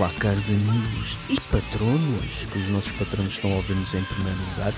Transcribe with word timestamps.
Olá, 0.00 0.10
caros 0.18 0.48
amigos 0.48 1.18
e 1.28 1.38
patronos, 1.52 2.46
que 2.50 2.58
os 2.58 2.68
nossos 2.70 2.90
patronos 2.92 3.34
estão 3.34 3.52
a 3.52 3.56
ouvir-nos 3.56 3.94
em 3.94 4.02
primeiro 4.02 4.38
lugar. 4.48 4.72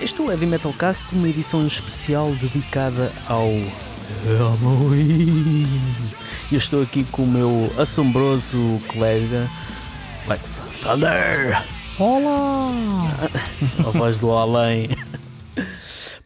Este 0.00 0.18
é 0.18 0.24
o 0.24 0.30
Heavy 0.30 0.46
Metal 0.46 0.72
Cast, 0.72 1.14
uma 1.14 1.28
edição 1.28 1.66
especial 1.66 2.30
dedicada 2.36 3.12
ao 3.28 3.48
Halloween. 4.24 5.68
Eu 6.50 6.56
estou 6.56 6.80
aqui 6.80 7.04
com 7.04 7.24
o 7.24 7.26
meu 7.26 7.70
assombroso 7.76 8.80
colega 8.88 9.46
Lex 10.26 10.62
Thunder. 10.82 11.62
Olá! 11.98 12.70
A 13.86 13.90
voz 13.90 14.20
do 14.20 14.32
além. 14.32 14.88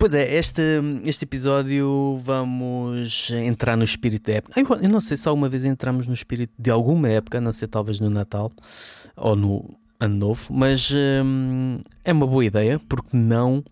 Pois 0.06 0.15
é, 0.15 0.37
este, 0.37 0.62
este 1.05 1.24
episódio 1.24 2.16
vamos 2.23 3.28
entrar 3.33 3.77
no 3.77 3.83
espírito 3.83 4.30
da 4.30 4.34
época. 4.34 4.60
Eu, 4.60 4.65
eu 4.84 4.88
não 4.88 5.01
sei 5.01 5.16
se 5.16 5.29
alguma 5.29 5.48
vez 5.48 5.65
entramos 5.65 6.06
no 6.06 6.15
espírito 6.15 6.52
de 6.56 6.70
alguma 6.70 7.09
época, 7.09 7.38
a 7.38 7.41
não 7.41 7.51
ser 7.51 7.66
talvez 7.66 7.98
no 7.98 8.09
Natal 8.09 8.52
ou 9.16 9.34
no 9.34 9.77
Ano 9.98 10.15
Novo, 10.15 10.55
mas 10.55 10.92
hum, 10.92 11.80
é 12.05 12.12
uma 12.12 12.24
boa 12.24 12.45
ideia, 12.45 12.80
porque 12.88 13.16
não 13.16 13.65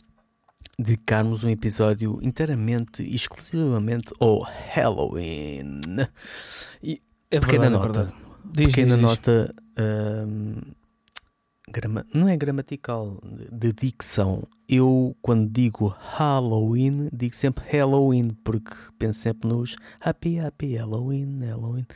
dedicarmos 0.77 1.45
um 1.45 1.51
episódio 1.51 2.19
inteiramente, 2.21 3.05
exclusivamente 3.05 4.13
ao 4.19 4.41
Halloween. 4.75 5.83
E 6.83 7.01
É 7.31 7.39
pequena 7.39 7.71
verdade, 7.71 7.75
é 7.75 7.79
nota. 7.79 7.93
verdade. 7.93 8.13
Diz, 8.45 8.75
pequena 8.75 8.97
diz, 8.97 9.07
diz. 9.07 9.19
nota. 9.19 9.55
hum, 10.27 10.57
grama- 11.71 12.07
não 12.13 12.29
é 12.29 12.37
gramatical, 12.37 13.19
de 13.53 13.73
dicção. 13.73 14.47
Eu, 14.67 15.15
quando 15.21 15.47
digo 15.51 15.95
Halloween, 16.17 17.09
digo 17.13 17.35
sempre 17.35 17.63
Halloween, 17.71 18.31
porque 18.43 18.75
penso 18.99 19.21
sempre 19.21 19.47
nos 19.47 19.77
Happy, 20.01 20.39
Happy 20.39 20.77
Halloween, 20.77 21.39
Halloween. 21.45 21.87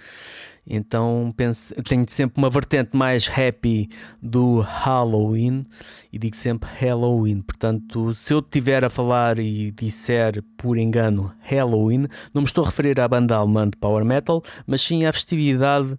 Então 0.67 1.33
penso, 1.35 1.75
tenho 1.83 2.05
sempre 2.09 2.39
uma 2.39 2.51
vertente 2.51 2.95
mais 2.95 3.27
happy 3.27 3.89
do 4.21 4.61
Halloween 4.61 5.65
e 6.13 6.19
digo 6.19 6.37
sempre 6.37 6.69
Halloween. 6.79 7.41
Portanto, 7.41 8.15
se 8.15 8.35
eu 8.35 8.41
estiver 8.41 8.85
a 8.85 8.91
falar 8.91 9.39
e 9.39 9.71
disser 9.71 10.43
por 10.59 10.77
engano 10.77 11.33
Halloween, 11.41 12.07
não 12.35 12.43
me 12.43 12.47
estou 12.49 12.65
a 12.65 12.67
referir 12.67 13.01
à 13.01 13.09
banda 13.09 13.35
alemã 13.37 13.67
de 13.67 13.79
Power 13.79 14.05
Metal, 14.05 14.43
mas 14.67 14.83
sim 14.83 15.07
à 15.07 15.13
festividade 15.13 15.97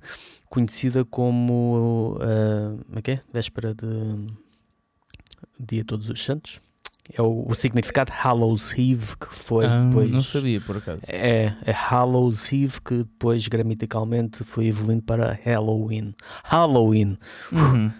conhecida 0.49 1.05
como 1.05 2.17
ah, 2.21 2.75
como 2.85 2.99
é 3.05 3.11
é? 3.11 3.21
Véspera 3.31 3.73
de 3.73 4.27
Dia 5.59 5.85
Todos 5.85 6.09
os 6.09 6.23
Santos. 6.23 6.61
É 7.11 7.21
o, 7.21 7.45
o 7.47 7.55
significado 7.55 8.11
Hallows 8.11 8.71
Eve 8.73 9.17
que 9.17 9.33
foi 9.33 9.65
Ah, 9.65 9.85
depois. 9.85 10.11
Não 10.11 10.21
sabia, 10.21 10.61
por 10.61 10.77
acaso. 10.77 11.01
É, 11.07 11.55
é 11.65 11.71
Hallows 11.71 12.53
Eve 12.53 12.79
que 12.81 12.97
depois 12.99 13.47
gramaticalmente 13.47 14.43
foi 14.43 14.67
evoluindo 14.67 15.01
para 15.03 15.39
Halloween. 15.43 16.13
Halloween. 16.43 17.17
Uhum. 17.51 17.91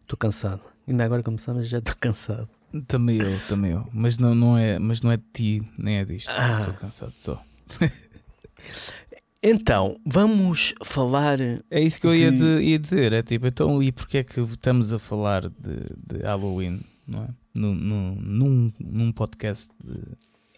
Estou 0.00 0.16
cansado. 0.18 0.62
Ainda 0.88 1.04
agora 1.04 1.22
começamos 1.22 1.68
já 1.68 1.78
estou 1.78 1.94
cansado. 2.00 2.48
Também 2.88 3.20
eu, 3.20 3.38
também 3.48 3.72
eu. 3.72 3.88
Mas 3.92 4.18
não, 4.18 4.34
não, 4.34 4.56
é, 4.56 4.78
mas 4.78 5.00
não 5.02 5.12
é 5.12 5.16
de 5.16 5.24
ti, 5.32 5.70
nem 5.78 5.98
é 5.98 6.04
disto. 6.04 6.30
Ah. 6.30 6.60
Estou 6.60 6.74
cansado 6.74 7.12
só. 7.16 7.42
Então, 9.46 9.94
vamos 10.06 10.72
falar. 10.82 11.38
É 11.70 11.78
isso 11.78 12.00
que 12.00 12.06
eu 12.06 12.14
ia, 12.14 12.32
De- 12.32 12.38
de- 12.38 12.62
ia 12.64 12.78
dizer. 12.78 13.12
É 13.12 13.22
tipo, 13.22 13.46
então, 13.46 13.82
e 13.82 13.92
porquê 13.92 14.18
é 14.18 14.24
que 14.24 14.40
estamos 14.40 14.90
a 14.92 14.98
falar 14.98 15.42
de, 15.50 15.80
de 16.06 16.22
Halloween, 16.22 16.80
não 17.06 17.24
é? 17.24 17.28
Num, 17.54 17.74
num, 17.74 18.14
num, 18.22 18.72
num 18.80 19.12
podcast 19.12 19.74
de 19.84 20.00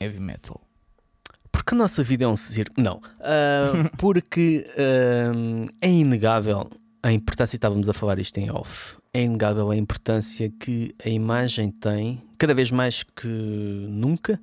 heavy 0.01 0.21
metal. 0.21 0.61
Porque 1.51 1.75
a 1.75 1.79
nossa 1.79 2.03
vida 2.05 2.25
é 2.25 2.29
um 2.29 2.37
circo. 2.37 2.81
Não. 2.81 3.01
Ah, 3.21 3.91
porque 3.99 4.65
ah, 4.79 5.67
é 5.81 5.91
inegável 5.91 6.71
a 7.03 7.13
importância, 7.13 7.57
estávamos 7.57 7.89
a 7.89 7.93
falar 7.93 8.19
isto 8.21 8.39
em 8.39 8.51
off, 8.51 8.97
é 9.13 9.23
inegável 9.23 9.71
a 9.71 9.77
importância 9.77 10.49
que 10.61 10.93
a 11.05 11.09
imagem 11.09 11.71
tem, 11.71 12.21
cada 12.39 12.53
vez 12.55 12.71
mais 12.71 13.03
que 13.05 13.27
nunca, 13.89 14.41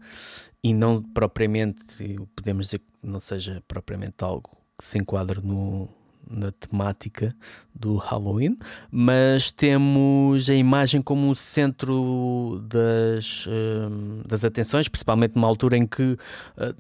e 0.63 0.73
não 0.73 1.01
propriamente, 1.01 2.15
podemos 2.35 2.67
dizer 2.67 2.79
que 2.79 2.85
não 3.03 3.19
seja 3.19 3.61
propriamente 3.67 4.23
algo 4.23 4.49
que 4.77 4.85
se 4.85 4.97
enquadre 4.97 5.41
no, 5.41 5.89
na 6.29 6.51
temática 6.51 7.35
do 7.73 7.95
Halloween, 7.97 8.57
mas 8.89 9.51
temos 9.51 10.49
a 10.49 10.53
imagem 10.55 11.01
como 11.01 11.29
o 11.29 11.35
centro 11.35 12.61
das, 12.67 13.45
hum, 13.47 14.21
das 14.27 14.45
atenções, 14.45 14.87
principalmente 14.87 15.35
numa 15.35 15.47
altura 15.47 15.77
em 15.77 15.85
que 15.85 16.17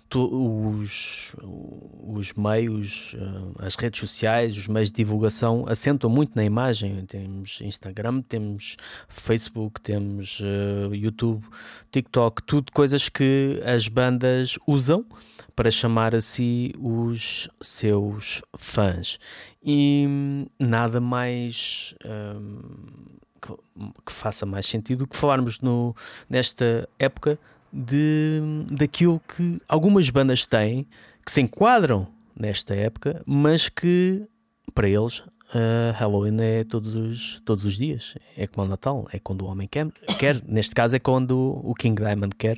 to- 0.09 0.29
os, 0.79 1.35
os 2.05 2.33
meios, 2.33 3.15
uh, 3.15 3.53
as 3.59 3.75
redes 3.75 3.99
sociais, 3.99 4.55
os 4.57 4.67
meios 4.67 4.89
de 4.89 4.95
divulgação 4.97 5.65
assentam 5.67 6.09
muito 6.09 6.33
na 6.35 6.43
imagem. 6.43 7.03
Temos 7.05 7.59
Instagram, 7.61 8.21
temos 8.21 8.77
Facebook, 9.07 9.81
temos 9.81 10.39
uh, 10.39 10.93
YouTube, 10.93 11.43
TikTok, 11.91 12.43
tudo 12.43 12.71
coisas 12.71 13.09
que 13.09 13.61
as 13.65 13.87
bandas 13.87 14.57
usam 14.67 15.05
para 15.55 15.69
chamar 15.69 16.15
a 16.15 16.21
si 16.21 16.73
os 16.79 17.49
seus 17.61 18.41
fãs. 18.57 19.19
E 19.63 20.05
hum, 20.07 20.45
nada 20.59 20.99
mais 20.99 21.95
hum, 22.05 23.17
que, 23.41 23.53
que 24.05 24.11
faça 24.11 24.45
mais 24.45 24.65
sentido 24.65 25.07
que 25.07 25.15
falarmos 25.15 25.59
no, 25.59 25.95
nesta 26.29 26.87
época 26.97 27.37
de, 27.71 28.41
daquilo 28.71 29.21
que 29.35 29.59
algumas 29.67 30.09
bandas 30.09 30.45
têm 30.45 30.87
que 31.25 31.31
se 31.31 31.41
enquadram 31.41 32.07
nesta 32.37 32.75
época, 32.75 33.21
mas 33.25 33.69
que 33.69 34.27
para 34.73 34.87
eles 34.89 35.19
uh, 35.19 35.93
Halloween 35.95 36.37
é 36.39 36.63
todos 36.63 36.95
os, 36.95 37.41
todos 37.45 37.65
os 37.65 37.77
dias. 37.77 38.15
É 38.37 38.47
como 38.47 38.65
o 38.65 38.69
Natal, 38.69 39.07
é 39.11 39.19
quando 39.19 39.43
o 39.43 39.47
homem 39.47 39.67
quer, 39.67 39.87
quer. 40.19 40.41
Neste 40.47 40.75
caso 40.75 40.95
é 40.95 40.99
quando 40.99 41.61
o 41.63 41.73
King 41.73 42.01
Diamond 42.01 42.35
quer. 42.35 42.57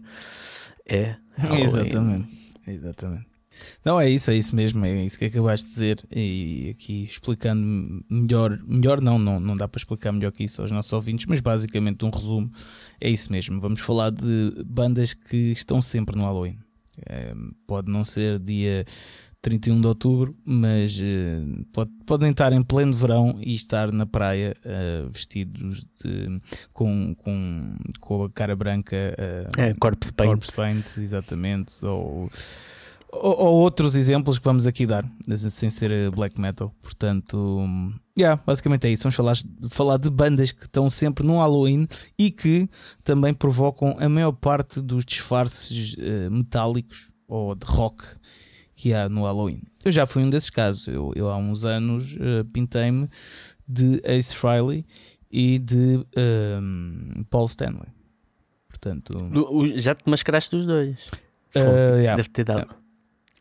É 0.85 1.15
Halloween. 1.37 1.63
Exatamente. 1.63 2.44
Exatamente. 2.67 3.35
Não, 3.83 3.99
é 3.99 4.09
isso, 4.09 4.31
é 4.31 4.35
isso 4.35 4.55
mesmo, 4.55 4.85
é 4.85 5.05
isso 5.05 5.17
que 5.17 5.25
acabaste 5.25 5.67
de 5.67 5.71
dizer. 5.73 6.03
E 6.11 6.69
aqui 6.71 7.03
explicando 7.03 8.03
melhor, 8.09 8.59
melhor 8.67 9.01
não, 9.01 9.17
não, 9.17 9.39
não 9.39 9.55
dá 9.55 9.67
para 9.67 9.79
explicar 9.79 10.11
melhor 10.11 10.31
que 10.31 10.43
isso 10.43 10.61
aos 10.61 10.71
nossos 10.71 10.91
ouvintes, 10.91 11.25
mas 11.25 11.39
basicamente 11.39 12.03
um 12.03 12.09
resumo 12.09 12.51
é 13.01 13.09
isso 13.09 13.31
mesmo. 13.31 13.59
Vamos 13.61 13.81
falar 13.81 14.11
de 14.11 14.63
bandas 14.65 15.13
que 15.13 15.51
estão 15.51 15.81
sempre 15.81 16.17
no 16.17 16.23
Halloween. 16.23 16.57
Eh, 17.05 17.35
pode 17.67 17.91
não 17.91 18.05
ser 18.05 18.39
dia 18.39 18.85
31 19.45 19.79
de 19.79 19.85
outubro, 19.85 20.35
mas 20.43 20.99
eh, 20.99 21.39
pode, 21.71 21.91
podem 22.03 22.31
estar 22.31 22.51
em 22.51 22.63
pleno 22.63 22.93
verão 22.93 23.37
e 23.39 23.53
estar 23.53 23.91
na 23.93 24.03
praia 24.03 24.55
eh, 24.65 25.05
vestidos 25.07 25.85
de, 26.03 26.41
com, 26.73 27.13
com, 27.13 27.75
com 27.99 28.23
a 28.23 28.29
cara 28.31 28.55
branca. 28.55 28.95
eh, 28.95 29.47
É, 29.55 29.73
Corpse 29.75 30.11
Paint. 30.11 30.29
Corpse 30.29 30.51
Paint, 30.51 30.97
exatamente. 30.97 31.85
Ou, 31.85 32.27
ou, 33.11 33.39
ou 33.39 33.53
outros 33.61 33.93
exemplos 33.93 34.39
que 34.39 34.45
vamos 34.45 34.65
aqui 34.65 34.87
dar, 34.87 35.05
sem 35.37 35.69
ser 35.69 36.09
black 36.09 36.41
metal. 36.41 36.73
Portanto, 36.81 37.67
yeah, 38.17 38.41
basicamente 38.47 38.87
é 38.87 38.93
isso. 38.93 39.03
Vamos 39.03 39.15
falar, 39.15 39.35
falar 39.69 39.97
de 39.97 40.09
bandas 40.09 40.51
que 40.51 40.63
estão 40.63 40.89
sempre 40.89 41.23
no 41.23 41.37
Halloween 41.37 41.87
e 42.17 42.31
que 42.31 42.67
também 43.03 43.31
provocam 43.31 43.95
a 43.99 44.09
maior 44.09 44.31
parte 44.31 44.81
dos 44.81 45.05
disfarces 45.05 45.95
metálicos 46.31 47.11
ou 47.27 47.53
de 47.53 47.65
rock 47.67 48.03
que 48.75 48.93
há 48.93 49.07
no 49.07 49.23
Halloween. 49.23 49.61
Eu 49.83 49.91
já 49.91 50.05
fui 50.05 50.23
um 50.23 50.29
desses 50.29 50.49
casos. 50.49 50.87
Eu, 50.87 51.13
eu 51.15 51.29
há 51.29 51.37
uns 51.37 51.63
anos 51.63 52.15
eh, 52.19 52.43
pintei-me 52.51 53.09
de 53.67 54.01
Ace 54.03 54.35
Frehley 54.35 54.85
e 55.31 55.57
de 55.57 56.05
hum, 56.61 57.23
Paul 57.29 57.45
Stanley. 57.45 57.87
Portanto, 58.69 59.11
Já 59.75 59.95
te 59.95 60.09
mascaraste 60.09 60.55
dos 60.55 60.65
dois. 60.65 61.07
Uh, 61.55 61.95
yeah. 61.97 62.15
deve, 62.17 62.29
ter 62.29 62.43
dado, 62.43 62.67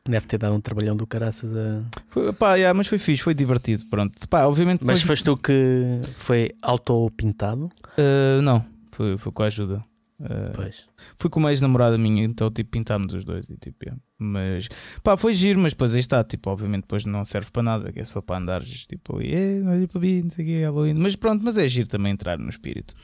deve 0.04 0.26
ter 0.26 0.38
dado 0.38 0.54
um 0.54 0.60
trabalhão 0.60 0.96
do 0.96 1.06
caraças 1.06 1.52
a. 1.52 1.82
Foi, 2.08 2.32
pá, 2.32 2.54
yeah, 2.54 2.76
mas 2.76 2.86
foi 2.86 2.98
fixe, 2.98 3.22
foi 3.22 3.34
divertido. 3.34 3.84
Pronto, 3.90 4.28
pá, 4.28 4.46
obviamente. 4.46 4.84
Mas 4.84 5.00
depois- 5.00 5.18
foste 5.18 5.24
tu 5.24 5.36
que 5.36 6.00
foi 6.16 6.52
auto-pintado? 6.62 7.64
Uh, 7.98 8.40
não, 8.40 8.64
foi, 8.92 9.18
foi 9.18 9.32
com 9.32 9.42
a 9.42 9.46
ajuda. 9.46 9.84
Uh, 10.20 10.52
Pois. 10.54 10.86
fui 11.18 11.28
com 11.28 11.40
uma 11.40 11.50
ex-namorada 11.50 11.98
minha, 11.98 12.24
então 12.24 12.50
tipo 12.50 12.70
pintámos 12.70 13.12
os 13.14 13.24
dois. 13.24 13.48
E, 13.50 13.56
tipo, 13.56 13.84
yeah. 13.84 14.00
Mas 14.16 14.68
pá, 15.02 15.16
foi 15.16 15.32
giro, 15.32 15.58
mas 15.58 15.72
depois 15.72 15.92
aí 15.94 16.00
está. 16.00 16.22
Tipo, 16.22 16.50
obviamente, 16.50 16.82
depois 16.82 17.04
não 17.04 17.24
serve 17.24 17.50
para 17.50 17.62
nada, 17.62 17.92
que 17.92 18.00
é 18.00 18.04
só 18.04 18.22
para 18.22 18.38
andares 18.38 18.86
tipo, 18.86 19.20
eh, 19.20 19.60
olha 19.66 19.88
para 19.88 20.00
mim, 20.00 20.22
não 20.22 20.30
sei 20.30 20.44
o 20.44 20.48
que, 20.48 20.62
Halloween. 20.62 20.94
Mas 20.94 21.16
pronto, 21.16 21.44
mas 21.44 21.58
é 21.58 21.66
giro 21.66 21.88
também 21.88 22.12
entrar 22.12 22.38
no 22.38 22.48
espírito. 22.48 22.94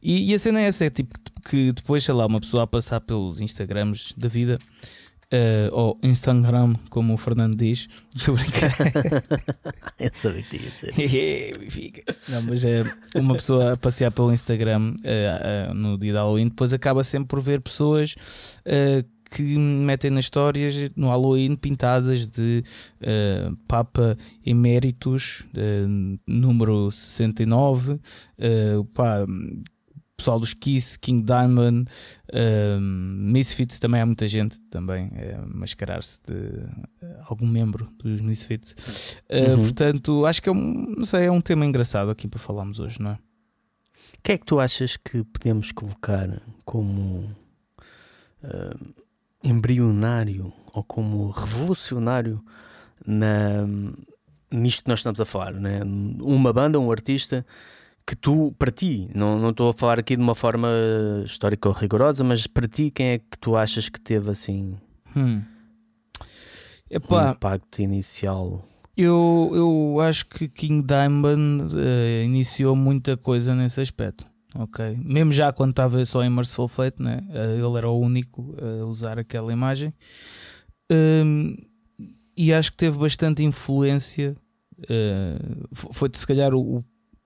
E, 0.00 0.30
e 0.30 0.34
a 0.34 0.38
cena 0.38 0.60
é 0.60 0.64
essa: 0.64 0.84
é 0.84 0.90
tipo 0.90 1.18
que 1.44 1.72
depois, 1.72 2.04
sei 2.04 2.14
lá, 2.14 2.26
uma 2.26 2.40
pessoa 2.40 2.62
a 2.62 2.66
passar 2.66 3.00
pelos 3.00 3.40
Instagrams 3.40 4.14
da 4.16 4.28
vida. 4.28 4.58
Uh, 5.32 5.68
ou 5.72 5.98
Instagram, 6.02 6.74
como 6.90 7.14
o 7.14 7.16
Fernando 7.16 7.56
diz, 7.56 7.88
estou 8.14 8.34
a 8.34 8.38
brincar. 8.38 8.76
Eu 9.98 10.10
sabia 10.12 10.42
que 10.42 10.56
ia 10.56 10.70
ser. 10.70 10.92
Benfica. 11.58 12.16
Não, 12.28 12.42
mas 12.42 12.64
é 12.64 12.84
uma 13.14 13.34
pessoa 13.34 13.72
a 13.72 13.76
passear 13.76 14.10
pelo 14.10 14.32
Instagram 14.32 14.94
eh, 15.04 15.68
eh, 15.70 15.74
no 15.74 15.98
dia 15.98 16.12
de 16.12 16.18
Halloween, 16.18 16.48
depois 16.48 16.72
acaba 16.72 17.02
sempre 17.02 17.28
por 17.28 17.40
ver 17.40 17.60
pessoas 17.60 18.14
eh, 18.64 19.04
que 19.32 19.42
metem 19.42 20.10
nas 20.10 20.26
histórias 20.26 20.90
no 20.94 21.08
Halloween 21.08 21.56
pintadas 21.56 22.26
de 22.26 22.62
uh, 23.00 23.56
Papa 23.66 24.16
Eméritos, 24.44 25.46
uh, 25.54 26.18
número 26.26 26.92
69, 26.92 27.92
uh, 27.92 28.84
pá, 28.94 29.24
pessoal 30.22 30.38
dos 30.38 30.54
Kiss, 30.54 30.96
King 31.00 31.24
Diamond, 31.24 31.90
uh, 32.32 32.80
Misfits, 32.80 33.80
também 33.80 34.00
há 34.00 34.06
muita 34.06 34.28
gente 34.28 34.60
também 34.70 35.10
é, 35.16 35.36
mascarar-se 35.44 36.20
de 36.24 36.32
uh, 36.32 37.24
algum 37.28 37.46
membro 37.46 37.90
dos 37.98 38.20
Misfits. 38.20 39.16
Uh, 39.28 39.50
uhum. 39.50 39.62
Portanto, 39.62 40.24
acho 40.24 40.40
que 40.40 40.48
é 40.48 40.52
um, 40.52 40.94
não 40.96 41.04
sei, 41.04 41.24
é 41.26 41.30
um 41.30 41.40
tema 41.40 41.66
engraçado 41.66 42.08
aqui 42.08 42.28
para 42.28 42.38
falarmos 42.38 42.78
hoje, 42.78 43.02
não 43.02 43.10
é? 43.10 43.14
O 43.14 44.22
que 44.22 44.32
é 44.32 44.38
que 44.38 44.46
tu 44.46 44.60
achas 44.60 44.96
que 44.96 45.24
podemos 45.24 45.72
colocar 45.72 46.40
como 46.64 47.28
uh, 48.44 48.94
embrionário 49.42 50.52
ou 50.72 50.84
como 50.84 51.30
revolucionário 51.30 52.40
na, 53.04 53.66
nisto 54.52 54.84
que 54.84 54.88
nós 54.88 55.00
estamos 55.00 55.20
a 55.20 55.24
falar? 55.24 55.52
Né? 55.52 55.80
Uma 56.20 56.52
banda, 56.52 56.78
um 56.78 56.92
artista 56.92 57.44
que 58.06 58.16
tu, 58.16 58.54
para 58.58 58.70
ti, 58.70 59.10
não, 59.14 59.38
não 59.38 59.50
estou 59.50 59.70
a 59.70 59.72
falar 59.72 59.98
aqui 59.98 60.16
de 60.16 60.22
uma 60.22 60.34
forma 60.34 60.68
histórica 61.24 61.68
ou 61.68 61.74
rigorosa, 61.74 62.24
mas 62.24 62.46
para 62.46 62.68
ti, 62.68 62.90
quem 62.90 63.06
é 63.08 63.18
que 63.18 63.38
tu 63.40 63.56
achas 63.56 63.88
que 63.88 64.00
teve 64.00 64.30
assim 64.30 64.76
hum. 65.16 65.42
um 66.90 67.30
impacto 67.30 67.80
inicial? 67.80 68.68
Eu, 68.96 69.50
eu 69.54 70.00
acho 70.00 70.26
que 70.26 70.48
King 70.48 70.86
Diamond 70.86 71.74
uh, 71.74 72.24
iniciou 72.24 72.76
muita 72.76 73.16
coisa 73.16 73.54
nesse 73.54 73.80
aspecto. 73.80 74.26
Ok, 74.54 74.98
mesmo 75.02 75.32
já 75.32 75.50
quando 75.50 75.70
estava 75.70 76.04
só 76.04 76.22
em 76.22 76.28
Merciful 76.28 76.68
Fate, 76.68 77.02
né? 77.02 77.24
Uh, 77.30 77.66
ele 77.66 77.78
era 77.78 77.88
o 77.88 77.98
único 77.98 78.54
a 78.60 78.84
usar 78.84 79.18
aquela 79.18 79.50
imagem, 79.50 79.94
um, 80.90 81.56
e 82.36 82.52
acho 82.52 82.70
que 82.72 82.76
teve 82.76 82.98
bastante 82.98 83.42
influência. 83.42 84.36
Uh, 84.80 85.68
foi 85.92 86.10
se 86.12 86.26
calhar 86.26 86.54
o, 86.54 86.84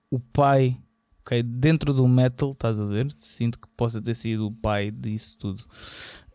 o 0.09 0.19
pai, 0.19 0.77
ok? 1.21 1.41
Dentro 1.43 1.93
do 1.93 2.07
metal, 2.07 2.51
estás 2.51 2.79
a 2.79 2.85
ver? 2.85 3.13
Sinto 3.19 3.59
que 3.59 3.67
possa 3.75 4.01
ter 4.01 4.15
sido 4.15 4.47
o 4.47 4.51
pai 4.51 4.91
disso 4.91 5.37
tudo. 5.37 5.63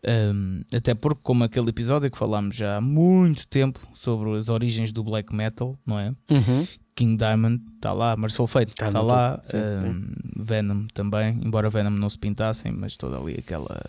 Um, 0.05 0.61
até 0.75 0.93
porque, 0.93 1.21
como 1.23 1.43
aquele 1.43 1.69
episódio 1.69 2.11
que 2.11 2.17
falámos 2.17 2.55
já 2.55 2.77
há 2.77 2.81
muito 2.81 3.47
tempo 3.47 3.79
sobre 3.93 4.35
as 4.37 4.49
origens 4.49 4.91
do 4.91 5.03
black 5.03 5.33
metal, 5.33 5.77
não 5.85 5.97
é? 5.97 6.09
Uhum. 6.29 6.67
King 6.95 7.17
Diamond 7.17 7.63
está 7.75 7.93
lá, 7.93 8.15
Merciful 8.15 8.47
Fate 8.47 8.71
está 8.71 8.89
tá 8.89 9.01
lá, 9.01 9.41
sim, 9.43 9.57
um. 9.57 10.43
Venom 10.43 10.85
também, 10.93 11.39
embora 11.43 11.69
Venom 11.69 11.89
não 11.89 12.09
se 12.09 12.19
pintassem, 12.19 12.71
mas 12.71 12.95
toda 12.97 13.17
ali 13.17 13.35
aquela 13.39 13.81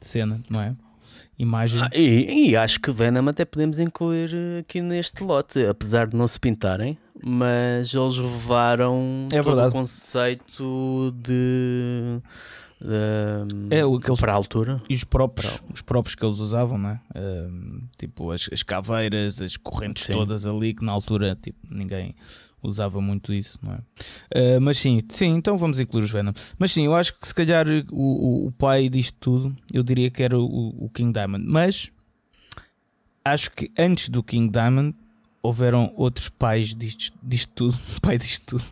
cena, 0.00 0.40
não 0.50 0.60
é? 0.60 0.74
Imagem. 1.38 1.82
Ah, 1.82 1.90
e, 1.92 2.50
e, 2.50 2.56
acho 2.56 2.80
que 2.80 2.90
Venom 2.90 3.28
até 3.28 3.44
podemos 3.44 3.78
incluir 3.78 4.30
aqui 4.60 4.80
neste 4.80 5.22
lote, 5.22 5.64
apesar 5.66 6.06
de 6.06 6.16
não 6.16 6.28
se 6.28 6.38
pintarem, 6.38 6.98
mas 7.22 7.94
eles 7.94 8.16
levaram 8.16 9.28
é 9.32 9.42
verdade. 9.42 9.68
o 9.68 9.72
conceito 9.72 11.14
de. 11.16 12.20
de 12.80 13.76
é, 13.76 13.84
o 13.84 13.98
que 13.98 14.10
eles, 14.10 14.20
para 14.20 14.32
a 14.32 14.36
altura 14.36 14.76
e 14.88 14.94
os 14.94 15.04
próprios, 15.04 15.58
para... 15.58 15.74
os 15.74 15.82
próprios 15.82 16.14
que 16.14 16.24
eles 16.24 16.38
usavam, 16.38 16.78
né? 16.78 17.00
Tipo 17.96 18.30
as, 18.30 18.48
as 18.52 18.62
caveiras, 18.62 19.40
as 19.40 19.56
correntes 19.56 20.04
sim. 20.04 20.12
todas 20.12 20.46
ali 20.46 20.74
que 20.74 20.84
na 20.84 20.92
altura 20.92 21.36
tipo, 21.40 21.58
ninguém 21.70 22.14
usava 22.62 23.00
muito 23.00 23.32
isso, 23.32 23.58
não 23.62 23.72
é? 23.72 23.76
Uh, 23.76 24.60
mas 24.60 24.78
sim, 24.78 25.00
sim, 25.08 25.36
então 25.36 25.58
vamos 25.58 25.80
incluir 25.80 26.04
os 26.04 26.10
Venom. 26.10 26.32
Mas 26.58 26.72
sim, 26.72 26.84
eu 26.84 26.94
acho 26.94 27.18
que 27.18 27.26
se 27.26 27.34
calhar 27.34 27.66
o, 27.90 28.46
o, 28.46 28.52
pai 28.52 28.88
disto 28.88 29.16
tudo, 29.18 29.54
eu 29.72 29.82
diria 29.82 30.10
que 30.10 30.22
era 30.22 30.38
o, 30.38 30.84
o 30.84 30.88
King 30.90 31.12
Diamond. 31.12 31.44
Mas 31.48 31.90
acho 33.24 33.50
que 33.50 33.70
antes 33.76 34.08
do 34.08 34.22
King 34.22 34.50
Diamond 34.50 34.94
houveram 35.42 35.92
outros 35.96 36.28
pais 36.28 36.74
disto, 36.74 37.18
disto 37.22 37.50
tudo. 37.54 37.78
Pai 38.00 38.16
disto 38.16 38.44
tudo. 38.46 38.64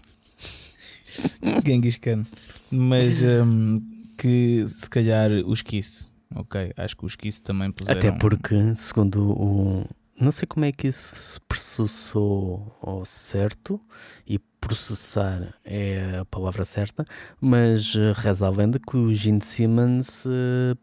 Genghis 1.67 1.97
Khan. 1.97 2.23
Mas 2.71 3.23
um, 3.23 3.81
que 4.17 4.65
se 4.67 4.89
calhar 4.89 5.31
os 5.45 5.63
Kiss. 5.63 6.07
Ok, 6.35 6.73
acho 6.77 6.97
que 6.97 7.05
os 7.05 7.17
Kiss 7.17 7.43
também 7.43 7.73
puseram. 7.73 7.99
Até 7.99 8.13
porque, 8.13 8.55
segundo 8.77 9.33
o. 9.33 9.87
Não 10.21 10.31
sei 10.31 10.47
como 10.47 10.67
é 10.67 10.73
que 10.73 10.87
isso 10.87 11.17
se 11.17 11.41
processou 11.41 12.77
ao 12.83 13.07
certo 13.07 13.81
e 14.27 14.39
processar 14.61 15.55
é 15.65 16.19
a 16.21 16.25
palavra 16.27 16.65
certa, 16.67 17.07
mas 17.41 17.97
eh, 17.97 18.13
reza 18.15 18.47
a 18.47 18.51
lenda 18.51 18.79
que 18.79 18.97
o 18.99 19.15
Gene 19.15 19.41
Simmons 19.41 20.27
uh, 20.27 20.77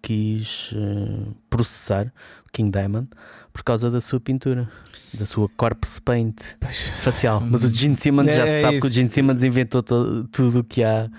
quis 0.00 0.70
uh, 0.72 1.34
processar 1.50 2.12
King 2.52 2.70
Diamond 2.70 3.08
por 3.52 3.64
causa 3.64 3.90
da 3.90 4.00
sua 4.00 4.20
pintura, 4.20 4.70
da 5.12 5.26
sua 5.26 5.48
corpse 5.56 6.00
paint 6.00 6.40
facial. 7.02 7.40
Mas 7.40 7.64
o 7.64 7.74
Gene 7.74 7.96
Simmons 7.96 8.28
é, 8.28 8.36
já 8.36 8.46
se 8.46 8.60
sabe 8.60 8.80
que 8.80 8.86
o 8.86 8.90
Gene 8.90 9.10
Simmons 9.10 9.42
inventou 9.42 9.82
todo, 9.82 10.28
tudo 10.28 10.60
o 10.60 10.64
que 10.64 10.84
há, 10.84 11.10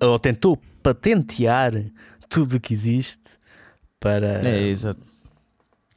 ou, 0.00 0.10
ou, 0.10 0.18
tentou 0.20 0.56
patentear 0.84 1.72
tudo 2.28 2.56
o 2.56 2.60
que 2.60 2.72
existe 2.72 3.30
para. 3.98 4.46
É, 4.48 4.68
exato. 4.68 5.27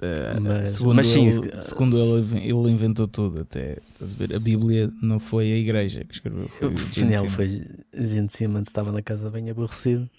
Uh, 0.01 0.41
mas, 0.41 0.69
segundo, 0.69 0.95
mas 0.95 1.07
sim, 1.07 1.27
ele, 1.27 1.55
segundo 1.57 1.95
ele, 1.95 2.37
ele 2.39 2.71
inventou 2.71 3.07
tudo. 3.07 3.41
Até 3.41 3.77
estás 3.93 4.15
a 4.15 4.17
ver, 4.17 4.35
a 4.35 4.39
Bíblia 4.39 4.91
não 4.99 5.19
foi 5.19 5.51
a 5.51 5.55
igreja 5.55 6.03
que 6.03 6.15
escreveu, 6.15 6.47
foi 6.49 6.69
o 6.69 6.77
Gene 6.77 7.13
Simmons. 7.13 7.33
Foi 7.33 7.47
Gene 7.93 8.29
Simmons, 8.29 8.67
estava 8.67 8.91
na 8.91 9.03
casa 9.03 9.29
bem 9.29 9.49
aborrecido 9.49 10.09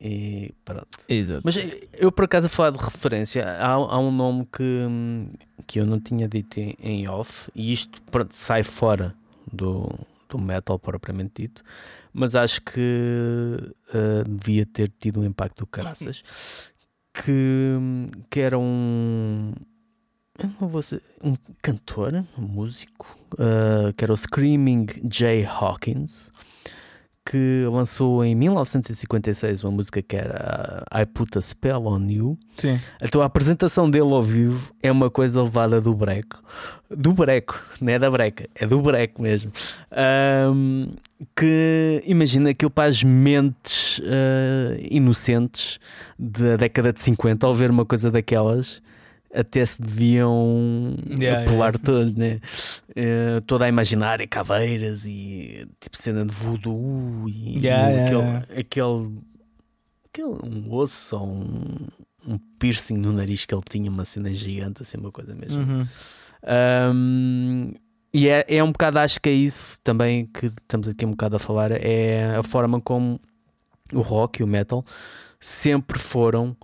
e 0.00 0.52
pronto. 0.64 0.88
Exato. 1.08 1.42
Mas 1.44 1.56
eu 1.94 2.10
por 2.10 2.24
acaso 2.24 2.46
a 2.46 2.50
falar 2.50 2.70
de 2.70 2.84
referência, 2.84 3.46
há, 3.46 3.72
há 3.72 3.98
um 4.00 4.10
nome 4.10 4.46
que, 4.46 4.86
que 5.66 5.78
eu 5.78 5.86
não 5.86 6.00
tinha 6.00 6.26
dito 6.26 6.58
em, 6.58 6.74
em 6.82 7.08
off, 7.08 7.50
e 7.54 7.72
isto 7.72 8.02
pronto, 8.10 8.34
sai 8.34 8.62
fora 8.62 9.14
do, 9.52 9.88
do 10.28 10.38
metal 10.38 10.78
propriamente 10.78 11.42
dito, 11.42 11.62
mas 12.12 12.34
acho 12.34 12.62
que 12.62 13.56
uh, 13.94 14.28
devia 14.28 14.66
ter 14.66 14.90
tido 14.98 15.20
um 15.20 15.24
impacto 15.24 15.58
do 15.58 15.66
caraças. 15.66 16.24
Que, 17.22 17.76
que 18.30 18.40
era 18.40 18.58
um. 18.58 19.52
ser, 20.82 21.02
um 21.22 21.34
cantor, 21.60 22.24
um 22.38 22.42
músico, 22.42 23.18
uh, 23.34 23.92
que 23.94 24.04
era 24.04 24.12
o 24.12 24.16
Screaming 24.16 24.86
Jay 25.04 25.44
Hawkins 25.44 26.32
que 27.24 27.64
lançou 27.70 28.24
em 28.24 28.34
1956 28.34 29.62
uma 29.64 29.72
música 29.72 30.02
que 30.02 30.16
era 30.16 30.84
I 30.92 31.06
Put 31.06 31.38
a 31.38 31.40
Spell 31.40 31.86
on 31.86 32.08
You. 32.08 32.38
Sim. 32.56 32.80
Então 33.02 33.22
a 33.22 33.26
apresentação 33.26 33.90
dele 33.90 34.12
ao 34.12 34.22
vivo 34.22 34.72
é 34.82 34.90
uma 34.90 35.10
coisa 35.10 35.42
levada 35.42 35.80
do 35.80 35.94
breco. 35.94 36.42
Do 36.90 37.12
breco, 37.12 37.60
não 37.80 37.92
é 37.92 37.98
da 37.98 38.10
breca, 38.10 38.48
é 38.54 38.66
do 38.66 38.80
breco 38.80 39.22
mesmo. 39.22 39.52
Um, 40.52 40.88
que 41.36 42.02
imagina 42.04 42.50
aquilo 42.50 42.70
para 42.70 42.88
as 42.88 43.04
mentes 43.04 43.98
uh, 43.98 44.76
inocentes 44.90 45.78
da 46.18 46.56
década 46.56 46.92
de 46.92 47.00
50 47.00 47.46
ao 47.46 47.54
ver 47.54 47.70
uma 47.70 47.84
coisa 47.84 48.10
daquelas 48.10 48.82
até 49.32 49.64
se 49.64 49.80
deviam 49.80 50.96
yeah, 51.08 51.42
apelar 51.42 51.74
yeah. 51.74 51.78
todos, 51.78 52.14
né? 52.14 52.40
Uh, 52.90 53.40
toda 53.42 53.64
a 53.64 53.68
imaginária, 53.68 54.26
caveiras 54.26 55.06
e 55.06 55.68
tipo 55.80 55.96
cena 55.96 56.24
de 56.24 56.34
voodoo 56.34 57.28
e, 57.28 57.58
yeah, 57.64 57.92
e 57.92 58.00
aquele, 58.00 58.60
aquele, 58.60 59.18
aquele, 60.06 60.28
um 60.42 60.72
osso 60.72 61.16
ou 61.16 61.28
um, 61.28 61.88
um, 62.26 62.38
piercing 62.58 62.96
no 62.96 63.12
nariz 63.12 63.44
que 63.46 63.54
ele 63.54 63.62
tinha, 63.68 63.90
uma 63.90 64.04
cena 64.04 64.32
gigante, 64.34 64.82
assim, 64.82 64.98
uma 64.98 65.12
coisa 65.12 65.34
mesmo. 65.34 65.60
Uhum. 65.60 65.86
Um, 66.92 67.72
e 68.12 68.28
é, 68.28 68.44
é 68.48 68.64
um 68.64 68.72
bocado, 68.72 68.98
acho 68.98 69.20
que 69.20 69.28
é 69.28 69.32
isso 69.32 69.80
também 69.82 70.26
que 70.26 70.46
estamos 70.46 70.88
aqui 70.88 71.06
um 71.06 71.12
bocado 71.12 71.36
a 71.36 71.38
falar, 71.38 71.70
é 71.70 72.34
a 72.36 72.42
forma 72.42 72.80
como 72.80 73.20
o 73.92 74.00
rock 74.00 74.40
e 74.40 74.44
o 74.44 74.46
metal 74.46 74.84
sempre 75.38 75.98
foram 75.98 76.56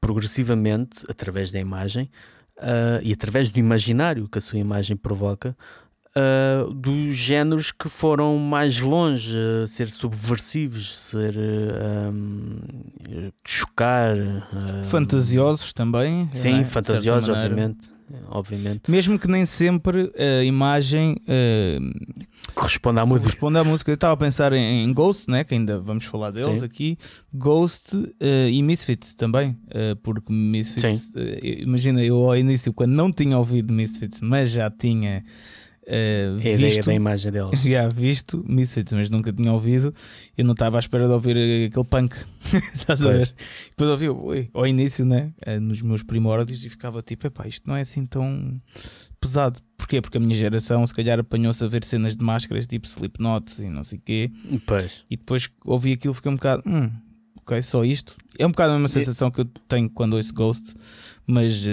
progressivamente, 0.00 1.04
através 1.08 1.50
da 1.50 1.58
imagem 1.58 2.10
uh, 2.58 3.00
e 3.02 3.12
através 3.12 3.50
do 3.50 3.58
imaginário 3.58 4.28
que 4.28 4.38
a 4.38 4.40
sua 4.40 4.58
imagem 4.58 4.96
provoca, 4.96 5.56
uh, 6.16 6.72
dos 6.72 7.14
géneros 7.14 7.72
que 7.72 7.88
foram 7.88 8.38
mais 8.38 8.80
longe, 8.80 9.36
uh, 9.36 9.66
ser 9.66 9.88
subversivos, 9.90 10.96
ser 10.96 11.34
um, 12.12 12.58
chocar, 13.46 14.16
fantasiosos 14.84 15.72
também. 15.72 16.28
Sim, 16.30 16.60
é? 16.60 16.64
fantasiosos, 16.64 17.28
obviamente 17.28 17.97
obviamente. 18.28 18.90
Mesmo 18.90 19.18
que 19.18 19.28
nem 19.28 19.44
sempre 19.44 20.12
a 20.16 20.44
imagem 20.44 21.16
uh, 21.22 22.52
corresponde 22.54 23.00
à 23.00 23.06
música. 23.06 23.30
Corresponde 23.30 23.58
à 23.58 23.64
música. 23.64 23.90
Eu 23.90 23.94
estava 23.94 24.14
a 24.14 24.16
pensar 24.16 24.52
em, 24.52 24.84
em, 24.84 24.92
Ghost, 24.92 25.30
né? 25.30 25.44
que 25.44 25.54
ainda 25.54 25.78
vamos 25.78 26.04
falar 26.04 26.30
deles 26.30 26.60
Sim. 26.60 26.64
aqui. 26.64 26.98
Ghost 27.32 27.96
uh, 27.96 28.14
e 28.50 28.62
Misfits 28.62 29.14
também, 29.14 29.50
uh, 29.50 29.96
porque 30.02 30.32
Misfits, 30.32 31.14
imagina, 31.42 32.02
eu 32.02 32.16
ao 32.16 32.36
início, 32.36 32.72
quando 32.72 32.92
não 32.92 33.12
tinha 33.12 33.38
ouvido 33.38 33.72
Misfits, 33.72 34.20
mas 34.20 34.50
já 34.50 34.70
tinha. 34.70 35.24
Uh, 35.88 36.36
a 36.36 36.50
ideia 36.50 36.82
da 36.82 36.92
imagem 36.92 37.32
deles. 37.32 37.60
Já 37.64 37.88
visto 37.88 38.44
Misfits, 38.46 38.92
mas 38.92 39.08
nunca 39.08 39.32
tinha 39.32 39.50
ouvido. 39.50 39.94
Eu 40.36 40.44
não 40.44 40.52
estava 40.52 40.76
à 40.76 40.80
espera 40.80 41.06
de 41.06 41.12
ouvir 41.14 41.66
aquele 41.66 41.86
punk. 41.86 42.14
Estás 42.44 43.06
a 43.06 43.10
ver? 43.10 43.34
Depois 43.70 43.90
ouvi 43.90 44.10
ui, 44.10 44.50
ao 44.52 44.66
início, 44.66 45.06
né? 45.06 45.32
Eh, 45.40 45.58
nos 45.58 45.80
meus 45.80 46.02
primórdios 46.02 46.62
e 46.62 46.68
ficava 46.68 47.00
tipo, 47.00 47.26
epá, 47.26 47.46
isto 47.46 47.66
não 47.66 47.74
é 47.74 47.80
assim 47.80 48.04
tão 48.04 48.60
pesado. 49.18 49.60
Porquê? 49.78 50.02
Porque 50.02 50.18
a 50.18 50.20
minha 50.20 50.34
geração 50.34 50.86
se 50.86 50.94
calhar 50.94 51.18
apanhou-se 51.18 51.64
a 51.64 51.66
ver 51.66 51.82
cenas 51.82 52.14
de 52.14 52.22
máscaras 52.22 52.66
tipo 52.66 52.86
Slipknot 52.86 53.62
e 53.62 53.70
não 53.70 53.82
sei 53.82 53.98
o 53.98 54.02
quê. 54.02 54.30
Pois. 54.66 55.06
E 55.08 55.16
depois 55.16 55.48
ouvi 55.64 55.94
aquilo 55.94 56.12
fiquei 56.12 56.30
um 56.30 56.36
bocado, 56.36 56.62
hum, 56.66 56.90
ok, 57.36 57.62
só 57.62 57.82
isto. 57.82 58.14
É 58.38 58.46
um 58.46 58.50
bocado 58.50 58.72
a 58.72 58.74
mesma 58.74 58.88
sensação 58.88 59.30
que 59.30 59.40
eu 59.40 59.46
tenho 59.66 59.88
quando 59.88 60.16
ouço 60.16 60.34
Ghost, 60.34 60.74
mas, 61.26 61.64
uh, 61.64 61.70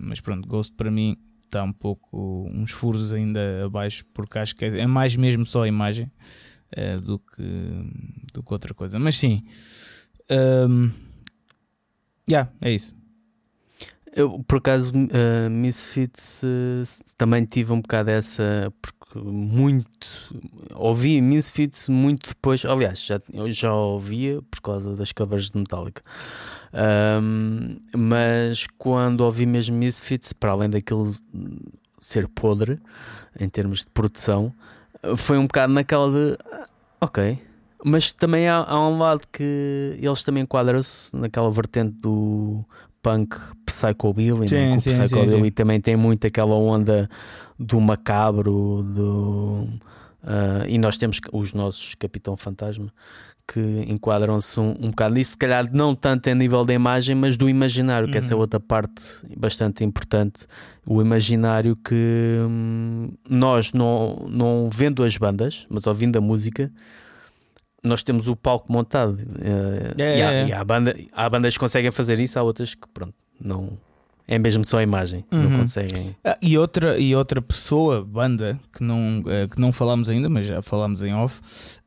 mas 0.00 0.20
pronto, 0.20 0.48
Ghost 0.48 0.74
para 0.74 0.90
mim 0.90 1.18
está 1.50 1.64
um 1.64 1.72
pouco 1.72 2.48
uns 2.52 2.70
furos 2.70 3.12
ainda 3.12 3.64
abaixo, 3.66 4.04
porque 4.14 4.38
acho 4.38 4.54
que 4.54 4.64
é, 4.64 4.80
é 4.80 4.86
mais 4.86 5.16
mesmo 5.16 5.44
só 5.44 5.64
a 5.64 5.68
imagem 5.68 6.10
uh, 6.76 7.00
do, 7.00 7.18
que, 7.18 7.42
do 8.32 8.42
que 8.42 8.52
outra 8.52 8.72
coisa. 8.72 8.98
Mas 8.98 9.16
sim, 9.16 9.44
um, 10.30 10.90
yeah, 12.28 12.50
é 12.60 12.70
isso. 12.70 12.96
Eu, 14.12 14.42
por 14.44 14.58
acaso, 14.58 14.92
uh, 14.92 15.50
Misfits 15.50 16.42
uh, 16.42 17.14
também 17.16 17.44
tive 17.44 17.72
um 17.72 17.80
bocado 17.80 18.10
essa. 18.10 18.72
Porque 18.80 18.99
muito. 19.18 20.34
Ouvi 20.74 21.20
Misfits 21.20 21.88
muito 21.88 22.28
depois. 22.28 22.64
Aliás, 22.64 23.04
já, 23.04 23.20
eu 23.32 23.50
já 23.50 23.72
ouvia 23.72 24.40
por 24.50 24.60
causa 24.60 24.94
das 24.94 25.12
covers 25.12 25.50
de 25.50 25.58
Metallica. 25.58 26.02
Um, 26.72 27.78
mas 27.96 28.66
quando 28.78 29.22
ouvi 29.22 29.46
mesmo 29.46 29.76
Misfits, 29.76 30.32
para 30.32 30.52
além 30.52 30.70
daquilo 30.70 31.14
ser 31.98 32.28
podre 32.28 32.78
em 33.38 33.48
termos 33.48 33.80
de 33.80 33.90
produção, 33.92 34.52
foi 35.16 35.38
um 35.38 35.46
bocado 35.46 35.72
naquela 35.72 36.10
de. 36.10 36.36
Ok. 37.00 37.38
Mas 37.82 38.12
também 38.12 38.46
há, 38.46 38.56
há 38.56 38.88
um 38.88 38.98
lado 38.98 39.22
que 39.32 39.96
eles 39.98 40.22
também 40.22 40.42
enquadram-se 40.42 41.16
naquela 41.16 41.50
vertente 41.50 41.92
do 41.92 42.64
punk 43.02 43.36
psychobilly, 43.64 44.48
sim, 44.48 44.54
né? 44.54 44.80
sim, 44.80 44.90
psychobilly 44.90 45.48
sim, 45.48 45.50
também 45.50 45.80
tem 45.80 45.96
muito 45.96 46.26
aquela 46.26 46.54
onda 46.54 47.08
do 47.58 47.80
macabro, 47.80 48.82
do, 48.82 49.68
uh, 50.22 50.66
e 50.66 50.78
nós 50.78 50.96
temos 50.96 51.20
os 51.32 51.54
nossos 51.54 51.94
Capitão 51.94 52.36
Fantasma 52.36 52.92
que 53.52 53.84
enquadram-se 53.88 54.60
um, 54.60 54.76
um 54.80 54.90
bocado 54.90 55.14
nisso, 55.14 55.32
se 55.32 55.38
calhar 55.38 55.68
não 55.72 55.92
tanto 55.92 56.28
em 56.28 56.34
nível 56.36 56.64
da 56.64 56.72
imagem, 56.72 57.16
mas 57.16 57.36
do 57.36 57.48
imaginário, 57.48 58.06
que 58.06 58.14
uhum. 58.14 58.18
essa 58.18 58.32
é 58.32 58.36
uhum. 58.36 58.42
outra 58.42 58.60
parte 58.60 59.02
bastante 59.36 59.82
importante. 59.82 60.46
O 60.86 61.02
imaginário 61.02 61.74
que 61.74 62.38
hum, 62.48 63.10
nós, 63.28 63.72
não, 63.72 64.28
não 64.30 64.70
vendo 64.72 65.02
as 65.02 65.16
bandas, 65.16 65.66
mas 65.68 65.86
ouvindo 65.88 66.16
a 66.16 66.20
música, 66.20 66.70
nós 67.82 68.02
temos 68.02 68.28
o 68.28 68.36
palco 68.36 68.72
montado. 68.72 69.14
Uh, 69.14 69.94
é, 69.98 70.18
e, 70.18 70.22
há, 70.22 70.32
é. 70.32 70.46
e 70.48 70.52
há, 70.52 70.64
banda, 70.64 70.96
há 71.12 71.28
bandas 71.28 71.54
que 71.54 71.60
conseguem 71.60 71.90
fazer 71.90 72.18
isso, 72.20 72.38
há 72.38 72.42
outras 72.42 72.74
que 72.74 72.86
pronto, 72.92 73.14
não. 73.40 73.78
É 74.28 74.38
mesmo 74.38 74.64
só 74.64 74.78
a 74.78 74.82
imagem, 74.82 75.24
uhum. 75.32 75.42
não 75.42 75.58
conseguem. 75.58 76.14
Ah, 76.22 76.38
e, 76.40 76.56
outra, 76.56 76.96
e 76.96 77.16
outra 77.16 77.42
pessoa, 77.42 78.04
banda, 78.04 78.60
que 78.72 78.80
não, 78.80 79.20
uh, 79.20 79.48
que 79.48 79.60
não 79.60 79.72
falámos 79.72 80.08
ainda, 80.08 80.28
mas 80.28 80.46
já 80.46 80.62
falámos 80.62 81.02
em 81.02 81.12
off, 81.12 81.40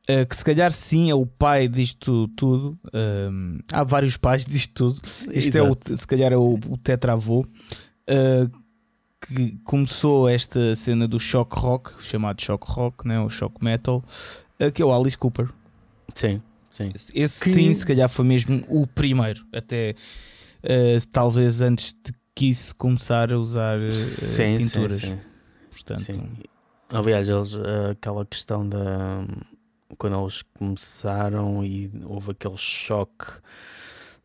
uh, 0.10 0.26
que 0.28 0.36
se 0.36 0.44
calhar 0.44 0.70
sim 0.74 1.10
é 1.10 1.16
o 1.16 1.26
pai 1.26 1.70
disto 1.70 2.28
tudo. 2.36 2.78
há 3.72 3.84
vários 3.86 4.18
pais 4.18 4.46
disto 4.46 4.74
tudo. 4.74 5.00
Este 5.32 5.58
é 5.58 5.64
o, 5.64 5.78
se 5.82 6.06
calhar 6.06 6.34
é 6.34 6.38
o, 6.38 6.60
o 6.68 6.78
tetravô. 6.78 7.46
que 9.26 9.58
começou 9.64 10.28
esta 10.28 10.76
cena 10.76 11.08
do 11.08 11.18
shock 11.18 11.58
rock, 11.58 12.04
chamado 12.04 12.42
shock 12.42 12.70
rock, 12.70 13.08
né? 13.08 13.22
o 13.22 13.30
shock 13.30 13.64
metal, 13.64 14.04
que 14.74 14.82
é 14.82 14.86
o 14.86 14.94
Alice 14.94 15.18
Cooper. 15.18 15.48
Sim, 16.15 16.41
sim. 16.70 16.91
Esse 17.13 17.43
que... 17.43 17.50
sim, 17.50 17.74
se 17.74 17.86
calhar 17.86 18.10
foi 18.10 18.25
mesmo 18.25 18.63
o 18.70 18.88
primeiro, 18.88 19.46
até 19.53 19.96
uh, 20.63 21.08
talvez 21.12 21.62
antes 21.62 21.93
de 21.93 22.13
que 22.36 22.50
isso 22.50 22.75
começar 22.75 23.32
a 23.32 23.38
usar 23.38 23.79
uh, 23.79 23.91
sim, 23.91 24.58
pinturas. 24.58 24.98
Sim, 24.98 25.08
sim. 25.08 25.20
Portanto, 25.72 26.01
sim. 26.01 26.24
Aliás, 26.89 27.29
eles, 27.29 27.55
uh, 27.55 27.91
aquela 27.91 28.25
questão 28.25 28.67
da. 28.67 29.25
Quando 29.98 30.20
eles 30.20 30.41
começaram 30.58 31.63
e 31.63 31.91
houve 32.05 32.32
aquele 32.32 32.58
choque 32.58 33.25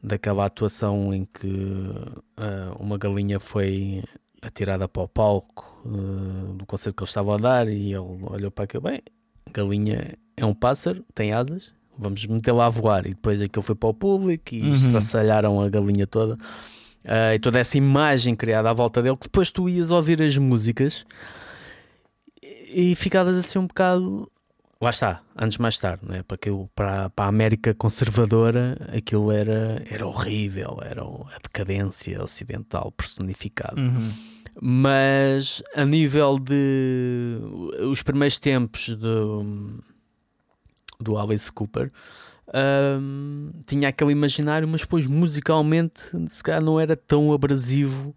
daquela 0.03 0.47
atuação 0.47 1.13
em 1.13 1.25
que 1.25 1.47
uh, 1.47 2.77
uma 2.79 2.97
galinha 2.97 3.41
foi 3.41 4.03
atirada 4.41 4.89
para 4.89 5.03
o 5.03 5.09
palco 5.09 5.83
uh, 5.85 6.55
do 6.55 6.65
concerto 6.65 6.97
que 6.97 7.03
eles 7.03 7.11
estavam 7.11 7.35
a 7.35 7.37
dar 7.37 7.69
e 7.69 7.93
ele 7.93 8.25
olhou 8.31 8.51
para 8.51 8.65
aquilo, 8.65 8.85
bem, 8.85 9.03
galinha 9.53 10.17
é 10.37 10.45
um 10.45 10.55
pássaro, 10.55 11.05
tem 11.15 11.33
asas, 11.33 11.73
vamos 11.99 12.25
meter 12.27 12.53
lá 12.53 12.67
a 12.67 12.71
voar. 12.71 13.07
E 13.07 13.11
depois 13.11 13.43
aquilo 13.43 13.63
foi 13.63 13.75
para 13.75 13.89
o 13.89 13.95
público 13.95 14.55
e 14.55 14.63
uhum. 14.63 14.73
estraçalharam 14.73 15.61
a 15.61 15.69
galinha 15.69 16.07
toda. 16.07 16.35
Uh, 17.05 17.35
e 17.35 17.39
toda 17.39 17.59
essa 17.59 17.77
imagem 17.79 18.35
criada 18.35 18.71
à 18.71 18.73
volta 18.73 19.03
dele, 19.03 19.17
que 19.17 19.25
depois 19.25 19.51
tu 19.51 19.69
ias 19.69 19.91
ouvir 19.91 20.21
as 20.21 20.37
músicas 20.37 21.07
e, 22.43 22.93
e 22.93 22.95
ficavas 22.95 23.37
assim 23.37 23.59
um 23.59 23.67
bocado. 23.67 24.31
Lá 24.81 24.91
está, 24.91 25.21
anos 25.35 25.59
mais 25.59 25.77
tarde, 25.77 26.03
né? 26.07 26.23
para, 26.23 26.37
aquilo, 26.37 26.71
para, 26.73 27.11
para 27.11 27.25
a 27.25 27.29
América 27.29 27.75
conservadora 27.75 28.77
aquilo 28.97 29.33
era, 29.33 29.83
era 29.91 30.07
horrível, 30.07 30.79
era 30.83 31.03
a 31.03 31.39
decadência 31.43 32.23
ocidental 32.23 32.93
personificada. 32.93 33.81
Uhum. 33.81 34.13
Mas 34.61 35.63
a 35.75 35.85
nível 35.85 36.39
de 36.39 37.39
os 37.91 38.03
primeiros 38.03 38.39
tempos 38.39 38.89
de, 38.89 39.88
do 41.01 41.17
Alice 41.17 41.51
Cooper, 41.51 41.91
um, 43.01 43.53
tinha 43.67 43.89
aquele 43.89 44.13
imaginário, 44.13 44.67
mas 44.67 44.81
depois 44.81 45.07
musicalmente 45.07 46.11
se 46.29 46.43
calhar 46.43 46.63
não 46.63 46.81
era 46.81 46.97
tão 46.97 47.33
abrasivo. 47.33 48.15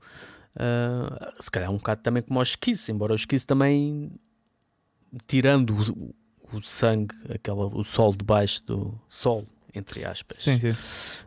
Uh, 0.55 1.31
se 1.41 1.49
calhar 1.49 1.69
um 1.69 1.77
bocado 1.77 2.01
também 2.01 2.23
como 2.23 2.39
o 2.39 2.43
esquice, 2.43 2.91
embora 2.91 3.13
o 3.13 3.15
esquice 3.15 3.45
também 3.45 4.11
tirando 5.27 5.71
o, 5.71 6.15
o 6.57 6.61
sangue, 6.61 7.15
aquela, 7.29 7.67
o 7.67 7.83
sol 7.83 8.13
debaixo 8.15 8.65
do 8.65 8.99
sol, 9.07 9.45
entre 9.73 10.05
aspas, 10.05 10.37
sim, 10.37 10.59
sim. 10.59 10.75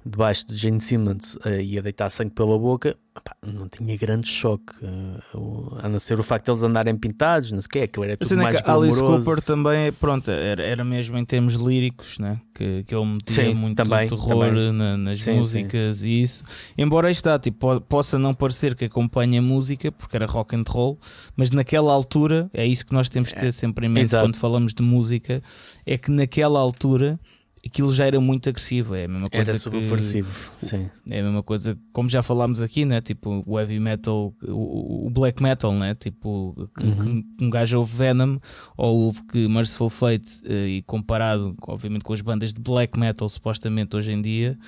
debaixo 0.04 0.46
de 0.46 0.56
Gene 0.56 0.80
Simmons 0.80 1.34
uh, 1.36 1.60
ia 1.60 1.82
deitar 1.82 2.10
sangue 2.10 2.32
pela 2.32 2.58
boca, 2.58 2.96
não 3.42 3.68
tinha 3.68 3.96
grande 3.96 4.28
choque. 4.28 4.72
Uh, 4.82 5.76
a 5.78 5.88
não 5.88 5.98
ser 5.98 6.18
o 6.18 6.22
facto 6.22 6.46
de 6.46 6.50
eles 6.52 6.62
andarem 6.62 6.96
pintados, 6.96 7.52
não 7.52 7.60
sei 7.60 7.66
o 7.66 7.70
que, 7.70 7.78
aquilo 7.80 8.04
era 8.04 8.16
tudo 8.16 8.36
mais 8.36 8.60
que 8.60 8.70
Alice 8.70 9.00
Cooper 9.00 9.42
também, 9.44 9.92
pronto, 9.92 10.30
era, 10.30 10.62
era 10.62 10.84
mesmo 10.84 11.16
em 11.16 11.24
termos 11.24 11.54
líricos, 11.54 12.18
né? 12.18 12.40
que, 12.54 12.84
que 12.84 12.94
ele 12.94 13.04
metia 13.04 13.44
sim, 13.44 13.54
muito 13.54 13.76
também, 13.76 14.08
terror 14.08 14.28
também. 14.28 14.72
Na, 14.72 14.96
nas 14.96 15.18
sim, 15.18 15.34
músicas 15.34 15.98
sim. 15.98 16.08
e 16.08 16.22
isso. 16.22 16.44
Embora 16.78 17.10
está, 17.10 17.38
tipo, 17.38 17.80
possa 17.82 18.18
não 18.18 18.32
parecer 18.32 18.74
que 18.74 18.84
acompanha 18.84 19.40
a 19.40 19.42
música, 19.42 19.90
porque 19.90 20.16
era 20.16 20.26
rock 20.26 20.54
and 20.54 20.64
roll, 20.68 20.98
mas 21.36 21.50
naquela 21.50 21.92
altura, 21.92 22.48
é 22.54 22.64
isso 22.64 22.86
que 22.86 22.94
nós 22.94 23.08
temos 23.08 23.32
que 23.32 23.40
ter 23.40 23.52
sempre 23.52 23.86
em 23.86 23.90
mente 23.90 24.14
é, 24.14 24.20
quando 24.20 24.36
falamos 24.36 24.72
de 24.72 24.82
música, 24.82 25.42
é 25.84 25.98
que 25.98 26.10
naquela 26.10 26.60
altura 26.60 27.18
aquilo 27.64 27.92
já 27.92 28.06
era 28.06 28.20
muito 28.20 28.48
agressivo. 28.48 28.94
É 28.94 29.04
a 29.04 29.08
mesma 29.08 29.28
coisa. 29.28 29.50
Era 29.50 29.58
subversivo, 29.58 30.30
que, 30.58 30.64
sim. 30.64 30.90
É 31.08 31.20
a 31.20 31.22
mesma 31.22 31.42
coisa, 31.42 31.76
como 31.92 32.08
já 32.08 32.22
falámos 32.22 32.60
aqui, 32.60 32.84
né? 32.84 33.00
Tipo, 33.00 33.42
o 33.46 33.58
heavy 33.58 33.80
metal, 33.80 34.34
o, 34.46 35.06
o 35.06 35.10
black 35.10 35.42
metal, 35.42 35.72
né? 35.72 35.94
Tipo, 35.94 36.54
que, 36.76 36.84
uhum. 36.84 37.22
que 37.22 37.44
um 37.44 37.50
gajo 37.50 37.78
ouve 37.78 37.96
Venom 37.96 38.38
ou 38.76 39.00
ouve 39.00 39.22
que 39.24 39.48
Merciful 39.48 39.90
Fate, 39.90 40.40
eh, 40.44 40.68
e 40.68 40.82
comparado, 40.82 41.54
obviamente, 41.66 42.02
com 42.02 42.12
as 42.12 42.20
bandas 42.20 42.52
de 42.52 42.60
black 42.60 42.98
metal, 42.98 43.28
supostamente 43.28 43.96
hoje 43.96 44.12
em 44.12 44.20
dia, 44.20 44.58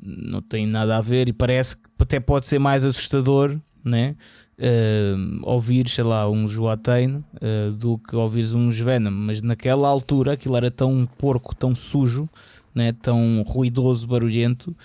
não 0.00 0.40
tem 0.40 0.66
nada 0.66 0.96
a 0.96 1.00
ver 1.00 1.28
e 1.28 1.32
parece 1.32 1.76
que 1.76 1.82
até 1.98 2.20
pode 2.20 2.46
ser 2.46 2.58
mais 2.58 2.84
assustador, 2.84 3.58
né? 3.84 4.16
Uh, 4.58 5.40
ouvir, 5.42 5.88
sei 5.88 6.04
lá, 6.04 6.28
um 6.28 6.48
Joatane 6.48 7.24
uh, 7.34 7.72
do 7.72 7.98
que 7.98 8.16
ouvires 8.16 8.52
um 8.54 8.70
Venom, 8.70 9.10
mas 9.10 9.40
naquela 9.40 9.88
altura 9.88 10.32
aquilo 10.32 10.56
era 10.56 10.70
tão 10.70 11.06
porco, 11.18 11.54
tão 11.54 11.74
sujo, 11.74 12.28
né, 12.74 12.92
tão 12.92 13.42
ruidoso, 13.46 14.06
barulhento, 14.06 14.76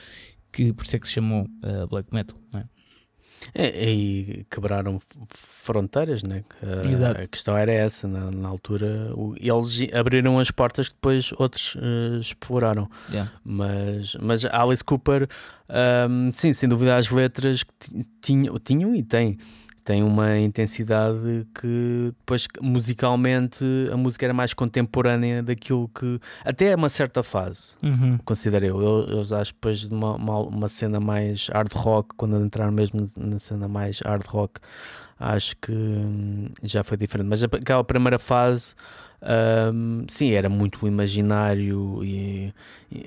que 0.51 0.71
por 0.71 0.85
isso 0.85 0.95
é 0.95 0.99
que 0.99 1.07
se 1.07 1.13
chamou 1.15 1.43
uh, 1.43 1.87
Black 1.87 2.13
Metal. 2.13 2.37
Né? 2.51 2.63
É, 2.63 2.72
e 3.55 4.45
quebraram 4.49 5.01
fronteiras, 5.27 6.23
né? 6.23 6.43
A, 6.61 6.89
Exato. 6.89 7.21
a 7.21 7.27
questão 7.27 7.57
era 7.57 7.71
essa, 7.71 8.07
na, 8.07 8.31
na 8.31 8.47
altura 8.47 9.11
o, 9.15 9.35
eles 9.37 9.93
abriram 9.93 10.39
as 10.39 10.51
portas 10.51 10.89
que 10.89 10.95
depois 10.95 11.31
outros 11.37 11.75
uh, 11.75 12.19
exploraram. 12.19 12.89
Yeah. 13.09 13.31
Mas, 13.43 14.15
mas 14.15 14.45
Alice 14.45 14.83
Cooper, 14.83 15.27
um, 16.09 16.31
sim, 16.33 16.53
sem 16.53 16.67
dúvida, 16.69 16.95
as 16.95 17.09
letras 17.09 17.65
tinham, 18.21 18.57
tinham 18.59 18.95
e 18.95 19.03
têm 19.03 19.37
tem 19.83 20.01
uma 20.01 20.37
intensidade 20.39 21.45
que 21.59 22.13
depois 22.19 22.47
musicalmente 22.61 23.65
a 23.91 23.97
música 23.97 24.25
era 24.25 24.33
mais 24.33 24.53
contemporânea 24.53 25.43
daquilo 25.43 25.89
que 25.89 26.19
até 26.45 26.75
uma 26.75 26.89
certa 26.89 27.21
fase 27.21 27.73
uhum. 27.83 28.17
considero 28.23 28.65
eu. 28.65 28.81
eu. 28.81 29.07
Eu 29.09 29.37
acho 29.37 29.53
depois 29.53 29.79
de 29.79 29.93
uma, 29.93 30.15
uma, 30.15 30.39
uma, 30.39 30.67
cena 30.69 30.99
mais 30.99 31.47
hard 31.47 31.73
rock, 31.73 32.15
quando 32.15 32.43
entraram 32.43 32.71
mesmo 32.71 33.05
na 33.17 33.37
cena 33.39 33.67
mais 33.67 33.99
hard 33.99 34.25
rock, 34.27 34.59
acho 35.19 35.55
que 35.57 35.71
hum, 35.71 36.47
já 36.61 36.83
foi 36.83 36.97
diferente. 36.97 37.27
Mas 37.27 37.43
aquela 37.43 37.83
primeira 37.83 38.19
fase 38.19 38.75
um, 39.73 40.05
sim, 40.07 40.31
era 40.31 40.49
muito 40.49 40.85
imaginário 40.87 42.03
e, 42.03 42.53
e 42.91 43.05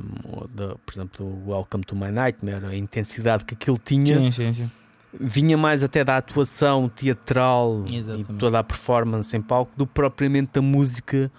um, 0.00 0.76
por 0.84 0.94
exemplo, 0.94 1.26
o 1.26 1.50
Welcome 1.50 1.84
to 1.84 1.94
My 1.94 2.10
Nightmare, 2.10 2.64
a 2.66 2.76
intensidade 2.76 3.44
que 3.44 3.54
aquilo 3.54 3.78
tinha. 3.78 4.18
Sim, 4.18 4.32
sim, 4.32 4.54
sim. 4.54 4.70
Vinha 5.20 5.56
mais 5.56 5.82
até 5.84 6.02
da 6.04 6.16
atuação 6.16 6.88
teatral 6.88 7.84
Exatamente. 7.90 8.32
e 8.32 8.34
toda 8.36 8.58
a 8.58 8.64
performance 8.64 9.36
em 9.36 9.40
palco 9.40 9.72
do 9.76 9.86
propriamente 9.86 10.52
da 10.54 10.62
música, 10.62 11.30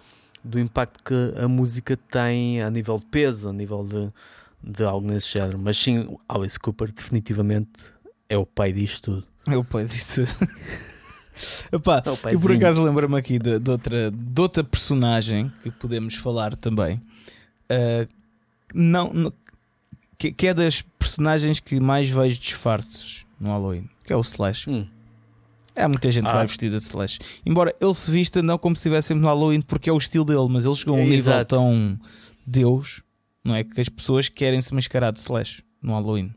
do 0.43 0.57
impacto 0.59 1.03
que 1.03 1.39
a 1.39 1.47
música 1.47 1.97
tem 2.09 2.61
a 2.61 2.69
nível 2.69 2.97
de 2.97 3.05
peso, 3.05 3.49
a 3.49 3.53
nível 3.53 3.83
de, 3.83 4.71
de 4.71 4.83
algo 4.83 5.05
nesse 5.11 5.33
género. 5.37 5.59
Mas 5.59 5.77
sim, 5.77 6.07
Alice 6.29 6.57
Cooper 6.59 6.91
definitivamente 6.91 7.93
é 8.29 8.37
o 8.37 8.45
pai 8.45 8.71
disto 8.71 9.01
tudo. 9.11 9.27
É 9.47 9.57
o 9.57 9.63
pai 9.63 9.85
disso. 9.85 10.21
Epá, 11.69 12.01
É 12.25 12.33
eu 12.33 12.39
por 12.39 12.53
acaso 12.53 12.81
lembro-me 12.81 13.17
aqui 13.17 13.37
de, 13.37 13.59
de 13.59 13.69
outra, 13.71 14.09
de 14.09 14.41
outra 14.41 14.63
personagem 14.63 15.51
que 15.61 15.69
podemos 15.69 16.15
falar 16.15 16.55
também. 16.55 17.01
Não, 18.73 19.13
não- 19.13 19.33
que, 20.17 20.31
que 20.31 20.47
é 20.47 20.53
das 20.53 20.81
personagens 20.97 21.59
que 21.59 21.77
mais 21.79 22.09
vejo 22.09 22.39
disfarces 22.39 23.24
no 23.39 23.49
Halloween, 23.49 23.89
que 24.03 24.13
é 24.13 24.15
o 24.15 24.21
Slash. 24.21 24.69
Hum. 24.69 24.87
Há 25.75 25.87
muita 25.89 26.09
gente 26.09 26.23
que 26.25 26.31
Ah. 26.31 26.35
vai 26.35 26.47
vestida 26.47 26.77
de 26.77 26.83
Slash. 26.85 27.19
Embora 27.45 27.75
ele 27.81 27.93
se 27.93 28.09
vista 28.09 28.41
não 28.41 28.57
como 28.57 28.75
se 28.75 28.79
estivesse 28.79 29.09
sempre 29.09 29.21
no 29.21 29.27
Halloween, 29.27 29.61
porque 29.61 29.89
é 29.89 29.93
o 29.93 29.97
estilo 29.97 30.23
dele, 30.25 30.47
mas 30.49 30.65
ele 30.65 30.75
chegou 30.75 30.95
a 30.95 30.99
um 30.99 31.03
nível 31.03 31.33
Exato. 31.33 31.55
tão 31.55 31.99
Deus, 32.47 33.03
não 33.43 33.55
é? 33.55 33.63
Que 33.63 33.81
as 33.81 33.89
pessoas 33.89 34.29
querem 34.29 34.61
se 34.61 34.73
mascarar 34.73 35.11
de 35.11 35.19
Slash 35.19 35.63
no 35.81 35.91
Halloween. 35.93 36.33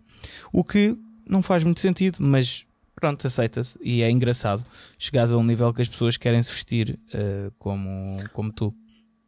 O 0.53 0.65
que 0.65 0.97
não 1.29 1.43
faz 1.43 1.63
muito 1.63 1.79
sentido, 1.81 2.17
mas 2.21 2.67
pronto, 2.97 3.25
aceita-se 3.27 3.79
e 3.81 4.03
é 4.03 4.11
engraçado. 4.11 4.67
Chegares 4.99 5.31
a 5.31 5.37
um 5.37 5.45
nível 5.45 5.73
que 5.73 5.83
as 5.83 5.89
pessoas 5.89 6.17
querem 6.17 6.43
se 6.43 6.51
vestir 6.51 6.99
eh, 7.13 7.53
como, 7.61 8.19
como 8.33 8.53
tu, 8.53 8.75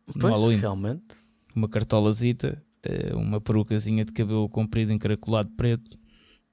no 0.08 0.20
Pois, 0.22 0.32
Halloween. 0.34 0.56
realmente. 0.56 1.04
Uma 1.54 1.68
cartolazita, 1.68 2.60
eh, 2.82 3.14
uma 3.14 3.40
perucazinha 3.40 4.04
de 4.04 4.10
cabelo 4.12 4.48
comprido 4.48 4.92
encaracolado 4.92 5.50
preto. 5.56 5.96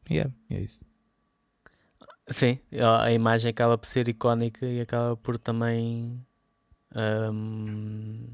E 0.09 0.19
é, 0.19 0.29
é 0.51 0.61
isso. 0.61 0.79
Sim, 2.29 2.59
a 3.01 3.11
imagem 3.11 3.49
acaba 3.51 3.77
por 3.77 3.85
ser 3.85 4.09
icónica 4.09 4.65
e 4.65 4.81
acaba 4.81 5.15
por 5.15 5.37
também 5.39 6.21
hum, 6.93 8.27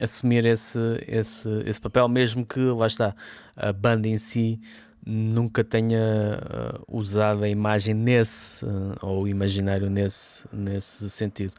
assumir 0.00 0.46
esse, 0.46 0.78
esse, 1.06 1.48
esse 1.66 1.80
papel, 1.80 2.08
mesmo 2.08 2.46
que, 2.46 2.60
lá 2.60 2.86
está, 2.86 3.14
a 3.54 3.72
banda 3.72 4.08
em 4.08 4.18
si 4.18 4.58
nunca 5.04 5.62
tenha 5.64 5.98
uh, 5.98 6.96
usado 6.98 7.42
a 7.44 7.48
imagem 7.48 7.94
nesse, 7.94 8.64
uh, 8.64 8.96
ou 9.02 9.24
o 9.24 9.28
imaginário 9.28 9.90
nesse, 9.90 10.44
nesse 10.52 11.08
sentido. 11.10 11.52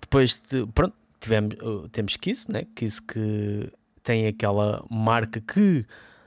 Depois, 0.00 0.42
de- 0.42 0.66
pronto, 0.66 0.94
tivemos, 1.20 1.54
uh, 1.62 1.88
temos 1.90 2.16
Kiss, 2.16 2.50
né? 2.50 2.66
Kiss 2.74 3.00
que 3.02 3.70
tem 4.02 4.26
aquela 4.26 4.84
marca 4.90 5.40
que, 5.40 5.84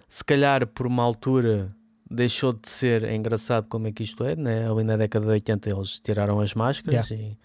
se 0.09 0.23
calhar, 0.23 0.67
por 0.67 0.85
uma 0.87 1.03
altura 1.03 1.75
deixou 2.13 2.53
de 2.53 2.67
ser 2.67 3.03
é 3.03 3.15
engraçado 3.15 3.67
como 3.67 3.87
é 3.87 3.91
que 3.91 4.03
isto 4.03 4.23
é, 4.23 4.35
né? 4.35 4.69
ali 4.69 4.83
na 4.83 4.97
década 4.97 5.25
de 5.25 5.31
80 5.31 5.69
eles 5.69 5.99
tiraram 5.99 6.39
as 6.39 6.53
máscaras 6.53 7.09
e 7.11 7.37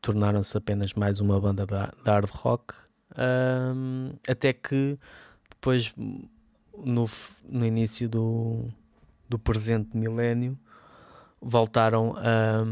tornaram-se 0.00 0.56
apenas 0.56 0.94
mais 0.94 1.20
uma 1.20 1.40
banda 1.40 1.66
da, 1.66 1.92
da 2.04 2.12
hard 2.14 2.30
rock 2.30 2.74
Ahm, 3.16 4.14
até 4.26 4.52
que 4.52 4.98
depois 5.50 5.94
no, 5.96 7.04
no 7.48 7.66
início 7.66 8.08
do, 8.08 8.68
do 9.28 9.38
presente 9.38 9.96
milénio 9.96 10.58
voltaram 11.40 12.14
a, 12.16 12.64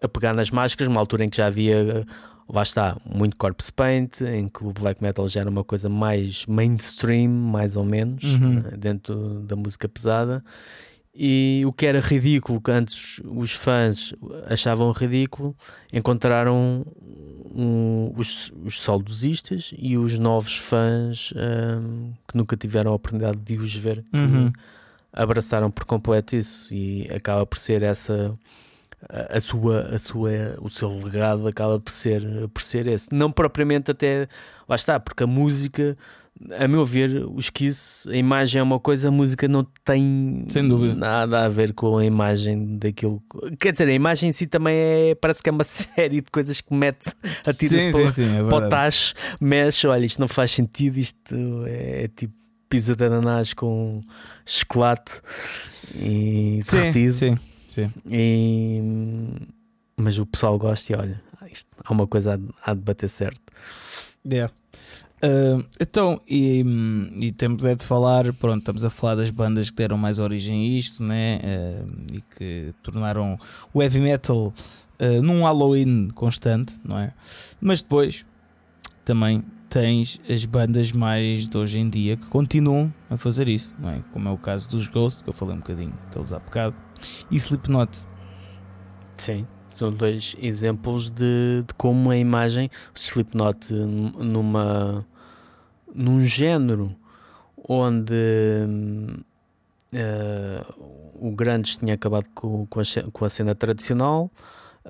a 0.00 0.08
pegar 0.08 0.34
nas 0.34 0.50
máscaras, 0.50 0.88
uma 0.88 1.00
altura 1.00 1.24
em 1.24 1.28
que 1.30 1.36
já 1.36 1.46
havia 1.46 2.06
lá 2.48 2.62
está, 2.62 2.96
muito 3.04 3.36
corpse 3.36 3.72
paint, 3.72 4.20
em 4.22 4.48
que 4.48 4.64
o 4.64 4.72
black 4.72 5.02
metal 5.02 5.28
já 5.28 5.40
era 5.40 5.50
uma 5.50 5.64
coisa 5.64 5.88
mais 5.88 6.46
mainstream, 6.46 7.28
mais 7.30 7.76
ou 7.76 7.84
menos, 7.84 8.22
Uhum. 8.24 8.60
né, 8.60 8.70
dentro 8.78 9.40
da 9.40 9.56
música 9.56 9.88
pesada. 9.88 10.44
E 11.18 11.62
o 11.66 11.72
que 11.72 11.86
era 11.86 11.98
ridículo, 12.00 12.60
que 12.60 12.70
antes 12.70 13.20
os 13.24 13.52
fãs 13.52 14.14
achavam 14.50 14.92
ridículo, 14.92 15.56
encontraram 15.92 16.84
um- 17.54 18.12
os, 18.16 18.52
os 18.64 18.80
saudosistas 18.82 19.72
e 19.78 19.96
os 19.96 20.18
novos 20.18 20.56
fãs 20.58 21.32
hum, 21.34 22.12
que 22.28 22.36
nunca 22.36 22.54
tiveram 22.54 22.92
a 22.92 22.94
oportunidade 22.94 23.38
de 23.38 23.56
os 23.56 23.74
ver, 23.74 24.04
Uhum. 24.12 24.52
abraçaram 25.10 25.70
por 25.70 25.86
completo 25.86 26.36
isso 26.36 26.74
e 26.74 27.08
acaba 27.10 27.46
por 27.46 27.56
ser 27.56 27.82
essa 27.82 28.38
a, 29.08 29.36
a 29.36 29.40
sua, 29.40 29.80
a 29.94 29.98
sua, 29.98 30.30
o 30.60 30.68
seu 30.68 30.90
legado 30.98 31.46
acaba 31.46 31.78
por 31.78 31.90
ser, 31.90 32.22
por 32.52 32.62
ser 32.62 32.86
esse. 32.86 33.08
Não 33.12 33.30
propriamente 33.30 33.90
até 33.90 34.28
lá 34.68 34.76
está, 34.76 34.98
porque 34.98 35.22
a 35.22 35.26
música, 35.26 35.96
a 36.58 36.66
meu 36.68 36.84
ver, 36.84 37.24
os 37.34 37.50
Kiss, 37.50 38.08
a 38.10 38.16
imagem 38.16 38.60
é 38.60 38.62
uma 38.62 38.78
coisa, 38.80 39.08
a 39.08 39.10
música 39.10 39.46
não 39.48 39.66
tem 39.84 40.44
Sem 40.48 40.68
dúvida. 40.68 40.94
nada 40.94 41.44
a 41.44 41.48
ver 41.48 41.72
com 41.72 41.98
a 41.98 42.04
imagem 42.04 42.78
daquilo. 42.78 43.22
Quer 43.58 43.72
dizer, 43.72 43.88
a 43.88 43.92
imagem 43.94 44.30
em 44.30 44.32
si 44.32 44.46
também 44.46 44.76
é, 44.76 45.14
parece 45.14 45.42
que 45.42 45.48
é 45.48 45.52
uma 45.52 45.64
série 45.64 46.20
de 46.20 46.30
coisas 46.30 46.60
que 46.60 46.74
mete, 46.74 47.08
atira-se 47.46 47.92
para, 47.92 48.12
sim, 48.12 48.38
é 48.38 48.42
para 48.44 48.66
o 48.66 48.68
tacho, 48.68 49.14
mexe, 49.40 49.86
olha, 49.86 50.04
isto 50.04 50.20
não 50.20 50.28
faz 50.28 50.50
sentido, 50.50 50.98
isto 50.98 51.34
é, 51.66 52.08
tipo 52.08 52.34
pizza 52.68 52.96
de 52.96 53.04
ananás 53.04 53.54
com 53.54 54.00
chocolate 54.44 55.20
e 55.94 56.60
derretido. 56.68 57.14
sim, 57.14 57.36
sim. 57.36 57.38
E, 58.08 58.80
mas 59.96 60.18
o 60.18 60.26
pessoal 60.26 60.58
gosta 60.58 60.92
e 60.92 60.96
olha, 60.96 61.22
isto, 61.50 61.68
há 61.84 61.92
uma 61.92 62.06
coisa 62.06 62.34
a, 62.34 62.70
há 62.70 62.74
de 62.74 62.80
bater 62.80 63.08
certo. 63.08 63.40
Yeah. 64.26 64.52
Ah, 65.22 65.64
então, 65.80 66.20
e, 66.28 66.62
e 67.20 67.32
temos 67.32 67.64
é 67.64 67.74
de 67.74 67.84
falar, 67.84 68.32
pronto, 68.34 68.58
estamos 68.58 68.84
a 68.84 68.90
falar 68.90 69.16
das 69.16 69.30
bandas 69.30 69.70
que 69.70 69.76
deram 69.76 69.96
mais 69.96 70.18
origem 70.18 70.60
a 70.60 70.78
isto, 70.78 71.02
né? 71.02 71.40
Ah, 71.42 71.86
e 72.12 72.20
que 72.20 72.74
tornaram 72.82 73.38
o 73.72 73.82
heavy 73.82 74.00
metal 74.00 74.52
ah, 74.98 75.20
num 75.22 75.42
Halloween 75.42 76.08
constante, 76.14 76.78
não 76.84 76.98
é? 76.98 77.12
Mas 77.60 77.80
depois 77.80 78.24
também 79.04 79.42
tens 79.68 80.20
as 80.28 80.44
bandas 80.44 80.92
mais 80.92 81.48
de 81.48 81.56
hoje 81.56 81.78
em 81.78 81.88
dia 81.90 82.16
que 82.16 82.26
continuam 82.26 82.92
a 83.10 83.16
fazer 83.16 83.48
isso, 83.48 83.74
não 83.78 83.90
é? 83.90 84.02
Como 84.12 84.28
é 84.28 84.32
o 84.32 84.38
caso 84.38 84.68
dos 84.68 84.88
Ghost, 84.88 85.22
que 85.22 85.28
eu 85.28 85.32
falei 85.32 85.54
um 85.54 85.58
bocadinho 85.58 85.94
deles 86.12 86.32
há 86.32 86.38
bocado, 86.38 86.76
e 87.30 87.36
Slipknot. 87.36 87.98
Sim, 89.16 89.46
são 89.70 89.92
dois 89.92 90.36
exemplos 90.40 91.10
de, 91.10 91.64
de 91.66 91.74
como 91.76 92.10
a 92.10 92.16
imagem, 92.16 92.70
Slipknot 92.94 93.72
numa 93.74 95.06
num 95.94 96.20
género 96.20 96.94
onde 97.68 98.14
eh, 99.92 100.64
o 101.14 101.30
Grandes 101.32 101.76
tinha 101.76 101.94
acabado 101.94 102.26
com, 102.34 102.66
com, 102.66 102.80
a, 102.80 102.82
com 103.12 103.24
a 103.24 103.30
cena 103.30 103.54
tradicional. 103.54 104.30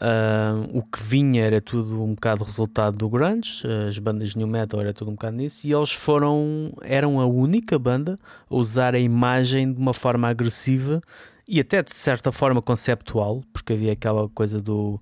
ah, 0.00 0.54
o 0.74 0.82
que 0.82 1.00
vinha 1.02 1.44
era 1.44 1.60
tudo 1.60 2.02
um 2.02 2.14
bocado 2.14 2.44
resultado 2.44 2.96
do 2.96 3.08
Grunge, 3.08 3.62
as 3.88 3.98
bandas 3.98 4.34
New 4.34 4.46
Metal 4.46 4.80
era 4.80 4.92
tudo 4.92 5.10
um 5.10 5.14
bocado 5.14 5.36
nisso, 5.36 5.66
e 5.66 5.72
eles 5.72 5.92
foram, 5.92 6.72
eram 6.82 7.20
a 7.20 7.26
única 7.26 7.78
banda 7.78 8.16
a 8.50 8.54
usar 8.54 8.94
a 8.94 8.98
imagem 8.98 9.72
de 9.72 9.80
uma 9.80 9.94
forma 9.94 10.28
agressiva 10.28 11.00
e 11.48 11.60
até 11.60 11.82
de 11.82 11.92
certa 11.92 12.30
forma 12.32 12.60
conceptual, 12.62 13.42
porque 13.52 13.72
havia 13.74 13.92
aquela 13.92 14.28
coisa 14.30 14.60
do, 14.60 15.00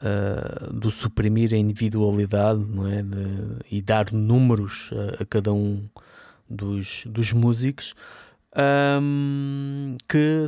ah, 0.00 0.68
do 0.72 0.90
suprimir 0.90 1.52
a 1.52 1.56
individualidade 1.56 2.60
não 2.68 2.86
é? 2.88 3.02
De- 3.02 3.56
e 3.70 3.80
dar 3.82 4.12
números 4.12 4.90
a, 5.18 5.22
a 5.22 5.26
cada 5.26 5.52
um 5.52 5.82
dos, 6.48 7.04
dos 7.06 7.32
músicos. 7.32 7.94
ahm, 8.56 9.96
que 10.08 10.46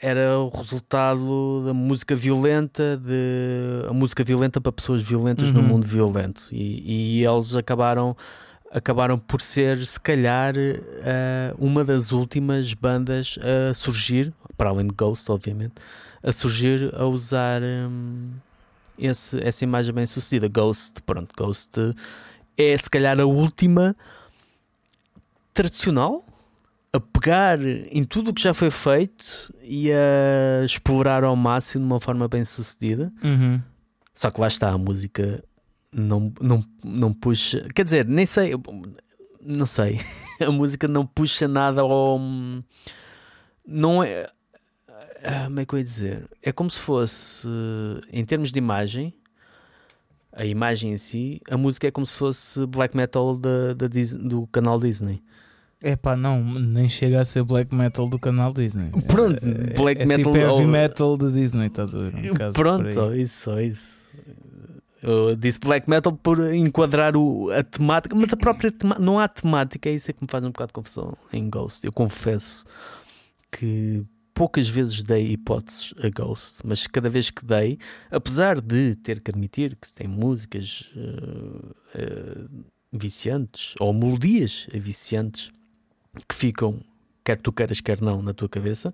era 0.00 0.38
o 0.38 0.48
resultado 0.50 1.64
da 1.66 1.74
música 1.74 2.14
violenta, 2.14 2.96
de 2.96 3.88
a 3.88 3.92
música 3.92 4.22
violenta 4.22 4.60
para 4.60 4.70
pessoas 4.72 5.02
violentas 5.02 5.50
no 5.50 5.60
Uhum. 5.60 5.66
mundo 5.66 5.86
violento, 5.86 6.48
e, 6.52 7.18
e 7.20 7.24
eles 7.26 7.56
acabaram 7.56 8.16
acabaram 8.72 9.18
por 9.18 9.40
ser, 9.40 9.84
se 9.84 9.98
calhar, 9.98 10.54
eh, 10.56 11.52
uma 11.58 11.84
das 11.84 12.12
últimas 12.12 12.72
bandas 12.72 13.36
a 13.42 13.74
surgir, 13.74 14.32
para 14.60 14.68
além 14.68 14.86
de 14.88 14.94
Ghost, 14.94 15.30
obviamente, 15.32 15.72
a 16.22 16.30
surgir 16.32 16.94
a 16.94 17.06
usar 17.06 17.62
hum, 17.62 18.28
esse- 18.98 19.40
essa 19.42 19.64
imagem 19.64 19.94
bem 19.94 20.04
sucedida. 20.04 20.48
Ghost, 20.48 21.00
pronto, 21.06 21.34
Ghost 21.34 21.70
é 22.58 22.76
se 22.76 22.90
calhar 22.90 23.18
a 23.18 23.24
última 23.24 23.96
tradicional 25.54 26.22
a 26.92 27.00
pegar 27.00 27.58
em 27.64 28.04
tudo 28.04 28.30
o 28.30 28.34
que 28.34 28.42
já 28.42 28.52
foi 28.52 28.70
feito 28.70 29.24
e 29.62 29.90
a 29.92 30.64
explorar 30.64 31.24
ao 31.24 31.36
máximo 31.36 31.86
de 31.86 31.92
uma 31.92 32.00
forma 32.00 32.28
bem 32.28 32.44
sucedida. 32.44 33.10
Uhum. 33.24 33.62
Só 34.14 34.30
que 34.30 34.40
lá 34.40 34.48
está, 34.48 34.68
a 34.70 34.76
música 34.78 35.42
não, 35.92 36.30
não, 36.40 36.62
não 36.84 37.12
puxa. 37.14 37.66
Quer 37.74 37.84
dizer, 37.84 38.04
nem 38.06 38.26
sei. 38.26 38.52
Não 39.40 39.64
sei. 39.66 39.98
A 40.46 40.50
música 40.50 40.86
não 40.88 41.06
puxa 41.06 41.46
nada 41.46 41.82
ao. 41.82 42.18
Não 43.66 44.02
é. 44.02 44.26
Ah, 45.24 45.44
Como 45.44 45.60
é 45.60 45.64
que 45.66 45.74
eu 45.74 45.78
ia 45.78 45.84
dizer? 45.84 46.28
É 46.42 46.52
como 46.52 46.70
se 46.70 46.80
fosse, 46.80 47.48
em 48.12 48.24
termos 48.24 48.50
de 48.52 48.58
imagem, 48.58 49.14
a 50.32 50.44
imagem 50.44 50.92
em 50.92 50.98
si, 50.98 51.40
a 51.50 51.56
música 51.56 51.88
é 51.88 51.90
como 51.90 52.06
se 52.06 52.18
fosse 52.18 52.64
black 52.66 52.96
metal 52.96 53.36
da, 53.36 53.74
da 53.74 53.88
Dis- 53.88 54.14
do 54.16 54.46
canal 54.48 54.78
Disney. 54.78 55.22
É 55.82 55.96
pá, 55.96 56.14
não, 56.14 56.42
nem 56.44 56.88
chega 56.90 57.20
a 57.20 57.24
ser 57.24 57.42
black 57.42 57.74
metal 57.74 58.06
do 58.08 58.18
canal 58.18 58.52
Disney. 58.52 58.90
Pronto, 59.08 59.40
é, 59.42 59.72
black 59.74 60.02
é, 60.02 60.04
metal. 60.04 60.24
tipo 60.32 60.36
heavy 60.36 60.62
ou- 60.62 60.68
metal 60.68 61.16
de 61.16 61.32
Disney, 61.32 61.66
estás 61.68 61.94
a 61.94 61.98
ver? 62.00 62.32
Um 62.32 62.52
Pronto, 62.52 63.14
isso, 63.14 63.58
isso. 63.60 64.08
Eu 65.02 65.34
disse 65.34 65.58
black 65.58 65.88
metal 65.88 66.12
por 66.12 66.52
enquadrar 66.54 67.16
o- 67.16 67.50
a 67.50 67.62
temática, 67.64 68.14
mas 68.14 68.30
a 68.32 68.36
própria 68.36 68.70
temática, 68.70 69.02
não 69.02 69.18
há 69.18 69.26
temática, 69.26 69.88
é 69.88 69.92
isso 69.94 70.10
é 70.10 70.14
que 70.14 70.22
me 70.22 70.28
faz 70.30 70.44
um 70.44 70.48
bocado 70.48 70.68
de 70.68 70.72
confusão 70.74 71.16
em 71.32 71.48
Ghost. 71.48 71.86
Eu 71.86 71.92
confesso 71.92 72.66
que 73.50 74.04
poucas 74.34 74.68
vezes 74.68 75.02
dei 75.02 75.32
hipóteses 75.32 75.94
a 76.02 76.08
Ghost, 76.08 76.60
mas 76.64 76.86
cada 76.86 77.08
vez 77.08 77.30
que 77.30 77.44
dei, 77.44 77.78
apesar 78.10 78.60
de 78.60 78.94
ter 78.96 79.20
que 79.20 79.30
admitir 79.30 79.76
que 79.76 79.92
tem 79.92 80.08
músicas 80.08 80.90
eh, 80.96 81.74
eh, 81.94 82.44
viciantes 82.92 83.74
ou 83.78 83.92
melodias 83.92 84.66
viciantes 84.72 85.50
que 86.28 86.34
ficam, 86.34 86.80
quer 87.24 87.36
tu 87.36 87.52
queiras, 87.52 87.80
quer 87.80 88.00
não, 88.00 88.22
na 88.22 88.32
tua 88.34 88.48
cabeça, 88.48 88.92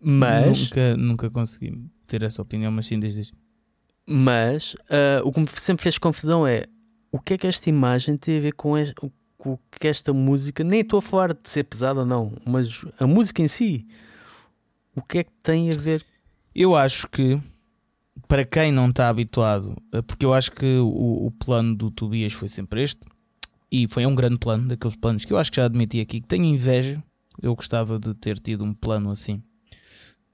mas. 0.00 0.62
Nunca, 0.62 0.96
nunca 0.96 1.30
consegui 1.30 1.78
ter 2.06 2.22
essa 2.22 2.40
opinião, 2.42 2.72
mas 2.72 2.86
sim, 2.86 2.98
diz. 2.98 3.32
Mas 4.06 4.74
ah, 4.88 5.20
o 5.24 5.30
que 5.30 5.40
me 5.40 5.46
sempre 5.48 5.82
fez 5.82 5.98
confusão 5.98 6.46
é 6.46 6.64
o 7.12 7.18
que 7.18 7.34
é 7.34 7.38
que 7.38 7.46
esta 7.46 7.68
imagem 7.68 8.16
tem 8.16 8.38
a 8.38 8.40
ver 8.40 8.52
com, 8.52 8.74
o 9.44 9.58
que 9.70 9.88
esta 9.88 10.12
música. 10.12 10.64
Nem 10.64 10.80
estou 10.80 10.98
a 10.98 11.02
falar 11.02 11.32
de 11.32 11.48
ser 11.48 11.64
pesada 11.64 12.04
não, 12.04 12.32
mas 12.44 12.84
a 12.98 13.06
música 13.06 13.42
em 13.42 13.48
si. 13.48 13.86
O 15.00 15.02
que 15.02 15.18
é 15.18 15.24
que 15.24 15.32
tem 15.42 15.70
a 15.70 15.76
ver? 15.76 16.04
Eu 16.54 16.76
acho 16.76 17.08
que 17.08 17.40
para 18.28 18.44
quem 18.44 18.70
não 18.70 18.90
está 18.90 19.08
habituado, 19.08 19.74
eh, 19.92 20.02
porque 20.02 20.26
eu 20.26 20.34
acho 20.34 20.52
que 20.52 20.76
o, 20.76 21.26
o 21.26 21.30
plano 21.30 21.74
do 21.74 21.90
Tobias 21.90 22.34
foi 22.34 22.48
sempre 22.48 22.82
este, 22.82 23.00
e 23.72 23.88
foi 23.88 24.04
um 24.04 24.14
grande 24.14 24.38
plano, 24.38 24.68
daqueles 24.68 24.96
planos 24.96 25.24
que 25.24 25.32
eu 25.32 25.38
acho 25.38 25.50
que 25.50 25.56
já 25.56 25.64
admiti 25.64 26.00
aqui, 26.00 26.20
que 26.20 26.26
tenho 26.26 26.44
inveja. 26.44 27.02
Eu 27.40 27.54
gostava 27.54 27.98
de 27.98 28.12
ter 28.14 28.38
tido 28.38 28.62
um 28.62 28.74
plano 28.74 29.10
assim, 29.10 29.42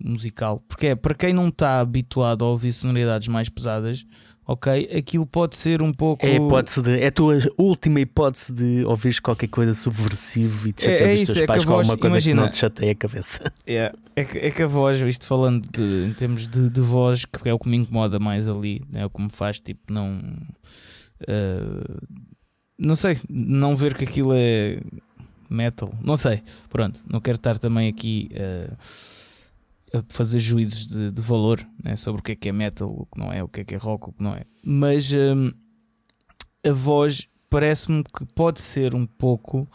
musical, 0.03 0.61
porque 0.67 0.89
é 0.89 0.95
para 0.97 1.15
quem 1.15 1.33
não 1.33 1.49
está 1.49 1.79
habituado 1.79 2.45
a 2.45 2.49
ouvir 2.49 2.73
sonoridades 2.73 3.29
mais 3.29 3.49
pesadas, 3.49 4.05
ok, 4.47 4.89
aquilo 4.97 5.27
pode 5.27 5.57
ser 5.57 5.83
um 5.83 5.93
pouco. 5.93 6.25
É 6.25 6.31
a 6.31 6.35
hipótese 6.35 6.81
de. 6.83 7.01
É 7.01 7.07
a 7.09 7.13
tua 7.13 7.37
última 7.59 8.01
hipótese 8.01 8.53
de 8.55 8.85
ouvires 8.85 9.19
qualquer 9.19 9.49
coisa 9.49 9.75
subversivo 9.75 10.69
e 10.69 10.73
de 10.73 10.87
É- 10.89 10.93
é 10.95 10.99
chatear 10.99 11.15
os 11.21 11.27
teus 11.27 11.39
é 11.39 11.47
pais 11.47 11.63
a 11.63 11.67
com 11.67 11.73
voz- 11.73 11.89
alguma 11.89 11.99
coisa 12.01 12.15
imagina- 12.17 12.41
que 12.41 12.45
não 12.45 12.51
te 12.51 12.57
chateia 12.57 12.93
a 12.93 12.95
cabeça. 12.95 13.53
É, 13.67 13.93
é, 14.15 14.25
que, 14.25 14.39
é 14.39 14.51
que 14.51 14.63
a 14.63 14.67
voz, 14.67 15.01
isto 15.01 15.27
falando 15.27 15.69
de, 15.73 16.07
em 16.09 16.13
termos 16.13 16.47
de, 16.47 16.71
de 16.71 16.81
voz, 16.81 17.25
que 17.25 17.49
é 17.49 17.53
o 17.53 17.59
que 17.59 17.69
me 17.69 17.77
incomoda 17.77 18.19
mais 18.19 18.49
ali, 18.49 18.81
é 18.93 19.05
o 19.05 19.11
que 19.11 19.21
me 19.21 19.29
faz 19.31 19.59
tipo 19.61 19.93
não. 19.93 20.21
eh, 21.27 21.97
não 22.79 22.95
sei, 22.95 23.19
não 23.29 23.77
ver 23.77 23.95
que 23.95 24.05
aquilo 24.05 24.33
é 24.35 24.81
metal, 25.49 25.93
não 26.03 26.17
sei, 26.17 26.43
pronto, 26.69 27.03
não 27.11 27.21
quero 27.21 27.37
estar 27.37 27.59
também 27.59 27.89
aqui 27.89 28.29
a 28.35 28.77
fazer 30.09 30.39
juízos 30.39 30.87
de, 30.87 31.11
de 31.11 31.23
valor 31.23 31.65
né, 31.83 31.97
sobre 31.97 32.21
o 32.21 32.23
que 32.25 32.33
é 32.33 32.37
que 32.37 32.49
é 32.49 32.53
metal, 32.53 32.89
o 32.91 33.07
que 33.07 33.19
não 33.19 33.33
é, 33.33 33.43
o 33.43 33.49
que 33.49 33.61
é 33.61 33.65
que 33.65 33.75
é 33.75 33.79
rock, 33.79 34.09
o 34.09 34.13
que 34.13 34.23
não 34.23 34.35
é, 34.35 34.45
mas 34.65 35.13
hum, 35.13 35.51
a 36.67 36.73
voz 36.73 37.29
parece-me 37.49 38.03
que 38.05 38.27
pode 38.35 38.61
ser 38.61 38.95
um 38.95 39.07
pouco 39.07 39.69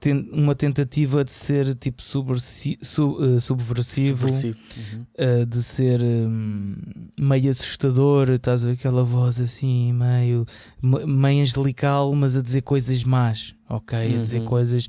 ten- 0.00 0.28
uma 0.32 0.54
tentativa 0.54 1.22
de 1.22 1.30
ser 1.30 1.74
tipo 1.74 2.00
subversi- 2.00 2.78
su- 2.80 3.18
eh, 3.22 3.40
subversivo, 3.40 4.28
Subversivo. 4.28 4.58
Uhum. 4.96 5.06
eh, 5.16 5.44
de 5.44 5.62
ser 5.62 6.00
hum, 6.02 6.76
meio 7.20 7.50
assustador, 7.50 8.30
estás 8.30 8.64
a 8.64 8.68
ver 8.68 8.72
aquela 8.74 9.04
voz 9.04 9.38
assim, 9.40 9.92
meio, 9.92 10.46
me- 10.82 11.04
meio 11.04 11.42
angelical, 11.42 12.14
mas 12.14 12.34
a 12.36 12.42
dizer 12.42 12.62
coisas 12.62 13.04
más, 13.04 13.54
ok? 13.68 14.16
A 14.16 14.20
dizer 14.20 14.40
Uhum. 14.40 14.46
coisas. 14.46 14.86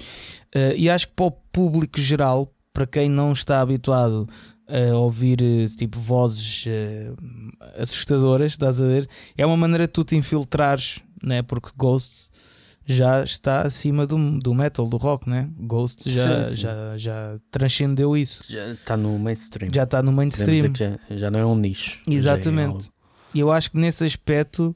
eh, 0.56 0.76
e 0.78 0.90
acho 0.90 1.08
que 1.08 1.14
para 1.14 1.26
o 1.26 1.32
público 1.32 2.00
geral, 2.00 2.52
para 2.80 2.88
quem 2.88 3.10
não 3.10 3.34
está 3.34 3.60
habituado 3.60 4.26
a 4.66 4.96
ouvir 4.96 5.42
eh, 5.42 5.66
tipo 5.78 6.00
vozes 6.00 6.64
eh, 6.66 7.12
assustadoras, 7.78 8.52
estás 8.54 8.80
a 8.80 8.88
ver? 8.88 9.06
É 9.38 9.46
uma 9.46 9.58
maneira 9.58 9.86
de 9.86 9.92
tu 9.92 10.02
te 10.06 10.16
infiltrares, 10.16 11.00
né? 11.22 11.42
Porque 11.42 11.72
Ghosts 11.76 12.32
já 12.86 13.22
está 13.22 13.64
acima 13.64 14.08
do, 14.08 14.40
do 14.40 14.54
metal, 14.54 14.88
do 14.88 14.96
rock, 14.96 15.30
né? 15.30 15.50
Ghost 15.60 16.10
já, 16.10 16.46
Sim, 16.46 16.52
sim. 16.52 16.62
já, 16.62 16.98
já 16.98 17.38
transcendeu 17.52 18.16
isso. 18.16 18.44
Já 18.48 18.72
está 18.72 18.96
no 18.96 19.20
mainstream. 19.20 19.70
Já 19.74 19.84
está 19.84 20.02
no 20.02 20.14
mainstream. 20.14 20.74
já, 20.74 20.98
já 21.18 21.30
não 21.30 21.40
é 21.40 21.46
um 21.46 21.58
nicho. 21.58 22.00
é 22.08 22.14
Exatamente. 22.14 22.68
algo- 22.70 22.84
E 23.36 23.40
eu 23.42 23.52
acho 23.52 23.72
que 23.72 23.78
nesse 23.78 24.06
aspecto 24.06 24.74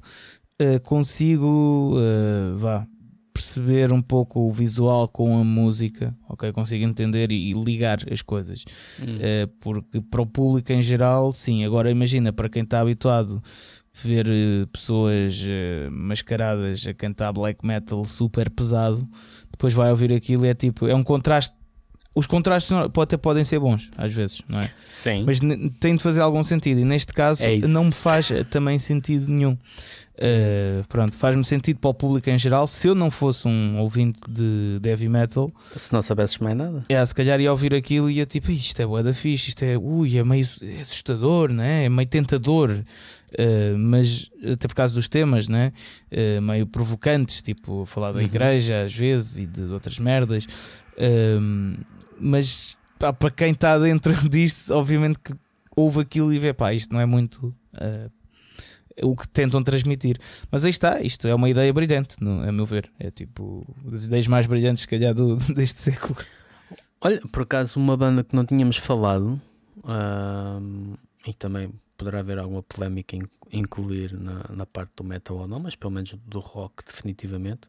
eh, 0.59 0.77
consigo 0.79 1.95
eh, 1.97 2.53
vá, 2.57 2.85
perceber 3.33 3.91
um 3.91 4.01
pouco 4.01 4.41
o 4.41 4.51
visual 4.51 5.07
com 5.07 5.39
a 5.39 5.43
música, 5.43 6.15
ok? 6.29 6.51
Consigo 6.51 6.85
entender 6.85 7.31
e, 7.31 7.49
e 7.49 7.53
ligar 7.53 7.99
as 8.11 8.21
coisas. 8.21 8.63
Hum. 9.01 9.17
Eh, 9.19 9.49
porque 9.59 9.99
para 10.01 10.21
o 10.21 10.25
público 10.25 10.71
em 10.71 10.81
geral, 10.81 11.31
sim. 11.33 11.65
Agora 11.65 11.89
imagina, 11.89 12.31
para 12.31 12.47
quem 12.47 12.63
está 12.63 12.79
habituado 12.79 13.41
a 13.43 14.07
ver 14.07 14.27
eh, 14.29 14.65
pessoas 14.71 15.43
eh, 15.47 15.89
mascaradas 15.91 16.85
a 16.87 16.93
cantar 16.93 17.33
black 17.33 17.65
metal 17.65 18.05
super 18.05 18.49
pesado, 18.51 19.07
depois 19.51 19.73
vai 19.73 19.89
ouvir 19.89 20.13
aquilo 20.13 20.45
e 20.45 20.49
é 20.49 20.53
tipo, 20.53 20.87
é 20.87 20.93
um 20.93 21.03
contraste. 21.03 21.55
Os 22.15 22.27
contrastes 22.27 22.71
até 22.71 23.17
podem 23.17 23.43
ser 23.43 23.57
bons, 23.57 23.89
às 23.97 24.13
vezes, 24.13 24.43
não 24.47 24.59
é? 24.61 24.69
Sim. 24.87 25.23
Mas 25.25 25.39
tem 25.79 25.95
de 25.95 26.03
fazer 26.03 26.21
algum 26.21 26.43
sentido 26.43 26.79
e 26.79 26.85
neste 26.85 27.11
caso 27.11 27.43
É 27.43 27.57
não 27.57 27.85
me 27.85 27.91
faz 27.91 28.31
também 28.51 28.77
sentido 28.77 29.27
nenhum. 29.27 29.57
Eh, 30.15 30.83
pronto, 30.87 31.17
faz-me 31.17 31.43
sentido 31.43 31.79
para 31.79 31.89
o 31.89 31.93
público 31.93 32.29
em 32.29 32.37
geral. 32.37 32.67
Se 32.67 32.87
eu 32.87 32.93
não 32.93 33.09
fosse 33.09 33.47
um 33.47 33.79
ouvinte 33.79 34.19
de, 34.29 34.77
de 34.79 34.89
heavy 34.89 35.09
metal, 35.09 35.51
Se 35.75 35.91
não 35.91 36.01
soubesses 36.03 36.37
mais 36.37 36.55
nada. 36.55 36.83
é, 36.87 37.03
se 37.03 37.15
calhar 37.15 37.39
ia 37.41 37.49
ouvir 37.51 37.73
aquilo 37.73 38.09
e 38.11 38.17
ia 38.17 38.25
tipo, 38.25 38.51
"Ih, 38.51 38.55
isto 38.57 38.79
é 38.79 38.85
bué 38.85 39.01
da 39.01 39.11
fixe, 39.13 39.49
isto 39.49 39.63
é, 39.63 39.75
ui, 39.77 40.17
é 40.17 40.23
meio 40.23 40.45
é 40.61 40.81
assustador, 40.81 41.51
né? 41.51 41.85
é 41.85 41.89
meio 41.89 42.07
tentador, 42.07 42.83
Eh, 43.35 43.73
mas 43.75 44.29
até 44.51 44.67
por 44.67 44.75
causa 44.75 44.93
dos 44.93 45.07
temas, 45.07 45.47
né? 45.47 45.73
Eh, 46.11 46.39
meio 46.39 46.67
provocantes, 46.67 47.41
tipo 47.41 47.83
falar 47.87 48.11
da 48.11 48.19
Uhum. 48.19 48.25
igreja 48.25 48.83
às 48.83 48.93
vezes 48.93 49.39
e 49.39 49.47
de 49.47 49.63
outras 49.63 49.97
merdas. 49.97 50.47
Ehm, 50.95 51.77
mas 52.19 52.77
pá, 52.99 53.11
para 53.11 53.31
quem 53.31 53.49
está 53.53 53.79
dentro 53.79 54.13
disto, 54.29 54.71
obviamente 54.75 55.17
que 55.17 55.33
ouve 55.75 56.01
aquilo 56.01 56.31
e 56.31 56.37
vê, 56.37 56.53
pá, 56.53 56.75
isto 56.75 56.93
não 56.93 57.01
é 57.01 57.07
muito 57.07 57.51
o 59.01 59.15
que 59.15 59.27
tentam 59.27 59.63
transmitir. 59.63 60.17
Mas 60.51 60.63
aí 60.63 60.69
está, 60.69 61.01
isto 61.01 61.27
é 61.27 61.33
uma 61.33 61.49
ideia 61.49 61.71
brilhante, 61.73 62.15
no- 62.21 62.47
a 62.47 62.51
meu 62.51 62.65
ver. 62.65 62.91
É 62.99 63.09
tipo 63.11 63.65
das 63.85 64.05
ideias 64.05 64.27
mais 64.27 64.45
brilhantes, 64.47 64.81
se 64.81 64.87
calhar, 64.87 65.13
do, 65.13 65.35
deste 65.53 65.79
século. 65.79 66.15
Olha, 67.01 67.21
por 67.31 67.43
acaso, 67.43 67.79
uma 67.79 67.97
banda 67.97 68.23
que 68.23 68.35
não 68.35 68.45
tínhamos 68.45 68.77
falado, 68.77 69.41
ahm, 69.83 70.93
e 71.25 71.33
também 71.33 71.71
poderá 71.97 72.19
haver 72.19 72.37
alguma 72.39 72.63
polémica 72.63 73.15
em 73.15 73.23
incluir 73.51 74.13
na, 74.13 74.45
na 74.49 74.65
parte 74.65 74.91
do 74.95 75.03
metal 75.03 75.37
ou 75.37 75.47
não, 75.47 75.59
mas 75.59 75.75
pelo 75.75 75.91
menos 75.91 76.15
do 76.25 76.39
rock, 76.39 76.83
definitivamente, 76.85 77.67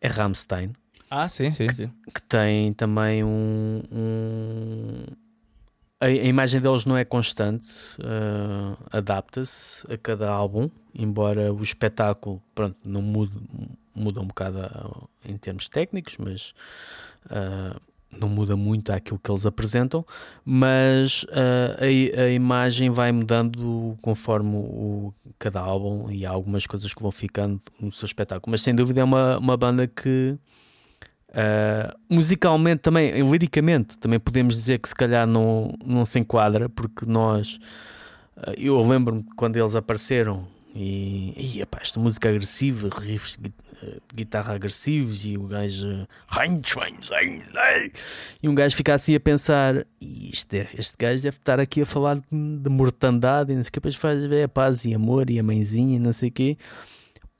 é 0.00 0.08
Rammstein, 0.08 0.72
Ah, 1.10 1.28
sim, 1.28 1.50
sim, 1.52 1.68
sim. 1.70 1.90
que 2.14 2.22
tem 2.22 2.72
também 2.72 3.22
um. 3.22 3.82
um- 3.92 5.04
a, 6.02 6.06
a 6.06 6.10
imagem 6.10 6.60
deles 6.60 6.84
não 6.84 6.96
é 6.96 7.04
constante, 7.04 7.68
ah, 8.02 8.76
adapta-se 8.90 9.84
a 9.92 9.96
cada 9.96 10.28
álbum, 10.28 10.68
embora 10.92 11.52
o 11.52 11.62
espetáculo 11.62 12.42
pronto, 12.54 12.76
não 12.84 13.00
mude, 13.00 13.32
muda 13.94 14.20
um 14.20 14.26
bocado 14.26 14.58
ah, 14.60 15.06
em 15.24 15.36
termos 15.36 15.68
técnicos, 15.68 16.16
mas 16.18 16.54
ah, 17.30 17.80
não 18.10 18.28
muda 18.28 18.56
muito 18.56 18.92
àquilo 18.92 19.18
que 19.18 19.30
eles 19.30 19.46
apresentam, 19.46 20.04
mas 20.44 21.24
ah, 21.30 21.78
a, 21.80 22.22
a 22.22 22.30
imagem 22.30 22.90
vai 22.90 23.12
mudando 23.12 23.96
conforme 24.02 24.56
o, 24.56 25.14
cada 25.38 25.60
álbum 25.60 26.10
e 26.10 26.26
há 26.26 26.30
algumas 26.30 26.66
coisas 26.66 26.92
que 26.92 27.00
vão 27.00 27.12
ficando 27.12 27.60
no 27.80 27.92
seu 27.92 28.06
espetáculo. 28.06 28.50
Mas 28.50 28.62
sem 28.62 28.74
dúvida 28.74 29.00
é 29.00 29.04
uma, 29.04 29.38
uma 29.38 29.56
banda 29.56 29.86
que 29.86 30.36
ah, 31.34 31.94
musicalmente 32.08 32.80
também, 32.82 33.10
liricamente, 33.28 33.98
também 33.98 34.18
podemos 34.20 34.54
dizer 34.54 34.78
que 34.78 34.88
se 34.88 34.94
calhar 34.94 35.26
não, 35.26 35.72
não 35.84 36.04
se 36.04 36.18
enquadra, 36.18 36.68
porque 36.68 37.06
nós 37.06 37.58
ah, 38.36 38.52
eu 38.56 38.80
lembro-me 38.82 39.24
quando 39.36 39.56
eles 39.56 39.74
apareceram 39.74 40.46
e, 40.74 41.56
e 41.56 41.60
epá, 41.60 41.78
esta 41.82 42.00
música 42.00 42.28
agressiva, 42.28 42.88
riffs 43.00 43.36
de 43.40 43.52
de 43.82 44.00
guitarra 44.14 44.54
agressivos 44.54 45.24
e 45.24 45.36
o 45.36 45.42
gajo 45.42 46.06
e 48.40 48.48
um 48.48 48.54
gajo 48.54 48.76
fica 48.76 48.94
assim 48.94 49.12
a 49.16 49.18
pensar 49.18 49.84
"Ih, 50.00 50.30
isto 50.32 50.54
é- 50.54 50.68
este 50.78 50.94
gajo 50.96 51.20
deve 51.20 51.36
estar 51.36 51.58
aqui 51.58 51.82
a 51.82 51.86
falar 51.86 52.14
de, 52.14 52.22
de 52.30 52.70
mortandade 52.70 53.52
e 53.52 53.56
não 53.56 53.64
sei 53.64 53.70
o 53.70 53.72
que, 53.72 53.80
depois 53.80 53.96
faz 53.96 54.20
a 54.24 54.48
paz 54.48 54.84
e 54.84 54.94
amor 54.94 55.28
e 55.30 55.38
a 55.40 55.42
mãezinha 55.42 55.96
e 55.96 55.98
não 55.98 56.12
sei 56.12 56.28
o 56.28 56.32
quê 56.32 56.56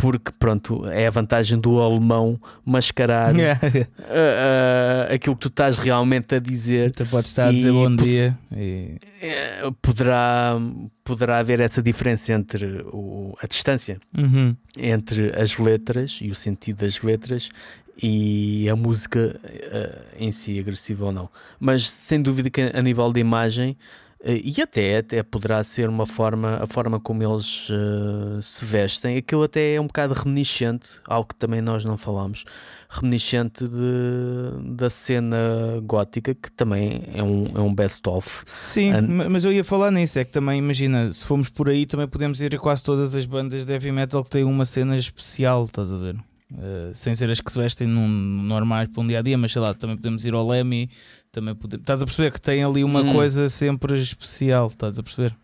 porque 0.03 0.33
pronto, 0.37 0.85
é 0.89 1.07
a 1.07 1.11
vantagem 1.11 1.61
do 1.61 1.81
alemão 1.81 2.37
mascarar 2.65 3.33
Yeah. 3.37 3.61
ah, 4.01 5.07
ah, 5.09 5.15
aquilo 5.15 5.37
que 5.37 5.43
tu 5.43 5.49
estás 5.49 5.79
realmente 5.79 6.35
a 6.35 6.41
dizer 6.41 6.89
Então 6.89 7.07
pode 7.07 7.29
estar 7.29 7.47
a 7.47 7.53
dizer 7.53 7.71
bom 7.71 7.95
dia. 7.95 8.37
E... 8.53 8.97
eh, 9.23 9.71
poderá, 9.81 10.59
poderá 11.05 11.39
haver 11.39 11.61
essa 11.61 11.81
diferença 11.81 12.33
entre 12.33 12.83
o, 12.93 13.33
a 13.41 13.47
distância 13.47 14.01
Uhum. 14.19 14.57
entre 14.77 15.41
as 15.41 15.57
letras 15.57 16.19
e 16.21 16.33
o 16.33 16.35
sentido 16.35 16.79
das 16.79 17.01
letras 17.01 17.49
e 18.03 18.69
a 18.69 18.75
música 18.75 19.39
uh, 19.39 20.05
em 20.19 20.33
si 20.33 20.59
agressiva 20.59 21.05
ou 21.05 21.13
não. 21.13 21.29
Mas 21.61 21.89
sem 21.89 22.21
dúvida 22.21 22.51
que 22.51 22.61
a 22.75 22.83
nível 22.83 23.13
de 23.13 23.21
imagem 23.21 23.71
uh, 23.71 24.12
e 24.25 24.63
até, 24.63 24.99
até 24.99 25.23
poderá 25.23 25.65
ser 25.65 25.89
uma 25.89 26.07
forma, 26.07 26.59
a 26.63 26.67
forma 26.67 27.01
como 27.01 27.25
eles 27.25 27.69
uh, 27.71 28.41
se 28.41 28.65
vestem, 28.65 29.17
aquilo 29.17 29.43
até 29.43 29.75
é 29.75 29.81
um 29.81 29.87
bocado 29.89 30.15
reminiscente, 30.15 31.01
algo 31.09 31.29
que 31.31 31.35
também 31.35 31.61
nós 31.61 31.85
não 31.85 31.97
falamos, 31.97 32.45
reminiscente 32.89 33.67
de, 33.67 34.77
da 34.77 34.89
cena 34.89 35.37
gótica, 35.83 36.37
que 36.37 36.53
também 36.53 37.03
é 37.13 37.21
um, 37.21 37.47
é 37.53 37.61
um 37.61 37.75
best-of. 37.75 38.45
Sim, 38.47 38.93
And... 38.93 39.29
mas 39.29 39.45
eu 39.45 39.53
ia 39.53 39.65
falar 39.65 39.91
nisso, 39.91 40.17
é 40.21 40.25
que 40.25 40.31
também 40.31 40.57
imagina, 40.57 41.13
se 41.13 41.27
formos 41.27 41.49
por 41.49 41.69
aí, 41.69 41.85
também 41.85 42.07
podemos 42.07 42.41
ir 42.41 42.55
a 42.55 42.59
quase 42.61 42.81
todas 42.81 43.17
as 43.17 43.27
bandas 43.27 43.67
de 43.67 43.73
heavy 43.73 43.91
metal 43.91 44.23
que 44.23 44.31
têm 44.31 44.45
uma 44.45 44.65
cena 44.65 44.97
especial, 44.97 45.65
estás 45.65 45.93
a 45.93 45.97
ver? 45.97 46.15
Uh, 46.53 46.95
sem 46.95 47.17
ser 47.17 47.31
as 47.31 47.41
que 47.41 47.51
se 47.51 47.59
vestem 47.59 47.89
num, 47.89 48.07
normais 48.07 48.89
para 48.89 49.03
um 49.03 49.07
dia 49.07 49.21
a 49.21 49.23
dia, 49.23 49.39
mas 49.39 49.53
sei 49.53 49.63
lá, 49.63 49.73
também 49.73 49.97
podemos 49.97 50.25
ir 50.27 50.35
ao 50.35 50.47
Lemmy, 50.47 50.91
também 51.33 51.55
podemos, 51.55 51.83
estás 51.83 52.03
a 52.03 52.05
perceber 52.05 52.31
que 52.31 52.41
tem 52.41 52.63
ali 52.63 52.85
uma 52.85 53.01
hum. 53.01 53.13
coisa 53.13 53.49
sempre 53.49 53.99
especial, 53.99 54.67
estás 54.67 54.99
a 54.99 55.03
perceber? 55.03 55.35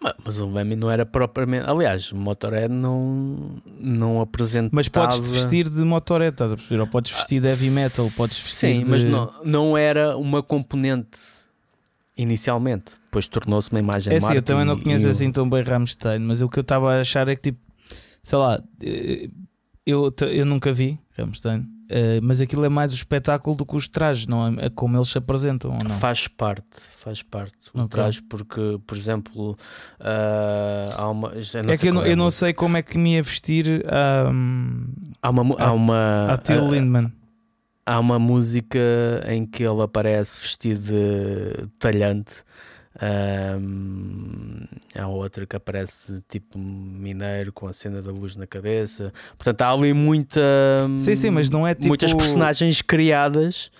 Mas, 0.00 0.14
mas 0.24 0.38
o 0.38 0.46
Lemmy 0.46 0.76
não 0.76 0.90
era 0.90 1.04
propriamente. 1.04 1.68
Aliás, 1.68 2.12
o 2.12 2.16
Motorhead 2.16 2.72
não, 2.72 3.60
não 3.78 4.20
apresentava. 4.20 4.70
Mas 4.74 4.88
podes-te 4.88 5.30
vestir 5.30 5.68
de 5.68 5.82
Motorhead, 5.82 6.34
estás 6.34 6.52
a 6.52 6.56
perceber? 6.56 6.80
Ou 6.80 6.86
podes 6.86 7.12
vestir 7.12 7.40
de 7.40 7.48
heavy 7.48 7.70
metal, 7.70 8.08
podes 8.16 8.38
vestir. 8.38 8.76
Sim, 8.76 8.84
de... 8.84 8.90
mas 8.90 9.02
não, 9.02 9.32
não 9.44 9.76
era 9.76 10.16
uma 10.16 10.42
componente 10.42 11.18
inicialmente. 12.16 12.92
Depois 13.06 13.26
tornou-se 13.26 13.70
uma 13.70 13.80
imagem 13.80 14.14
é 14.14 14.20
sim, 14.20 14.34
eu 14.34 14.42
também 14.42 14.64
não 14.64 14.78
conheço 14.78 15.06
e... 15.06 15.10
assim 15.10 15.32
tão 15.32 15.48
bem 15.48 15.62
Rammstein, 15.62 16.18
mas 16.20 16.42
o 16.42 16.48
que 16.48 16.58
eu 16.58 16.62
estava 16.62 16.94
a 16.94 17.00
achar 17.00 17.26
é 17.28 17.34
que 17.34 17.50
tipo, 17.50 17.60
sei 18.22 18.38
lá, 18.38 18.62
eh, 18.82 19.30
eu, 19.86 20.14
eu 20.30 20.44
nunca 20.44 20.72
vi 20.72 21.00
Rammstein, 21.16 21.66
uh, 21.90 22.20
mas 22.22 22.40
aquilo 22.40 22.64
é 22.64 22.68
mais 22.68 22.92
o 22.92 22.94
espetáculo 22.94 23.56
do 23.56 23.66
que 23.66 23.76
os 23.76 23.88
trajes, 23.88 24.26
não 24.26 24.46
é? 24.46 24.66
é 24.66 24.70
como 24.70 24.96
eles 24.96 25.08
se 25.08 25.18
apresentam 25.18 25.72
ou 25.72 25.84
não? 25.84 25.90
Faz 25.90 26.28
parte, 26.28 26.80
faz 26.96 27.22
parte. 27.22 27.70
O 27.74 27.78
okay. 27.78 27.88
traje, 27.88 28.22
porque, 28.22 28.80
por 28.86 28.96
exemplo, 28.96 29.56
uh, 30.00 30.94
há 30.96 31.08
uma. 31.10 31.32
é 31.68 31.76
que 31.76 31.88
eu 31.88 31.94
não, 31.94 32.06
eu 32.06 32.16
não, 32.16 32.30
sei 32.30 32.52
como 32.52 32.76
é 32.76 32.82
que 32.82 32.96
me 32.96 33.14
ia 33.14 33.22
vestir. 33.22 33.84
Um, 34.32 34.86
há 35.20 35.30
uma. 35.30 35.56
Há 35.62 35.72
uma 35.72 36.32
a 36.32 36.36
Till 36.36 36.70
Lindman. 36.70 37.12
Há 37.84 37.98
uma 37.98 38.18
música 38.18 38.78
em 39.26 39.44
que 39.44 39.64
ele 39.64 39.82
aparece 39.82 40.42
vestido 40.42 40.80
de 40.80 41.66
talhante 41.78 42.44
um, 43.02 44.66
há 44.94 45.06
outra 45.06 45.46
que 45.46 45.56
aparece 45.56 46.22
tipo 46.28 46.58
mineiro 46.58 47.52
com 47.52 47.66
a 47.66 47.72
cena 47.72 48.02
da 48.02 48.10
luz 48.10 48.36
na 48.36 48.46
cabeça. 48.46 49.12
Portanto, 49.38 49.62
há 49.62 49.72
ali 49.72 49.92
muita. 49.94 50.40
Sim, 50.98 51.16
sim, 51.16 51.30
mas 51.30 51.48
não 51.48 51.66
é 51.66 51.74
tipo... 51.74 51.88
Muitas 51.88 52.12
personagens 52.12 52.82
criadas. 52.82 53.70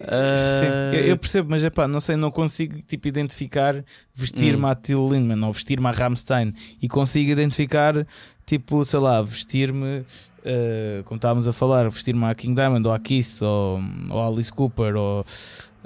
Sim, 0.00 0.96
eu 1.06 1.16
percebo, 1.16 1.50
mas 1.50 1.62
é 1.62 1.70
pá, 1.70 1.86
não 1.86 2.00
sei, 2.00 2.16
não 2.16 2.30
consigo 2.30 2.82
tipo, 2.82 3.06
identificar 3.06 3.82
vestir-me 4.12 4.64
hum. 4.64 4.66
a 4.66 4.74
Till 4.74 5.06
Lindemann 5.06 5.46
ou 5.46 5.52
vestir-me 5.52 5.86
a 5.86 5.92
Ramstein 5.92 6.52
e 6.82 6.88
consigo 6.88 7.30
identificar, 7.30 8.06
tipo, 8.44 8.84
sei 8.84 8.98
lá, 8.98 9.22
vestir-me, 9.22 10.00
uh, 10.00 11.04
como 11.04 11.16
estávamos 11.16 11.46
a 11.46 11.52
falar, 11.52 11.88
vestir-me 11.88 12.24
a 12.24 12.34
King 12.34 12.54
Diamond 12.54 12.86
ou 12.86 12.92
a 12.92 12.98
Kiss 12.98 13.42
ou, 13.42 13.80
ou 14.10 14.20
a 14.20 14.26
Alice 14.26 14.52
Cooper 14.52 14.96
ou 14.96 15.24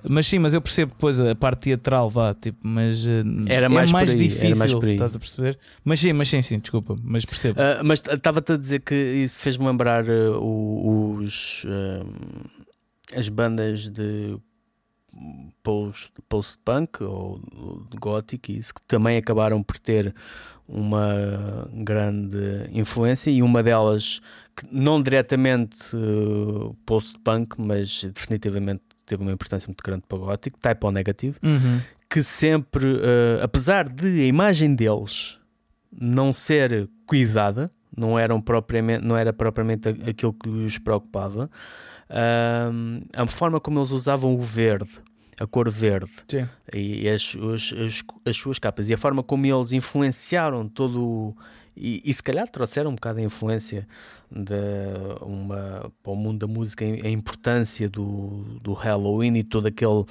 mas 0.09 0.27
sim, 0.27 0.39
mas 0.39 0.55
eu 0.55 0.61
percebo 0.61 0.93
depois 0.93 1.21
a 1.21 1.35
parte 1.35 1.61
teatral, 1.63 2.09
vá, 2.09 2.35
tipo, 2.35 2.59
mas 2.63 3.07
eh, 3.07 3.23
era 3.49 3.69
mais, 3.69 3.91
é 3.91 3.93
mais 3.93 4.11
aí, 4.11 4.29
difícil, 4.29 4.57
mais 4.57 4.73
estás 4.73 5.17
a 5.17 5.19
perceber? 5.19 5.59
Mas 5.85 6.01
sim, 6.01 6.13
mas 6.13 6.29
sim, 6.29 6.43
sim, 6.43 6.59
desculpa, 6.59 6.97
mas 7.03 7.25
percebo. 7.25 7.61
Uh, 7.61 7.85
mas 7.85 8.03
estava-te 8.07 8.53
a 8.53 8.57
dizer 8.57 8.81
que 8.81 8.95
isso 8.95 9.39
fez-me 9.39 9.67
lembrar 9.67 10.05
uh, 10.09 11.19
os 11.19 11.65
uh, 11.65 12.07
as 13.15 13.29
bandas 13.29 13.89
de 13.89 14.39
post-punk 15.63 16.99
post 16.99 17.05
ou 17.05 17.41
gothic, 17.99 18.57
isso 18.57 18.75
que 18.75 18.83
também 18.83 19.17
acabaram 19.17 19.63
por 19.63 19.79
ter 19.79 20.15
uma 20.67 21.69
grande 21.73 22.69
influência 22.71 23.31
e 23.31 23.43
uma 23.43 23.63
delas 23.63 24.21
que 24.55 24.67
não 24.71 25.03
diretamente 25.03 25.97
post-punk, 26.85 27.57
mas 27.59 28.05
definitivamente 28.05 28.83
teve 29.09 29.23
uma 29.23 29.33
importância 29.33 29.67
muito 29.69 29.83
grande 29.83 30.05
para 30.07 30.19
o 30.19 30.21
gótico, 30.21 30.61
type 30.61 30.87
O 30.87 30.91
negativo, 30.91 31.39
uhum. 31.43 31.81
que 32.09 32.23
sempre, 32.23 32.87
uh, 32.87 33.43
apesar 33.43 33.89
de 33.89 34.07
a 34.07 34.27
imagem 34.27 34.75
deles 34.75 35.39
não 35.91 36.33
ser 36.33 36.89
cuidada, 37.07 37.71
não, 37.97 38.19
eram 38.19 38.41
propriamente, 38.41 39.05
não 39.05 39.17
era 39.17 39.33
propriamente 39.33 39.89
aquilo 39.89 40.33
que 40.33 40.49
os 40.49 40.79
preocupava, 40.79 41.51
a 43.17 43.27
forma 43.27 43.61
como 43.61 43.79
eles 43.79 43.91
usavam 43.91 44.35
o 44.35 44.39
verde, 44.39 45.01
a 45.41 45.47
cor 45.47 45.71
verde 45.71 46.11
e 46.73 47.09
as, 47.09 47.37
as, 47.55 47.73
as, 47.73 48.05
as, 48.25 48.37
suas 48.37 48.59
capas 48.59 48.89
e 48.89 48.95
a 48.95 48.99
forma 48.99 49.23
como 49.23 49.47
eles 49.47 49.73
influenciaram 49.73 50.69
todo 50.69 51.37
e, 51.81 52.03
e 52.05 52.13
se 52.13 52.23
calhar 52.23 52.49
trouxeram 52.49 52.91
um 52.91 52.95
bocado 52.95 53.21
a 53.21 53.23
influência 53.23 53.87
de 54.31 54.55
uma, 55.23 55.93
para 56.03 56.13
o 56.13 56.17
mundo 56.17 56.39
da 56.39 56.53
música, 56.53 56.85
a 56.85 57.09
importância 57.09 57.89
do, 57.89 58.59
do 58.63 58.73
Halloween 58.73 59.37
e 59.37 59.45
todo 59.45 59.67
aquele 59.67 60.05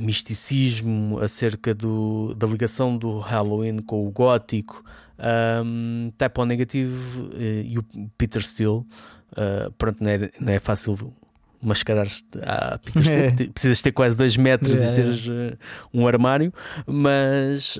misticismo 0.00 1.18
acerca 1.20 1.74
do, 1.74 2.34
da 2.34 2.46
ligação 2.46 2.96
do 2.96 3.18
Halloween 3.18 3.78
com 3.78 4.06
o 4.06 4.10
gótico. 4.10 4.82
Um, 5.18 6.10
Type 6.16 6.40
O 6.40 6.44
negativo 6.44 7.26
uh, 7.26 7.36
e 7.38 7.78
o 7.78 7.84
Peter 8.18 8.42
Steele, 8.42 8.78
uh, 8.78 9.70
pronto, 9.78 10.02
não 10.02 10.10
é, 10.10 10.30
não 10.40 10.52
é 10.52 10.58
fácil 10.58 11.12
mascarar-se 11.64 12.22
a 12.42 12.78
Peter 12.78 13.02
Steele, 13.04 13.50
precisas 13.50 13.82
ter 13.82 13.92
quase 13.92 14.16
2 14.16 14.36
metros 14.36 14.78
e 14.78 14.88
seres 14.88 15.26
uh, 15.26 15.56
um 15.92 16.06
armário, 16.06 16.52
mas 16.86 17.78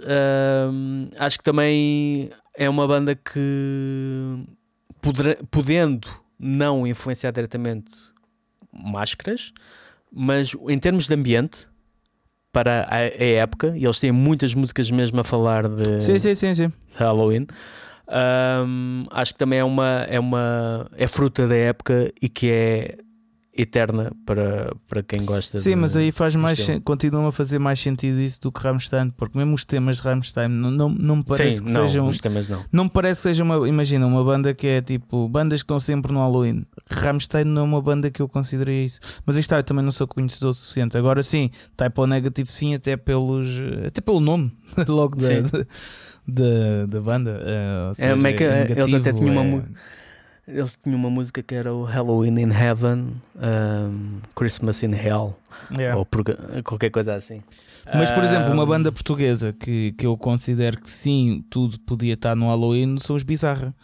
acho 1.19 1.39
que 1.39 1.45
também 1.45 2.31
é 2.57 2.69
uma 2.69 2.87
banda 2.87 3.15
que 3.15 4.45
poder, 5.01 5.39
podendo 5.51 6.09
não 6.39 6.87
influenciar 6.87 7.31
diretamente 7.31 7.93
máscaras, 8.73 9.53
mas 10.11 10.55
em 10.69 10.79
termos 10.79 11.07
de 11.07 11.15
ambiente 11.15 11.69
para 12.53 12.87
a, 12.89 12.97
a 12.99 13.25
época, 13.25 13.75
e 13.77 13.85
eles 13.85 13.99
têm 13.99 14.13
muitas 14.13 14.55
músicas 14.55 14.91
mesmo 14.91 15.21
a 15.21 15.25
falar 15.25 15.69
de 15.69 16.01
sim, 16.01 16.19
sim, 16.19 16.35
sim, 16.35 16.55
sim. 16.55 16.73
Halloween. 16.95 17.47
Um, 18.07 19.07
acho 19.11 19.33
que 19.33 19.39
também 19.39 19.59
é 19.59 19.65
uma, 19.65 20.07
é 20.09 20.21
uma 20.21 20.87
é 20.97 21.07
fruta 21.07 21.49
da 21.49 21.57
época 21.57 22.13
e 22.21 22.29
que 22.29 22.51
é 22.51 22.99
eterna 23.57 24.13
para, 24.27 24.75
para 24.89 25.03
quem 25.03 25.25
gosta 25.25 25.59
Sim, 25.59 25.71
de, 25.71 25.77
mas 25.77 25.95
aí 25.95 26.11
faz 26.11 26.35
mais 26.35 26.67
continua 26.83 27.29
a 27.29 27.33
fazer 27.33 27.59
mais 27.59 27.79
sentido 27.79 28.21
isso 28.21 28.41
do 28.41 28.51
que 28.51 28.61
Rammstein, 28.61 29.11
porque 29.11 29.39
mesmo 29.39 29.55
os 29.55 29.65
temas 29.65 29.99
de 29.99 30.03
Rammstein 30.03 30.49
não, 30.49 30.71
não, 30.71 30.89
não 30.89 31.17
me 31.17 31.25
parece 31.25 31.59
Sim, 31.59 31.65
que 31.65 31.73
não, 31.73 31.89
sejam 31.89 32.09
os 32.09 32.19
temas 32.19 32.49
não. 32.49 32.65
não 32.73 32.85
me 32.85 32.91
parece 32.91 33.23
que 33.23 33.29
seja 33.29 33.45
uma, 33.45 33.69
imagina, 33.69 34.07
uma 34.07 34.25
banda 34.25 34.53
que 34.53 34.67
é 34.67 34.83
tipo 34.83 35.29
bandas 35.29 35.63
que 35.63 35.65
estão 35.65 35.79
sempre 35.79 36.13
no 36.13 36.19
Halloween. 36.19 36.65
Rammstein 36.91 37.45
não 37.45 37.63
é 37.63 37.65
uma 37.65 37.81
banda 37.81 38.11
que 38.11 38.21
eu 38.21 38.29
considerei 38.29 38.85
isso. 38.85 39.01
Mas 39.25 39.37
aí 39.37 39.41
está, 39.41 39.57
eu 39.57 39.65
também 39.65 39.85
não 39.85 39.93
sou 39.93 40.07
conhecedor 40.09 40.51
o 40.51 40.55
suficiente. 40.55 40.97
Agora 40.97 41.23
sim, 41.23 41.51
Type 41.77 42.01
O 42.01 42.07
Negative 42.07 42.51
sim, 42.51 42.75
até 42.75 42.97
pelos 42.97 43.49
até 43.87 44.01
pelo 44.01 44.21
nome 44.21 44.53
logo 44.89 45.17
da, 45.17 45.59
da, 46.27 46.87
da, 46.89 47.01
banda. 47.01 47.41
Uh, 47.41 47.95
seja, 47.95 48.29
é, 48.29 48.73
é 48.73 48.81
eles 48.81 48.95
até 48.95 49.13
tinham 49.13 49.35
é... 49.35 49.41
uma 49.41 49.65
eles 50.47 50.79
tinham 50.83 50.99
uma 50.99 51.11
música 51.11 51.43
que 51.43 51.55
era 51.55 51.73
o 51.73 51.85
Halloween 51.85 52.39
in 52.41 52.51
Heaven, 52.53 53.15
um, 53.37 54.21
Christmas 54.35 54.83
in 54.83 54.93
Hell, 54.93 55.35
yeah. 55.77 55.99
ou 55.99 56.07
qualquer 56.63 56.91
coisa 56.91 57.15
assim. 57.15 57.43
Mas, 57.95 58.11
por 58.11 58.23
exemplo, 58.23 58.53
uma 58.53 58.67
banda 58.67 58.93
portuguesa 58.93 59.53
que, 59.53 59.93
que 59.93 60.07
eu 60.07 60.17
considero 60.17 60.81
que 60.81 60.91
sim, 60.91 61.45
tudo 61.51 61.79
podia 61.81 62.15
estar 62.15 62.35
no 62.35 62.49
Halloween 62.49 62.99
são 63.01 63.17
os 63.17 63.23
Bizarra. 63.23 63.75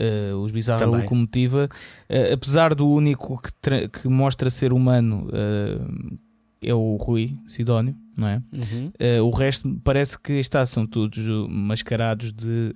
Uh, 0.00 0.36
os 0.36 0.50
Bizarra 0.50 0.80
Também. 0.80 1.02
Locomotiva, 1.02 1.68
uh, 2.10 2.32
apesar 2.32 2.74
do 2.74 2.88
único 2.88 3.38
que, 3.40 3.88
que 3.88 4.08
mostra 4.08 4.48
ser 4.48 4.72
humano 4.72 5.28
uh, 5.28 6.18
é 6.62 6.72
o 6.72 6.96
Rui 6.96 7.36
Sidónio, 7.44 7.96
não 8.16 8.28
é? 8.28 8.42
Uhum. 8.52 8.92
Uh, 9.00 9.24
o 9.24 9.30
resto 9.30 9.80
parece 9.82 10.18
que 10.18 10.34
está, 10.34 10.64
são 10.64 10.86
todos 10.86 11.18
mascarados 11.48 12.32
de. 12.32 12.72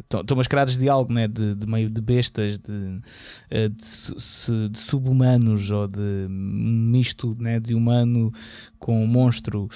Estão 0.00 0.20
uh, 0.20 0.36
mascarados 0.36 0.76
de 0.76 0.88
algo, 0.88 1.12
né? 1.12 1.26
de, 1.26 1.54
de 1.54 1.66
meio 1.66 1.90
de 1.90 2.00
bestas, 2.00 2.58
de, 2.58 2.72
uh, 2.72 3.68
de, 3.68 4.68
de 4.70 4.78
sub-humanos 4.78 5.70
ou 5.70 5.88
de 5.88 6.26
misto 6.28 7.36
né? 7.40 7.58
de 7.58 7.74
humano 7.74 8.30
com 8.78 9.04
monstro. 9.06 9.68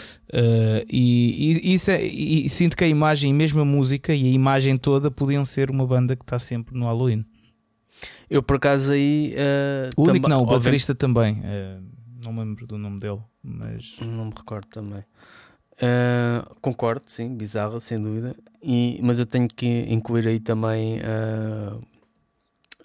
E, 0.89 1.61
e, 1.63 1.75
isso 1.75 1.91
é, 1.91 2.03
e 2.03 2.49
sinto 2.49 2.77
que 2.77 2.85
a 2.85 2.89
imagem, 2.89 3.35
mesmo 3.35 3.61
a 3.61 3.65
música 3.65 4.15
e 4.15 4.29
a 4.29 4.33
imagem 4.33 4.77
toda, 4.77 5.11
podiam 5.11 5.45
ser 5.45 5.71
uma 5.71 5.87
banda 5.87 6.15
que 6.15 6.23
está 6.23 6.39
sempre 6.39 6.79
no 6.79 6.85
Halloween. 6.85 7.25
Eu 8.31 8.43
por 8.43 8.57
acaso 8.57 8.93
aí. 8.93 9.35
o 9.97 10.03
único 10.05 10.29
não, 10.29 10.43
o 10.43 10.47
baterista 10.47 10.95
também. 10.95 11.43
Não 12.29 12.33
me 12.33 12.41
lembro 12.41 12.67
do 12.67 12.79
nome 12.79 12.99
dele 12.99 13.21
mas. 13.43 13.97
Não 14.01 14.27
me 14.27 14.33
recordo 14.37 14.67
também. 14.67 15.05
Uh, 15.81 16.59
concordo, 16.61 17.05
sim, 17.07 17.35
bizarra, 17.37 17.81
sem 17.81 18.01
dúvida. 18.01 18.37
E, 18.63 19.01
mas 19.03 19.19
eu 19.19 19.27
tenho 19.27 19.49
que 19.49 19.67
incluir 19.89 20.27
aí 20.27 20.41
também 20.41 20.99
uh, 20.99 21.81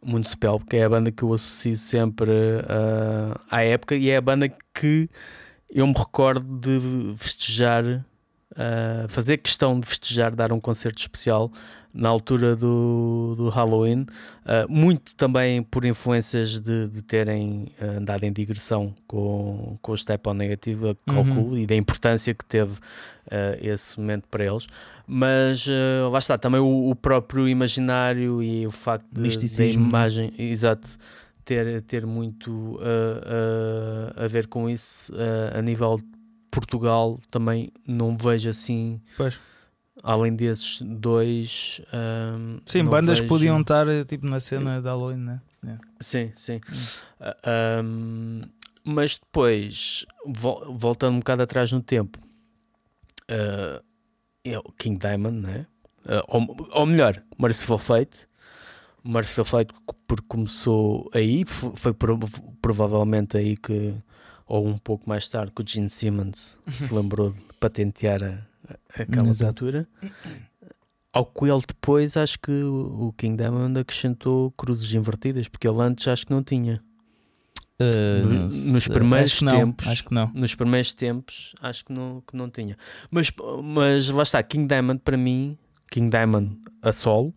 Municipal, 0.03 0.59
que 0.59 0.77
é 0.77 0.83
a 0.83 0.89
banda 0.89 1.11
que 1.11 1.23
eu 1.23 1.33
associo 1.33 1.75
sempre 1.75 2.31
uh, 2.31 3.39
à 3.49 3.63
época 3.63 3.95
e 3.95 4.09
é 4.09 4.17
a 4.17 4.21
banda 4.21 4.47
que 4.73 5.09
eu 5.69 5.87
me 5.87 5.93
recordo 5.93 6.45
de 6.59 7.17
festejar, 7.17 7.83
uh, 7.85 9.09
fazer 9.09 9.37
questão 9.37 9.79
de 9.79 9.87
festejar, 9.87 10.35
dar 10.35 10.53
um 10.53 10.59
concerto 10.59 10.99
especial 10.99 11.51
na 11.93 12.09
altura 12.09 12.55
do, 12.55 13.35
do 13.37 13.49
Halloween, 13.49 14.01
uh, 14.01 14.67
muito 14.67 15.15
também 15.15 15.61
por 15.61 15.85
influências 15.85 16.59
de, 16.59 16.87
de 16.87 17.03
terem 17.03 17.71
uh, 17.79 17.97
andado 17.97 18.23
em 18.23 18.33
digressão 18.33 18.95
com, 19.05 19.77
com 19.79 19.91
o 19.91 19.97
Step 19.97 20.27
On 20.27 20.33
Negative, 20.33 20.97
uhum. 21.07 21.55
e 21.55 21.67
da 21.67 21.75
importância 21.75 22.33
que 22.33 22.43
teve 22.43 22.73
uh, 22.73 23.57
esse 23.61 23.99
momento 23.99 24.27
para 24.29 24.43
eles. 24.43 24.65
Mas 25.05 25.67
lá 26.09 26.17
está, 26.17 26.37
também 26.37 26.61
o, 26.61 26.89
o, 26.89 26.95
próprio 26.95 27.47
imaginário 27.47 28.41
e 28.41 28.65
o 28.65 28.71
facto 28.71 29.05
de, 29.11 29.57
da 29.57 29.65
imagem, 29.65 30.33
exato, 30.37 30.97
ter, 31.43 31.81
ter 31.81 32.05
muito 32.05 32.79
a 34.15 34.25
ver 34.25 34.47
com 34.47 34.69
isso 34.69 35.11
a 35.53 35.61
nível 35.61 35.97
de 35.97 36.05
Portugal 36.49 37.19
também 37.29 37.69
não 37.85 38.15
vejo 38.15 38.49
assim. 38.49 39.01
Pois 39.17 39.37
além 40.03 40.35
desses 40.35 40.81
dois. 40.81 41.81
Um, 41.93 42.59
sim, 42.65 42.83
bandas 42.83 43.19
vejo... 43.19 43.29
podiam 43.29 43.61
estar 43.61 43.87
tipo 44.05 44.27
na 44.27 44.39
cena 44.41 44.81
da 44.81 44.91
Halloween, 44.91 45.17
né? 45.17 45.41
Yeah. 45.63 45.81
Sim, 46.01 46.31
sim. 46.35 46.59
Hum. 46.69 47.25
Uh, 47.25 47.83
um, 47.85 48.41
mas 48.83 49.15
depois, 49.17 50.05
voltando 50.75 51.15
um 51.15 51.19
bocado 51.19 51.41
atrás 51.41 51.71
no 51.71 51.81
tempo, 51.81 52.19
uh, 53.31 53.81
é 54.43 54.59
o 54.59 54.71
King 54.77 54.99
Diamond, 54.99 55.39
né? 55.39 55.65
Uh, 56.05 56.21
ou, 56.27 56.69
ou 56.71 56.85
melhor, 56.85 57.23
Merciful 57.39 57.77
Fate. 57.77 58.27
Merciful 59.05 59.45
Fate, 59.45 59.73
porque 60.05 60.25
começou 60.27 61.09
aí, 61.13 61.43
foi 61.45 61.93
provavelmente 62.61 63.37
aí 63.37 63.57
que, 63.57 63.93
ou 64.45 64.65
um 64.65 64.77
pouco 64.77 65.09
mais 65.09 65.27
tarde, 65.27 65.51
que 65.53 65.61
o 65.61 65.65
Gene 65.67 65.89
Simmons 65.89 66.57
se 66.67 66.91
lembrou 66.93 67.31
de 67.31 67.39
patentear 67.59 68.23
a 68.23 68.52
aquela 69.01 69.29
Exato. 69.29 69.65
altura. 69.65 69.87
Ao 71.11 71.25
qual 71.25 71.61
depois 71.61 72.17
acho 72.17 72.39
que 72.39 72.51
o 72.51 73.13
King 73.15 73.37
Diamond 73.37 73.79
acrescentou 73.79 74.51
cruzes 74.51 74.93
invertidas, 74.93 75.47
porque 75.47 75.67
ele 75.67 75.79
antes 75.81 76.07
acho 76.07 76.25
que 76.25 76.31
não 76.31 76.43
tinha. 76.43 76.83
Uh, 77.79 78.25
no, 78.25 78.43
nos 78.43 78.87
primeiros 78.87 79.33
acho 79.33 79.45
tempos, 79.45 79.87
acho 79.87 80.03
que 80.05 80.13
não. 80.13 80.31
Nos 80.33 80.55
primeiros 80.55 80.93
tempos, 80.93 81.53
acho 81.61 81.85
que 81.85 81.93
não, 81.93 82.21
que 82.21 82.35
não 82.35 82.49
tinha. 82.49 82.77
Mas, 83.11 83.31
mas 83.63 84.09
lá 84.09 84.23
está, 84.23 84.41
King 84.41 84.67
Diamond 84.67 85.01
para 85.03 85.17
mim, 85.17 85.57
King 85.91 86.09
Diamond 86.09 86.57
a 86.81 86.91
solo, 86.91 87.33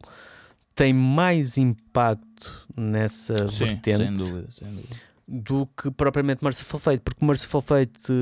tem 0.74 0.92
mais 0.92 1.58
impacto 1.58 2.66
nessa 2.76 3.50
Sim, 3.50 3.64
vertente. 3.66 3.96
Sem 3.96 4.12
dúvida, 4.12 4.46
sem 4.50 4.68
dúvida 4.68 5.06
do 5.28 5.66
que 5.76 5.90
propriamente 5.90 6.44
Merciful 6.44 6.78
Fate, 6.78 7.00
porque 7.00 7.24
Merciful 7.24 7.60
Fate, 7.60 8.12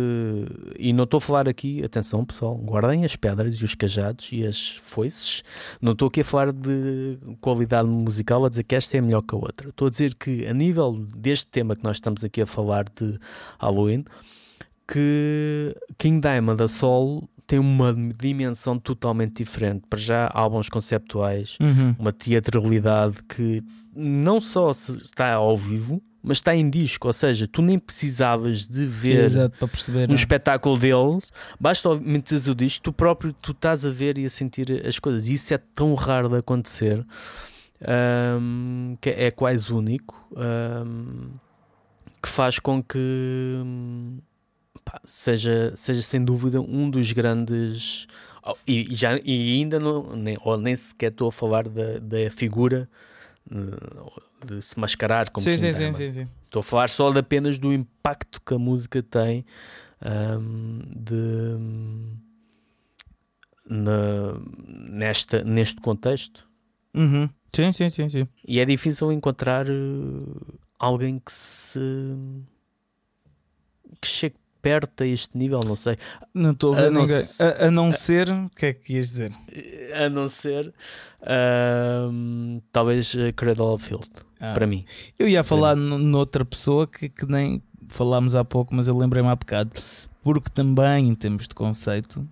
e 0.78 0.92
não 0.92 1.04
estou 1.04 1.18
a 1.18 1.20
falar 1.20 1.48
aqui, 1.48 1.84
atenção 1.84 2.24
pessoal, 2.24 2.56
guardem 2.56 3.04
as 3.04 3.14
pedras 3.14 3.56
e 3.56 3.64
os 3.64 3.74
cajados 3.74 4.30
e 4.32 4.46
as 4.46 4.70
foices, 4.70 5.42
não 5.82 5.92
estou 5.92 6.08
aqui 6.08 6.22
a 6.22 6.24
falar 6.24 6.50
de 6.52 7.18
qualidade 7.42 7.88
musical, 7.88 8.46
a 8.46 8.48
dizer 8.48 8.64
que 8.64 8.74
esta 8.74 8.96
é 8.96 9.00
melhor 9.02 9.20
que 9.20 9.34
a 9.34 9.38
outra, 9.38 9.68
estou 9.68 9.86
a 9.86 9.90
dizer 9.90 10.14
que 10.14 10.46
a 10.46 10.54
nível 10.54 10.92
deste 11.14 11.46
tema 11.48 11.76
que 11.76 11.84
nós 11.84 11.96
estamos 11.96 12.24
aqui 12.24 12.40
a 12.40 12.46
falar 12.46 12.84
de 12.84 13.18
Halloween, 13.58 14.04
que 14.88 15.76
King 15.98 16.20
Diamond 16.20 16.62
a 16.62 16.68
solo 16.68 17.28
tem 17.46 17.58
uma 17.58 17.94
dimensão 18.18 18.78
totalmente 18.78 19.42
diferente. 19.42 19.84
Para 19.88 19.98
já, 19.98 20.30
álbuns 20.32 20.68
conceptuais, 20.68 21.58
uhum. 21.60 21.94
uma 21.98 22.12
teatralidade 22.12 23.22
que 23.24 23.62
não 23.94 24.40
só 24.40 24.70
está 24.70 25.34
ao 25.34 25.56
vivo, 25.56 26.02
mas 26.24 26.38
está 26.38 26.56
em 26.56 26.70
disco, 26.70 27.06
ou 27.06 27.12
seja, 27.12 27.46
tu 27.46 27.60
nem 27.60 27.78
precisavas 27.78 28.66
de 28.66 28.86
ver 28.86 29.26
Exato, 29.26 29.58
para 29.58 29.68
perceber, 29.68 30.10
um 30.10 30.14
espetáculo 30.14 30.78
deles, 30.78 31.30
basta 31.60 31.94
meteres 31.96 32.48
o 32.48 32.54
disco, 32.54 32.84
tu 32.84 32.92
próprio 32.94 33.34
tu 33.34 33.52
estás 33.52 33.84
a 33.84 33.90
ver 33.90 34.16
e 34.16 34.24
a 34.24 34.30
sentir 34.30 34.86
as 34.86 34.98
coisas. 34.98 35.28
E 35.28 35.34
isso 35.34 35.52
é 35.52 35.58
tão 35.58 35.94
raro 35.94 36.30
de 36.30 36.38
acontecer 36.38 37.04
um, 38.40 38.96
que 39.02 39.10
é 39.10 39.30
quase 39.30 39.70
único, 39.70 40.16
um, 40.34 41.32
que 42.22 42.28
faz 42.28 42.58
com 42.58 42.82
que 42.82 43.60
pá, 44.82 44.98
seja, 45.04 45.74
seja 45.76 46.00
sem 46.00 46.24
dúvida 46.24 46.58
um 46.58 46.88
dos 46.88 47.12
grandes. 47.12 48.06
E, 48.66 48.94
já, 48.94 49.18
e 49.22 49.58
ainda 49.60 49.78
não, 49.78 50.16
nem, 50.16 50.38
ou 50.42 50.56
nem 50.56 50.74
sequer 50.74 51.10
estou 51.10 51.28
a 51.28 51.32
falar 51.32 51.68
da, 51.68 51.98
da 51.98 52.30
figura 52.30 52.88
de 54.44 54.60
se 54.62 54.78
mascarar 54.78 55.30
como 55.30 55.42
sim, 55.42 55.56
sim, 55.56 55.72
sim, 55.72 55.92
sim, 55.92 56.10
sim, 56.10 56.28
Estou 56.44 56.60
a 56.60 56.62
falar 56.62 56.88
só 56.88 57.10
de 57.10 57.18
apenas 57.18 57.58
do 57.58 57.72
impacto 57.72 58.40
que 58.40 58.54
a 58.54 58.58
música 58.58 59.02
tem 59.02 59.44
um, 60.04 60.80
de, 60.94 61.56
na, 63.68 64.38
nesta, 64.88 65.42
neste 65.42 65.80
contexto. 65.80 66.46
Uhum. 66.94 67.28
Sim, 67.54 67.72
sim, 67.72 67.88
sim, 67.88 68.08
sim. 68.08 68.28
E 68.46 68.60
é 68.60 68.64
difícil 68.64 69.10
encontrar 69.12 69.66
uh, 69.68 70.58
alguém 70.78 71.18
que 71.18 71.32
se 71.32 71.80
que 74.00 74.08
chegue 74.08 74.36
perto 74.60 75.02
a 75.02 75.06
este 75.06 75.36
nível, 75.36 75.60
não 75.64 75.76
sei. 75.76 75.96
Não 76.32 76.52
estou 76.52 76.72
a 76.72 76.76
ver 76.76 76.86
a 76.86 76.90
ninguém. 76.90 77.20
Se... 77.20 77.42
A, 77.42 77.66
a, 77.66 77.70
não 77.70 77.92
ser, 77.92 78.30
o 78.30 78.50
que 78.50 78.66
é 78.66 78.72
que 78.72 78.94
ias 78.94 79.10
dizer? 79.10 79.32
A 80.04 80.08
não 80.08 80.28
ser, 80.28 80.68
uh, 81.20 82.62
talvez 82.72 83.14
Cradle 83.36 83.74
of 83.74 83.86
Field, 83.86 84.08
ah. 84.50 84.52
para 84.54 84.66
mim. 84.66 84.84
Eu 85.18 85.28
ia 85.28 85.42
falar 85.42 85.74
noutra 85.76 86.44
pessoa 86.44 86.86
que, 86.86 87.08
que 87.08 87.26
nem 87.26 87.62
falámos 87.88 88.34
há 88.34 88.44
pouco, 88.44 88.74
mas 88.74 88.88
eu 88.88 88.96
lembrei-me 88.96 89.28
há 89.28 89.36
bocado, 89.36 89.70
porque 90.22 90.50
também, 90.50 91.08
em 91.08 91.14
termos 91.14 91.48
de 91.48 91.54
conceito, 91.54 92.26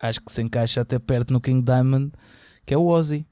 acho 0.00 0.20
que 0.20 0.30
se 0.30 0.42
encaixa 0.42 0.80
até 0.80 0.98
perto 0.98 1.32
no 1.32 1.40
King 1.40 1.62
Diamond, 1.62 2.12
que 2.64 2.74
é 2.74 2.78
o 2.78 2.86
Ozzy. 2.86 3.26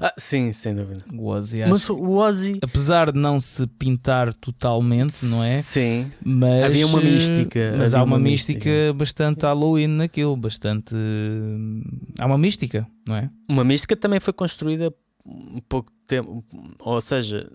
Ah, 0.00 0.14
sim, 0.16 0.52
sem 0.52 0.74
dúvida. 0.74 1.04
O 1.12 1.26
Ozzy, 1.26 1.60
mas 1.66 1.88
o 1.90 2.12
Ozzy, 2.12 2.58
apesar 2.62 3.10
de 3.10 3.18
não 3.18 3.40
se 3.40 3.66
pintar 3.66 4.32
totalmente, 4.32 5.26
não 5.26 5.42
é? 5.42 5.60
Sim, 5.60 6.10
mas 6.24 6.64
havia 6.64 6.86
uma 6.86 7.00
mística. 7.00 7.74
Mas 7.76 7.92
há 7.92 7.98
uma, 7.98 8.16
uma 8.16 8.18
mística, 8.18 8.70
mística, 8.70 8.92
bastante 8.94 9.42
Halloween 9.42 9.88
naquilo, 9.88 10.36
bastante. 10.36 10.94
Há 12.18 12.26
uma 12.26 12.38
mística, 12.38 12.86
não 13.06 13.16
é? 13.16 13.28
Uma 13.48 13.64
mística 13.64 13.96
também 13.96 14.20
foi 14.20 14.32
construída 14.32 14.94
um 15.24 15.60
pouco 15.60 15.92
tempo, 16.06 16.44
ou 16.80 17.00
seja, 17.00 17.50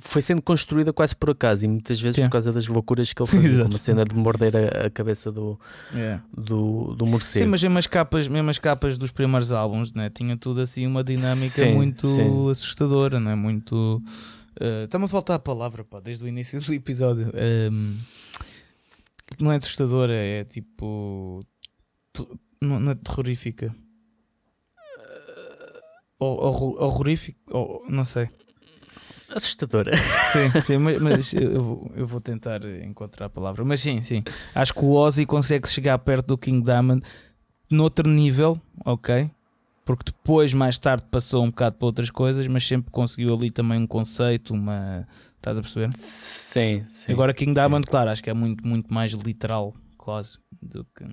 foi 0.00 0.20
sendo 0.20 0.42
construída 0.42 0.92
quase 0.92 1.16
por 1.16 1.30
acaso 1.30 1.64
e 1.64 1.68
muitas 1.68 1.98
vezes 2.00 2.16
Sim. 2.16 2.24
por 2.24 2.30
causa 2.32 2.52
das 2.52 2.66
loucuras 2.66 3.12
que 3.12 3.22
ele 3.22 3.28
fazia, 3.30 3.64
uma 3.64 3.78
cena 3.78 4.04
de 4.04 4.14
morder 4.14 4.54
a, 4.56 4.86
a 4.86 4.90
cabeça 4.90 5.32
do, 5.32 5.58
yeah. 5.94 6.22
do, 6.36 6.94
do 6.94 7.06
morcego. 7.06 7.44
Sim, 7.46 7.50
mas 7.50 7.62
mesmo 7.62 7.78
as 7.78 7.86
capas, 7.86 8.28
mesmo 8.28 8.50
as 8.50 8.58
capas 8.58 8.98
dos 8.98 9.10
primeiros 9.10 9.52
álbuns, 9.52 9.94
né? 9.94 10.10
tinha 10.10 10.36
tudo 10.36 10.60
assim 10.60 10.86
uma 10.86 11.02
dinâmica 11.02 11.66
sim, 11.66 11.74
muito 11.74 12.06
sim. 12.06 12.50
assustadora, 12.50 13.18
não 13.18 13.30
é? 13.30 13.34
Muito. 13.34 14.02
Uh, 14.60 14.84
Está-me 14.84 15.06
a 15.06 15.08
faltar 15.08 15.36
a 15.36 15.40
palavra 15.40 15.84
pá, 15.84 16.00
desde 16.00 16.24
o 16.24 16.28
início 16.28 16.60
do 16.60 16.74
episódio. 16.74 17.32
Um, 17.72 17.96
não 19.40 19.52
é 19.52 19.56
assustadora, 19.56 20.14
é 20.14 20.44
tipo. 20.44 21.42
Não 22.60 22.90
é 22.90 22.94
terrorífica 22.96 23.74
horrorífico, 26.18 27.38
ou, 27.50 27.84
não 27.88 28.04
sei. 28.04 28.28
Assustadora. 29.34 29.96
Sim, 29.96 30.60
sim, 30.62 30.78
mas, 30.78 31.00
mas 31.00 31.34
eu, 31.34 31.90
eu, 31.94 32.06
vou 32.06 32.20
tentar 32.20 32.64
encontrar 32.82 33.26
a 33.26 33.30
palavra. 33.30 33.64
Mas 33.64 33.80
sim, 33.80 34.02
sim. 34.02 34.22
Acho 34.54 34.72
que 34.72 34.84
o 34.84 34.92
Ozzy 34.92 35.26
consegue 35.26 35.68
chegar 35.68 35.98
perto 35.98 36.28
do 36.28 36.38
King 36.38 36.64
Diamond 36.64 37.02
noutro 37.70 38.08
nível, 38.08 38.58
ok? 38.84 39.30
Porque 39.84 40.12
depois, 40.12 40.52
mais 40.52 40.78
tarde, 40.78 41.06
passou 41.10 41.42
um 41.42 41.48
bocado 41.48 41.76
para 41.76 41.86
outras 41.86 42.10
coisas, 42.10 42.46
mas 42.46 42.66
sempre 42.66 42.90
conseguiu 42.90 43.34
ali 43.34 43.50
também 43.50 43.80
um 43.80 43.86
conceito, 43.86 44.54
uma. 44.54 45.06
Estás 45.36 45.56
a 45.56 45.62
perceber? 45.62 45.90
Sim, 45.94 46.84
sim. 46.88 47.12
Agora, 47.12 47.32
King 47.32 47.52
Diamond, 47.52 47.86
sim. 47.86 47.90
claro, 47.90 48.10
acho 48.10 48.22
que 48.22 48.28
é 48.28 48.34
muito, 48.34 48.66
muito 48.66 48.92
mais 48.92 49.12
literal, 49.12 49.74
quase, 49.96 50.38
do 50.60 50.84
que. 50.84 51.04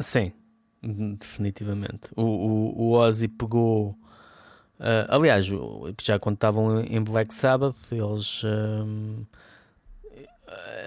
Sim, 0.00 0.32
definitivamente. 0.82 2.10
O, 2.16 2.22
o, 2.22 2.82
o 2.82 2.92
Ozzy 2.92 3.28
pegou. 3.28 3.90
Uh, 4.78 5.04
aliás, 5.08 5.46
já 6.02 6.18
quando 6.18 6.36
estavam 6.36 6.80
em 6.80 7.02
Black 7.02 7.34
Sabbath, 7.34 7.92
eles. 7.92 8.42
Uh, 8.42 9.26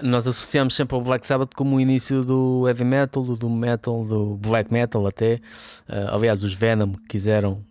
nós 0.02 0.26
associamos 0.26 0.74
sempre 0.74 0.94
ao 0.94 1.00
Black 1.00 1.26
Sabbath 1.26 1.54
como 1.54 1.76
o 1.76 1.80
início 1.80 2.24
do 2.24 2.68
heavy 2.68 2.84
metal, 2.84 3.22
do 3.22 3.48
metal, 3.48 4.04
do 4.04 4.36
black 4.36 4.70
metal 4.72 5.06
até. 5.06 5.36
Uh, 5.88 6.12
aliás, 6.12 6.42
os 6.42 6.52
Venom 6.52 6.92
quiseram 7.08 7.64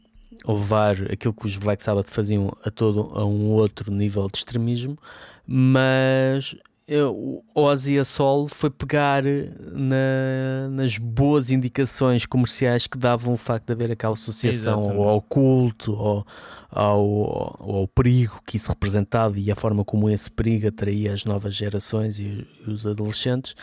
levar 0.47 0.95
aquilo 1.11 1.33
que 1.33 1.45
os 1.45 1.55
Black 1.57 1.81
Sabbath 1.81 2.09
faziam 2.09 2.55
a 2.65 2.71
todo 2.71 3.11
a 3.13 3.25
um 3.25 3.51
outro 3.51 3.91
nível 3.91 4.27
de 4.27 4.37
extremismo, 4.37 4.97
mas 5.45 6.55
o 6.89 7.41
Ozzy 7.55 7.97
a 7.97 8.03
Sol 8.03 8.47
foi 8.47 8.69
pegar 8.69 9.23
na, 9.23 10.67
nas 10.69 10.97
boas 10.97 11.49
indicações 11.49 12.25
comerciais 12.25 12.87
que 12.87 12.97
davam 12.97 13.33
o 13.33 13.37
facto 13.37 13.67
de 13.67 13.73
haver 13.73 13.91
aquela 13.91 14.13
associação 14.13 14.81
ao, 14.81 15.07
ao 15.07 15.21
culto, 15.21 15.93
ao, 15.93 16.27
ao, 16.69 17.55
ao, 17.59 17.87
perigo 17.87 18.41
que 18.45 18.57
isso 18.57 18.69
representava 18.69 19.39
e 19.39 19.49
a 19.49 19.55
forma 19.55 19.85
como 19.85 20.09
esse 20.09 20.29
perigo 20.29 20.67
atraía 20.67 21.13
as 21.13 21.23
novas 21.23 21.55
gerações 21.55 22.19
e 22.19 22.45
os 22.67 22.85
adolescentes. 22.85 23.55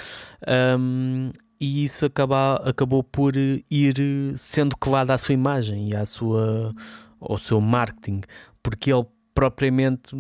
Um, 0.79 1.31
e 1.61 1.85
isso 1.85 2.07
acaba, 2.07 2.57
acabou 2.65 3.05
por 3.05 3.35
ir 3.37 3.95
sendo 4.39 4.75
colado 4.79 5.11
à 5.11 5.19
sua 5.19 5.35
imagem 5.35 5.91
e 5.91 5.97
à 5.97 6.07
sua, 6.07 6.73
ao 7.21 7.37
seu 7.37 7.61
marketing, 7.61 8.23
porque 8.63 8.91
ele 8.91 9.05
propriamente 9.35 10.17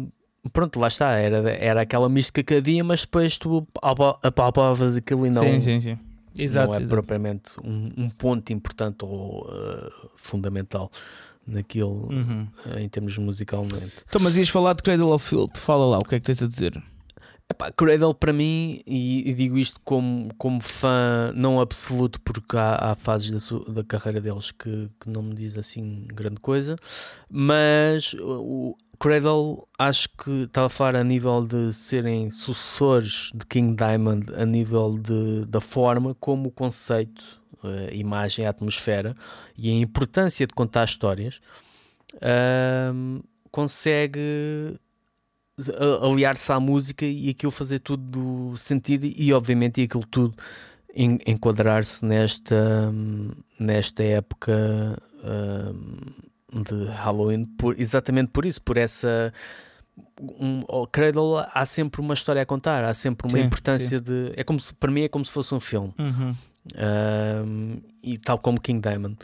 pronto, 0.52 0.78
lá 0.78 0.88
está, 0.88 1.12
era, 1.12 1.50
era 1.50 1.82
aquela 1.82 2.08
mística 2.08 2.42
que 2.42 2.54
havia, 2.54 2.82
mas 2.82 3.02
depois 3.02 3.36
tu 3.36 3.66
apalpavas 4.22 4.96
aquilo 4.96 5.26
e 5.26 5.30
não. 5.30 5.42
Sim, 5.42 5.60
sim, 5.60 5.80
sim. 5.80 5.98
Exato, 6.38 6.68
não 6.68 6.74
é 6.74 6.78
exato. 6.78 6.88
propriamente 6.88 7.52
um, 7.62 7.90
um, 8.04 8.10
ponto 8.10 8.52
importante 8.52 9.04
ou 9.04 9.46
uh, 9.46 10.10
fundamental 10.16 10.90
naquilo 11.46 12.08
uhum. 12.10 12.48
uh, 12.66 12.78
em 12.78 12.88
termos 12.88 13.18
musicalmente. 13.18 13.92
Então, 14.08 14.20
mas 14.20 14.36
ias 14.36 14.48
falar 14.48 14.74
de 14.74 14.82
Cradle 14.82 15.12
of 15.12 15.28
Filth, 15.28 15.56
fala 15.56 15.84
lá, 15.84 15.98
o 15.98 16.04
que 16.04 16.14
é 16.14 16.20
que 16.20 16.26
tens 16.26 16.42
a 16.42 16.46
dizer? 16.46 16.80
Epá, 17.50 17.72
Cradle 17.72 18.14
para 18.14 18.32
mim, 18.32 18.80
e, 18.86 19.28
e, 19.28 19.34
digo 19.34 19.58
isto 19.58 19.80
como, 19.84 20.32
como 20.38 20.60
fã 20.60 21.32
não 21.34 21.60
absoluto, 21.60 22.20
porque 22.20 22.56
há, 22.56 22.76
há 22.76 22.94
fases 22.94 23.32
da, 23.32 23.40
sua, 23.40 23.64
da 23.68 23.82
carreira 23.82 24.20
deles 24.20 24.52
que, 24.52 24.88
que 25.00 25.10
não 25.10 25.20
me 25.20 25.34
diz 25.34 25.58
assim 25.58 26.06
grande 26.14 26.40
coisa, 26.40 26.76
mas 27.28 28.14
o, 28.20 28.76
Cradle 29.00 29.66
acho 29.76 30.10
que 30.10 30.42
estava 30.44 30.66
a 30.66 30.70
falar 30.70 30.96
a 30.96 31.02
nível 31.02 31.44
de 31.44 31.72
serem 31.72 32.30
sucessores 32.30 33.32
de 33.34 33.44
King 33.46 33.74
Diamond, 33.74 34.32
a 34.34 34.44
nível 34.46 34.96
de, 34.96 35.46
da 35.46 35.60
forma 35.60 36.14
como 36.20 36.50
o 36.50 36.52
conceito, 36.52 37.40
a 37.64 37.92
imagem, 37.92 38.46
a 38.46 38.50
atmosfera 38.50 39.16
e 39.58 39.70
a 39.70 39.72
importância 39.72 40.46
de 40.46 40.54
contar 40.54 40.84
histórias 40.84 41.40
uh, 42.16 43.24
consegue 43.50 44.78
aliar-se 46.02 46.52
à 46.52 46.60
música 46.60 47.04
e 47.04 47.30
aquilo 47.30 47.52
fazer 47.52 47.80
tudo 47.80 48.02
do 48.02 48.56
sentido 48.56 49.06
e 49.06 49.32
obviamente 49.32 49.80
e 49.80 49.84
aquilo 49.84 50.06
tudo 50.06 50.34
enquadrar-se 50.94 52.04
nesta, 52.04 52.92
nesta 53.58 54.02
época 54.02 55.00
de 56.52 56.84
Halloween 56.86 57.44
por, 57.56 57.78
exatamente 57.78 58.30
por 58.32 58.44
isso, 58.44 58.60
por 58.62 58.76
essa 58.76 59.32
um, 60.20 60.62
o 60.68 60.86
Cradle 60.86 61.44
há 61.52 61.64
sempre 61.64 62.00
uma 62.00 62.14
história 62.14 62.42
a 62.42 62.46
contar, 62.46 62.84
há 62.84 62.94
sempre 62.94 63.26
uma 63.26 63.38
sim, 63.38 63.44
importância 63.44 63.98
sim. 63.98 64.04
de. 64.04 64.32
É 64.36 64.44
como 64.44 64.60
se, 64.60 64.74
para 64.74 64.90
mim 64.90 65.02
é 65.02 65.08
como 65.08 65.24
se 65.24 65.32
fosse 65.32 65.54
um 65.54 65.60
filme. 65.60 65.92
Uhum. 65.98 66.36
Um, 66.76 67.80
e 68.02 68.18
tal 68.18 68.38
como 68.38 68.60
King 68.60 68.80
Diamond. 68.80 69.16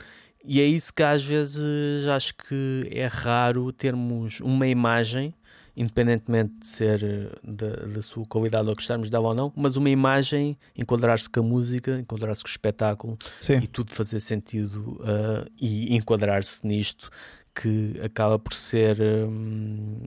E 0.45 0.61
é 0.61 0.65
isso 0.65 0.95
que 0.95 1.03
às 1.03 1.25
vezes 1.25 2.07
acho 2.07 2.35
que 2.37 2.89
é 2.91 3.07
raro 3.07 3.73
termos 3.73 4.41
uma 4.41 4.67
imagem 4.67 5.35
independentemente 5.77 6.55
de 6.61 6.67
ser 6.67 7.31
da, 7.45 7.87
da 7.87 8.03
sua 8.03 8.25
qualidade 8.25 8.69
ou 8.69 8.75
gostarmos 8.75 9.11
dela 9.11 9.29
ou 9.29 9.35
não, 9.35 9.53
mas 9.55 9.77
uma 9.77 9.91
imagem, 9.91 10.57
enquadrar-se 10.75 11.29
com 11.29 11.41
a 11.41 11.43
música, 11.43 11.99
enquadrar-se 11.99 12.43
com 12.43 12.49
o 12.49 12.51
espetáculo 12.51 13.19
Sim. 13.41 13.59
e 13.59 13.67
tudo 13.67 13.93
fazer 13.93 14.21
sentido 14.21 14.99
uh, 15.01 15.51
e 15.61 15.95
enquadrar-se 15.95 16.67
nisto 16.67 17.11
que 17.55 18.01
acaba 18.03 18.39
por 18.39 18.53
ser. 18.53 18.99
Um, 19.01 20.05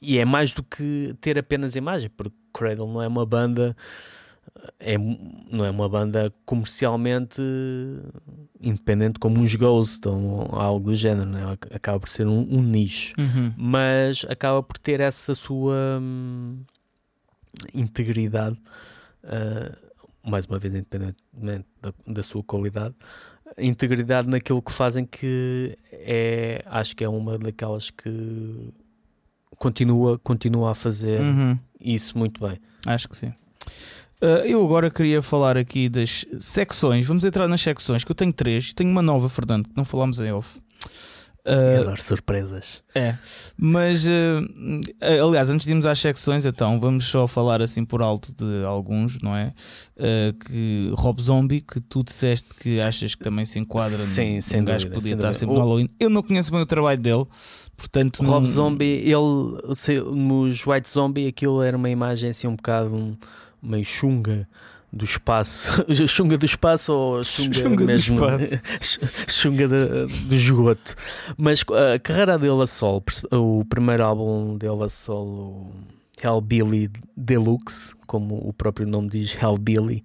e 0.00 0.18
é 0.18 0.24
mais 0.24 0.52
do 0.52 0.62
que 0.62 1.16
ter 1.20 1.36
apenas 1.36 1.74
imagem, 1.74 2.08
porque 2.10 2.36
Cradle 2.52 2.86
não 2.86 3.02
é 3.02 3.08
uma 3.08 3.26
banda 3.26 3.76
é, 4.78 4.96
não 4.98 5.64
é 5.64 5.70
uma 5.70 5.88
banda 5.88 6.32
comercialmente 6.44 7.42
independente 8.60 9.18
como 9.18 9.40
uns 9.40 9.54
Ghost 9.54 10.06
ou 10.08 10.42
algo 10.52 10.90
do 10.90 10.94
género, 10.94 11.28
né? 11.28 11.56
acaba 11.72 12.00
por 12.00 12.08
ser 12.08 12.26
um, 12.26 12.40
um 12.50 12.62
nicho, 12.62 13.14
uhum. 13.18 13.52
mas 13.56 14.24
acaba 14.28 14.62
por 14.62 14.78
ter 14.78 15.00
essa 15.00 15.34
sua 15.34 15.98
hum, 16.00 16.62
integridade, 17.72 18.60
uh, 19.24 20.28
mais 20.28 20.46
uma 20.46 20.58
vez, 20.58 20.74
independentemente 20.74 21.66
da, 21.80 21.92
da, 22.06 22.22
sua 22.22 22.42
qualidade, 22.42 22.94
integridade 23.56 24.28
naquilo 24.28 24.60
que 24.60 24.72
fazem 24.72 25.04
que 25.04 25.76
é, 25.92 26.62
acho 26.66 26.96
que 26.96 27.04
é 27.04 27.08
uma 27.08 27.38
daquelas 27.38 27.90
que 27.90 28.72
continua, 29.56 30.18
continua 30.18 30.72
a 30.72 30.74
fazer 30.74 31.20
uhum. 31.20 31.58
isso 31.80 32.18
muito 32.18 32.40
bem. 32.46 32.58
Acho 32.86 33.08
que 33.08 33.16
sim. 33.16 33.32
Uh, 34.20 34.44
eu 34.44 34.64
agora 34.64 34.90
queria 34.90 35.22
falar 35.22 35.56
aqui 35.56 35.88
das 35.88 36.24
secções. 36.40 37.06
Vamos 37.06 37.24
entrar 37.24 37.46
nas 37.48 37.60
secções, 37.60 38.04
que 38.04 38.10
eu 38.10 38.16
tenho 38.16 38.32
três. 38.32 38.72
Tenho 38.72 38.90
uma 38.90 39.02
nova, 39.02 39.28
Fernando, 39.28 39.68
que 39.68 39.76
não 39.76 39.84
falámos 39.84 40.20
em 40.20 40.32
off. 40.32 40.60
Uh, 41.48 41.80
adoro 41.80 42.02
surpresas. 42.02 42.82
É, 42.94 43.16
mas 43.56 44.06
uh, 44.06 45.22
aliás, 45.24 45.48
antes 45.48 45.64
de 45.64 45.72
irmos 45.72 45.86
às 45.86 45.98
secções, 45.98 46.44
então 46.44 46.78
vamos 46.78 47.06
só 47.06 47.26
falar 47.26 47.62
assim 47.62 47.86
por 47.86 48.02
alto 48.02 48.34
de 48.34 48.64
alguns, 48.66 49.18
não 49.22 49.34
é? 49.34 49.54
Uh, 49.96 50.44
que 50.44 50.92
Rob 50.94 51.22
Zombie, 51.22 51.62
que 51.62 51.80
tu 51.80 52.04
disseste 52.04 52.54
que 52.54 52.78
achas 52.80 53.14
que 53.14 53.24
também 53.24 53.46
se 53.46 53.58
enquadra 53.58 53.96
Sim, 53.96 54.36
no, 54.36 54.42
sem 54.42 54.60
um 54.60 54.64
gajo 54.64 54.84
dúvida, 54.86 54.94
podia 54.94 55.14
estar 55.14 55.28
dúvida. 55.28 55.38
sempre 55.38 55.54
no 55.54 55.60
Halloween. 55.60 55.88
Eu 55.98 56.10
não 56.10 56.22
conheço 56.22 56.50
bem 56.50 56.60
o 56.60 56.66
trabalho 56.66 57.00
dele, 57.00 57.24
portanto. 57.78 58.22
Rob 58.22 58.40
não... 58.40 58.46
Zombie, 58.46 59.02
ele 59.06 59.74
se, 59.74 59.98
nos 60.00 60.66
White 60.66 60.90
Zombie, 60.90 61.28
aquilo 61.28 61.62
era 61.62 61.78
uma 61.78 61.88
imagem 61.88 62.28
assim 62.28 62.46
um 62.46 62.56
bocado. 62.56 62.94
Um, 62.94 63.16
meio 63.62 63.84
chunga 63.84 64.48
do 64.92 65.04
espaço, 65.04 65.84
chunga 66.08 66.38
do 66.38 66.46
espaço 66.46 66.92
ou 66.92 67.22
chunga, 67.24 67.54
chunga 67.54 67.84
mesmo, 67.84 68.18
do 68.18 68.36
espaço, 68.36 69.00
chunga 69.28 69.68
de, 69.68 70.06
do 70.26 70.34
esgoto. 70.34 70.94
Mas 71.36 71.64
a 71.94 71.98
carreira 71.98 72.38
dele 72.38 72.62
a 72.62 72.66
solo, 72.66 73.02
o 73.32 73.64
primeiro 73.64 74.04
álbum 74.04 74.56
dele 74.56 74.84
a 74.84 74.88
solo, 74.88 75.72
Hellbilly 76.22 76.90
Deluxe, 77.16 77.94
como 78.06 78.36
o 78.36 78.52
próprio 78.52 78.86
nome 78.86 79.08
diz, 79.08 79.36
Hellbilly, 79.40 80.02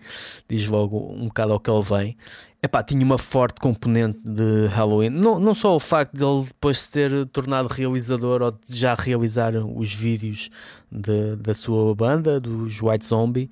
diz 0.47 0.67
logo 0.67 1.13
um 1.13 1.25
bocado 1.27 1.53
ao 1.53 1.59
que 1.59 1.71
ele 1.71 1.81
vem. 1.81 2.17
Epá, 2.65 2.81
tinha 2.81 3.03
uma 3.03 3.17
forte 3.17 3.59
componente 3.59 4.17
de 4.23 4.67
Halloween. 4.67 5.09
Não, 5.09 5.37
não 5.37 5.53
só 5.53 5.75
o 5.75 5.81
facto 5.81 6.15
de 6.15 6.23
ele 6.23 6.45
depois 6.45 6.79
se 6.79 6.93
ter 6.93 7.25
tornado 7.25 7.67
realizador 7.67 8.41
ou 8.41 8.51
de 8.51 8.77
já 8.77 8.93
realizar 8.93 9.53
os 9.53 9.93
vídeos 9.93 10.49
de, 10.89 11.35
da 11.35 11.53
sua 11.53 11.93
banda, 11.93 12.39
dos 12.39 12.81
White 12.81 13.05
Zombie, 13.05 13.51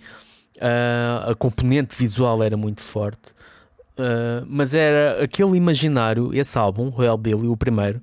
uh, 0.56 1.30
a 1.30 1.36
componente 1.36 1.94
visual 1.94 2.42
era 2.42 2.56
muito 2.56 2.80
forte. 2.80 3.32
Uh, 3.98 4.48
mas 4.48 4.74
era 4.74 5.22
aquele 5.22 5.58
imaginário, 5.58 6.34
esse 6.34 6.58
álbum, 6.58 6.90
o 6.96 7.04
Hellbilly, 7.04 7.50
o 7.50 7.58
primeiro, 7.58 8.02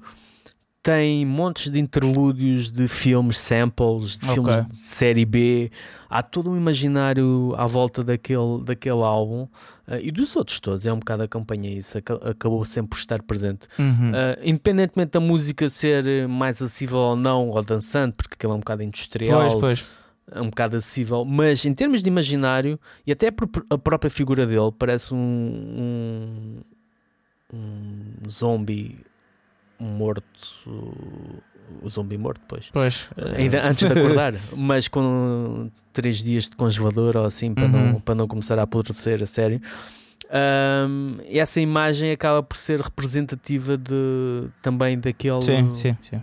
tem 0.89 1.26
montes 1.26 1.70
de 1.70 1.78
interlúdios 1.78 2.72
de 2.72 2.89
filmes, 2.89 3.36
samples, 3.36 4.16
de 4.16 4.24
okay. 4.24 4.34
filmes 4.34 4.66
de 4.68 4.74
série 4.74 5.26
B. 5.26 5.70
Há 6.09 6.22
todo 6.22 6.51
um 6.51 6.57
imaginário 6.57 7.53
à 7.59 7.66
volta 7.66 8.03
daquele, 8.03 8.64
daquele 8.64 9.03
álbum 9.03 9.43
uh, 9.86 9.97
e 10.01 10.11
dos 10.11 10.34
outros 10.34 10.59
todos. 10.59 10.86
É 10.86 10.93
um 10.93 10.99
bocado 10.99 11.24
acompanha 11.24 11.70
isso, 11.70 11.99
acabou 11.99 12.64
sempre 12.64 12.89
por 12.89 12.97
estar 12.97 13.22
presente. 13.22 13.68
Uhum. 13.78 14.12
Uh, 14.12 14.41
independentemente 14.43 15.11
da 15.11 15.20
música 15.20 15.68
ser 15.68 16.26
mais 16.26 16.62
acessível 16.62 16.97
ou 16.97 17.16
não, 17.16 17.51
ou 17.51 17.62
dançante, 17.62 18.16
porque 18.16 18.32
aquilo 18.32 18.55
é 18.55 18.57
um 18.57 18.61
bocado 18.61 18.82
industrial. 18.82 19.61
Pois, 19.61 19.61
pois. 19.61 19.99
É 20.32 20.41
um 20.41 20.49
bocado 20.49 20.78
acessível, 20.78 21.22
mas 21.26 21.66
em 21.66 21.74
termos 21.74 22.03
de 22.03 22.09
imaginário 22.09 22.80
e 23.07 23.12
até 23.12 23.28
a 23.28 23.76
própria 23.76 24.11
figura 24.11 24.47
dele 24.47 24.72
parece 24.78 25.12
um, 25.12 26.57
um, 27.53 27.59
um 27.59 28.30
zombie 28.30 29.07
morto, 29.79 30.24
o 31.83 31.89
zombi 31.89 32.18
morto, 32.18 32.41
pois. 32.49 32.70
Pois. 32.72 33.11
Ainda 33.37 33.66
antes 33.66 33.87
de 33.87 33.99
acordar, 33.99 34.35
mas 34.57 34.89
com 34.89 35.70
três 35.93 36.22
dias 36.22 36.45
de 36.45 36.57
congelador 36.57 37.16
ou 37.16 37.24
assim 37.24 37.55
para, 37.55 37.64
uhum. 37.64 37.93
não, 37.93 38.01
para 38.01 38.14
não 38.14 38.29
começar 38.29 38.59
a 38.59 38.62
apodrecer 38.62 39.22
a 39.22 39.26
sério. 39.26 39.61
Um, 40.31 41.16
essa 41.26 41.61
imagem 41.61 42.11
acaba 42.11 42.43
por 42.43 42.57
ser 42.57 42.81
representativa 42.81 43.79
de, 43.79 44.49
também 44.61 44.99
daquele. 44.99 45.43
Sim, 45.43 45.74
sim, 45.74 45.97
sim. 46.03 46.22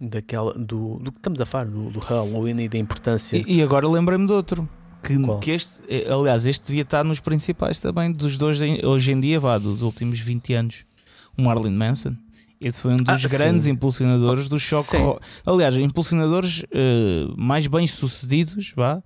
Daquela, 0.00 0.52
do, 0.54 0.98
do 0.98 1.12
que 1.12 1.18
estamos 1.18 1.40
a 1.40 1.46
falar, 1.46 1.66
do, 1.66 1.88
do 1.88 2.00
Halloween 2.00 2.60
e 2.60 2.68
da 2.68 2.76
importância. 2.76 3.36
E, 3.36 3.58
e 3.58 3.62
agora 3.62 3.88
lembrei-me 3.88 4.26
de 4.26 4.32
outro. 4.32 4.68
Que, 5.02 5.14
que, 5.40 5.50
este, 5.50 5.82
aliás, 6.08 6.46
este 6.46 6.66
devia 6.66 6.82
estar 6.82 7.04
nos 7.04 7.20
principais 7.20 7.78
também 7.78 8.10
dos 8.10 8.38
dois 8.38 8.58
hoje 8.82 9.12
em 9.12 9.20
dia, 9.20 9.38
vá, 9.38 9.58
dos 9.58 9.82
últimos 9.82 10.18
20 10.18 10.54
anos. 10.54 10.84
O 11.36 11.42
Marlon 11.42 11.70
Manson. 11.70 12.16
Esse 12.68 12.82
foi 12.82 12.92
um 12.94 12.96
dos 12.96 13.24
ah, 13.24 13.28
grandes 13.28 13.64
sim. 13.64 13.70
impulsionadores 13.70 14.48
do 14.48 14.58
choque. 14.58 14.96
Aliás, 15.46 15.76
impulsionadores 15.76 16.62
uh, 16.64 17.34
mais 17.36 17.66
bem 17.66 17.86
sucedidos, 17.86 18.72
vá, 18.76 18.96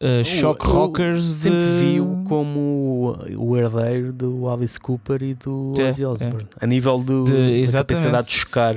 uh, 0.00 0.24
shock 0.24 0.64
Eu- 0.64 0.70
eu 0.70 0.76
rockers. 0.76 1.24
Sempre 1.24 1.58
de- 1.60 1.78
vi-o 1.92 2.24
como 2.26 3.16
o 3.36 3.56
herdeiro 3.56 4.12
do 4.12 4.48
Alice 4.48 4.78
Cooper 4.78 5.22
e 5.22 5.34
do 5.34 5.72
É, 5.78 5.88
Ozzy 5.88 6.04
Osbourne. 6.04 6.46
A 6.60 6.66
nível 6.66 6.98
do, 6.98 7.24
De- 7.24 7.66
da 7.66 7.84
capacidade 7.84 8.28
de 8.28 8.34
chocar. 8.34 8.76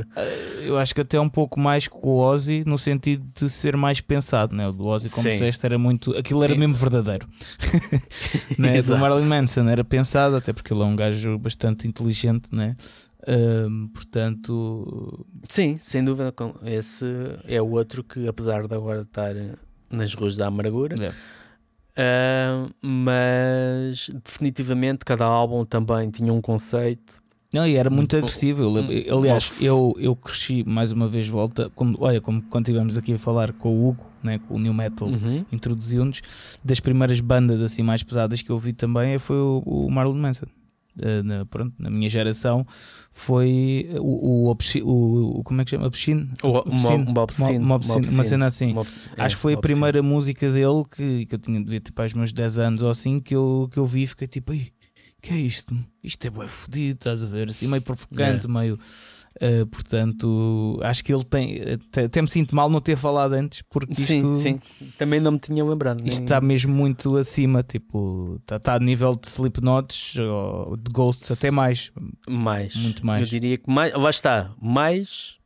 Eu 0.62 0.78
acho 0.78 0.96
que 0.96 1.02
até 1.02 1.20
um 1.20 1.28
pouco 1.30 1.60
mais 1.60 1.88
que 1.88 1.96
o 2.02 2.18
Ozzy, 2.18 2.64
no 2.66 2.78
sentido 2.78 3.24
de 3.36 3.50
ser 3.50 3.76
mais 3.76 4.00
pensado, 4.00 4.56
né? 4.56 4.68
O 4.68 4.72
do 4.72 4.86
Ozzy, 4.86 5.10
como 5.10 5.24
Sim. 5.24 5.30
disseste, 5.30 5.66
era 5.66 5.78
muito. 5.78 6.18
Aquilo 6.18 6.42
era 6.44 6.54
É. 6.54 6.58
mesmo 6.58 6.76
verdadeiro. 6.76 7.28
né? 8.58 8.82
Do. 8.82 8.98
Marilyn 8.98 9.26
Manson 9.28 9.68
era 9.68 9.84
pensado, 9.84 10.36
até 10.36 10.54
porque 10.54 10.74
ele 10.74 10.82
é 10.82 10.86
um 10.86 10.96
gajo 10.96 11.38
bastante 11.38 11.88
inteligente, 11.88 12.48
né? 12.52 12.76
Ahm, 13.28 13.88
portanto, 13.94 15.26
Sim, 15.48 15.78
sem 15.80 16.04
dúvida. 16.04 16.34
Esse 16.66 17.06
é 17.46 17.62
o 17.62 17.70
outro 17.72 18.04
que, 18.04 18.28
apesar 18.28 18.68
de 18.68 18.76
agora 18.76 19.02
estar 19.04 19.34
nas 19.90 20.14
ruas 20.14 20.36
da 20.36 20.48
amargura, 20.48 20.96
é. 21.06 21.14
ah, 21.98 22.68
mas 22.82 24.10
definitivamente 24.26 25.06
cada 25.06 25.26
álbum 25.26 25.64
também 25.66 26.10
tinha 26.10 26.34
um 26.34 26.42
conceito. 26.42 27.22
Não, 27.54 27.68
e 27.68 27.76
era 27.76 27.90
muito 27.90 28.16
Um- 28.16 28.20
agressivo. 28.20 28.64
Eu 28.64 28.70
um- 28.72 29.20
aliás, 29.20 29.62
eu, 29.62 29.94
eu 30.00 30.16
cresci 30.16 30.64
mais 30.68 30.92
uma 30.92 31.08
vez 31.08 31.28
volta. 31.28 31.70
Como, 31.76 31.96
olha, 32.02 32.20
como 32.20 32.42
quando 32.42 32.66
estivemos 32.66 32.98
aqui 32.98 33.14
a 33.14 33.20
falar 33.20 33.54
com 33.54 33.70
o 33.70 33.88
Hugo, 33.90 34.06
né, 34.24 34.40
com 34.40 34.56
o 34.56 34.60
New 34.60 34.74
Metal, 34.74 35.08
Uhum. 35.08 35.46
introduziu-nos. 35.52 36.22
Das 36.66 36.80
primeiras 36.80 37.20
bandas 37.22 37.62
assim 37.62 37.84
mais 37.84 38.02
pesadas 38.02 38.42
que 38.42 38.50
eu 38.50 38.58
vi 38.58 38.74
também 38.74 39.20
foi 39.20 39.38
o, 39.38 39.62
o 39.66 39.92
Marilyn 39.92 40.18
Manson. 40.20 40.48
Eh, 41.02 41.24
na, 41.24 41.46
pronto, 41.46 41.74
na 41.80 41.90
minha 41.90 42.08
geração 42.10 42.66
foi 43.12 43.88
o, 44.00 44.46
o, 44.46 44.48
Obsci- 44.50 44.82
o, 44.84 45.42
como 45.44 45.62
é 45.62 45.66
que 45.66 45.72
chama? 45.72 45.88
Obscene? 45.88 46.30
O- 46.44 46.64
Uma, 47.60 48.24
cena 48.24 48.46
assim. 48.48 48.72
Uma 48.72 48.82
obs- 48.82 49.10
é, 49.18 49.22
Acho 49.24 49.36
que 49.36 49.42
foi 49.42 49.54
a 49.54 49.58
primeira 49.62 50.04
música 50.04 50.52
dele 50.52 50.84
que, 50.96 51.26
que 51.26 51.36
eu 51.36 51.40
tinha 51.40 51.60
devia 51.64 51.80
tipo 51.80 52.02
aos 52.02 52.14
meus 52.14 52.32
10 52.32 52.60
anos 52.60 52.82
ou 52.82 52.90
assim 52.90 53.20
que 53.20 53.36
eu, 53.36 53.68
que 53.72 53.78
eu 53.80 53.86
vi 53.86 54.04
e 54.04 54.08
fiquei 54.08 54.28
tipo, 54.28 54.54
"Ei, 54.54 54.72
que 55.22 55.32
é 55.34 55.38
isto? 55.38 55.76
Isto 56.04 56.28
é 56.28 56.30
bué 56.30 56.48
fodido, 56.48 56.98
estás 56.98 57.24
a 57.24 57.28
ver? 57.28 57.50
Assim 57.50 57.68
meio 57.68 57.82
provocante, 57.82 58.48
meio. 58.48 58.78
Eh, 59.42 59.66
portanto, 59.66 60.80
acho 60.84 61.04
que 61.04 61.14
ele 61.14 61.24
tem. 61.24 61.60
Até, 61.74 62.04
até 62.06 62.22
me 62.22 62.28
sinto 62.28 62.56
mal 62.56 62.70
não 62.70 62.80
ter 62.80 62.96
falado 62.96 63.34
antes, 63.34 63.62
porque 63.70 63.94
isto, 63.94 64.36
Sim, 64.36 64.36
sim. 64.36 64.88
Também 64.98 65.20
não 65.20 65.32
me 65.34 65.40
tinha 65.40 65.64
lembrado. 65.66 66.00
isto 66.06 66.18
nem- 66.20 66.24
está 66.26 66.40
mesmo 66.42 66.74
muito 66.74 67.16
acima. 67.18 67.64
Tipo, 67.64 68.38
está 68.42 68.60
tá 68.60 68.76
a 68.76 68.80
nível 68.80 69.16
de 69.16 69.28
Slipknots 69.28 70.16
ou 70.20 70.78
de 70.78 70.92
Ghosts, 70.92 71.32
até 71.32 71.50
mais. 71.52 71.92
mais. 72.30 72.76
Muito 72.76 73.06
mais. 73.06 73.22
Eu 73.28 73.40
diria 73.40 73.58
que 73.58 73.70
mais. 73.70 73.94
Lá 73.94 74.10
está. 74.10 74.52
Mais. 74.62 75.38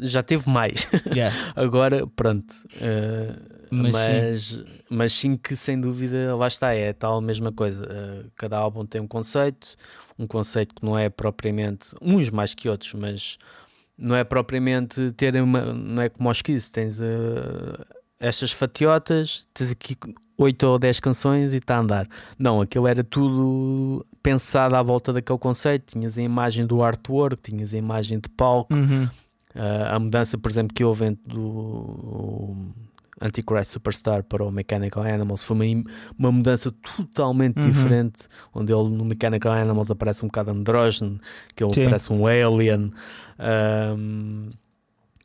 Já 0.00 0.22
teve 0.22 0.48
mais. 0.48 0.86
Yeah. 1.14 1.34
Agora, 1.54 2.06
pronto. 2.06 2.54
eh, 2.80 3.34
Mas 3.70 3.92
mas, 3.92 4.64
mas, 4.88 5.12
sim. 5.12 5.36
que 5.36 5.54
sem 5.54 5.78
dúvida, 5.78 6.34
lá 6.34 6.46
está, 6.46 6.72
é 6.72 6.90
a 6.90 6.94
tal 6.94 7.20
mesma 7.20 7.52
coisa. 7.52 7.86
eh, 7.90 8.24
cada 8.36 8.56
álbum 8.56 8.86
tem 8.86 9.00
um 9.02 9.06
conceito, 9.08 9.76
um 10.18 10.26
conceito 10.26 10.74
que 10.74 10.84
não 10.84 10.98
é 10.98 11.08
propriamente, 11.08 11.94
uns 12.00 12.30
mais 12.30 12.54
que 12.54 12.68
outros, 12.68 12.94
mas 12.94 13.38
não 13.96 14.14
é 14.16 14.24
propriamente 14.24 15.12
ter 15.12 15.36
uma, 15.36 15.72
não 15.72 16.02
é 16.02 16.08
como 16.08 16.28
aos 16.28 16.42
Kiss, 16.42 16.70
tens 16.70 17.00
eh, 17.00 17.04
estas 18.20 18.52
fatiotas, 18.52 19.48
tens 19.54 19.72
aqui 19.72 19.96
8 20.38 20.62
ou 20.64 20.78
10 20.78 21.00
canções 21.00 21.54
e 21.54 21.58
está 21.58 21.76
a 21.76 21.80
andar. 21.80 22.08
Não, 22.38 22.60
aquilo 22.60 22.86
era 22.86 23.02
tudo 23.02 24.04
pensado 24.22 24.76
à 24.76 24.82
volta 24.82 25.12
daquele 25.12 25.38
conceito. 25.38 25.92
Tinhas 25.92 26.18
a 26.18 26.22
imagem 26.22 26.66
do 26.66 26.82
artwork, 26.82 27.42
tinhas 27.42 27.72
a 27.72 27.78
imagem 27.78 28.18
de 28.18 28.28
palco, 28.28 28.74
Uhum. 28.74 29.08
Uh, 29.54 29.94
a 29.94 29.98
mudança, 29.98 30.36
por 30.36 30.50
exemplo, 30.50 30.74
que 30.74 30.84
houve 30.84 31.06
entre 31.06 31.32
do 31.32 32.54
Antichrist 33.20 33.70
Superstar 33.72 34.22
para 34.24 34.44
o 34.44 34.50
Mechanical 34.50 35.02
Animals 35.02 35.42
foi 35.44 35.56
uma, 35.74 35.84
uma 36.18 36.32
mudança 36.32 36.70
totalmente 36.96 37.58
Uhum. 37.60 37.70
diferente, 37.70 38.28
onde 38.54 38.72
ele 38.72 38.88
no 38.90 39.04
Mechanical 39.04 39.52
Animals 39.52 39.90
aparece 39.90 40.24
um 40.24 40.28
bocado 40.28 40.50
andrógeno, 40.50 41.18
que 41.54 41.64
ele 41.64 41.72
Sim. 41.74 41.84
parece 41.84 42.12
um 42.12 42.26
alien. 42.26 42.92
um, 43.96 44.50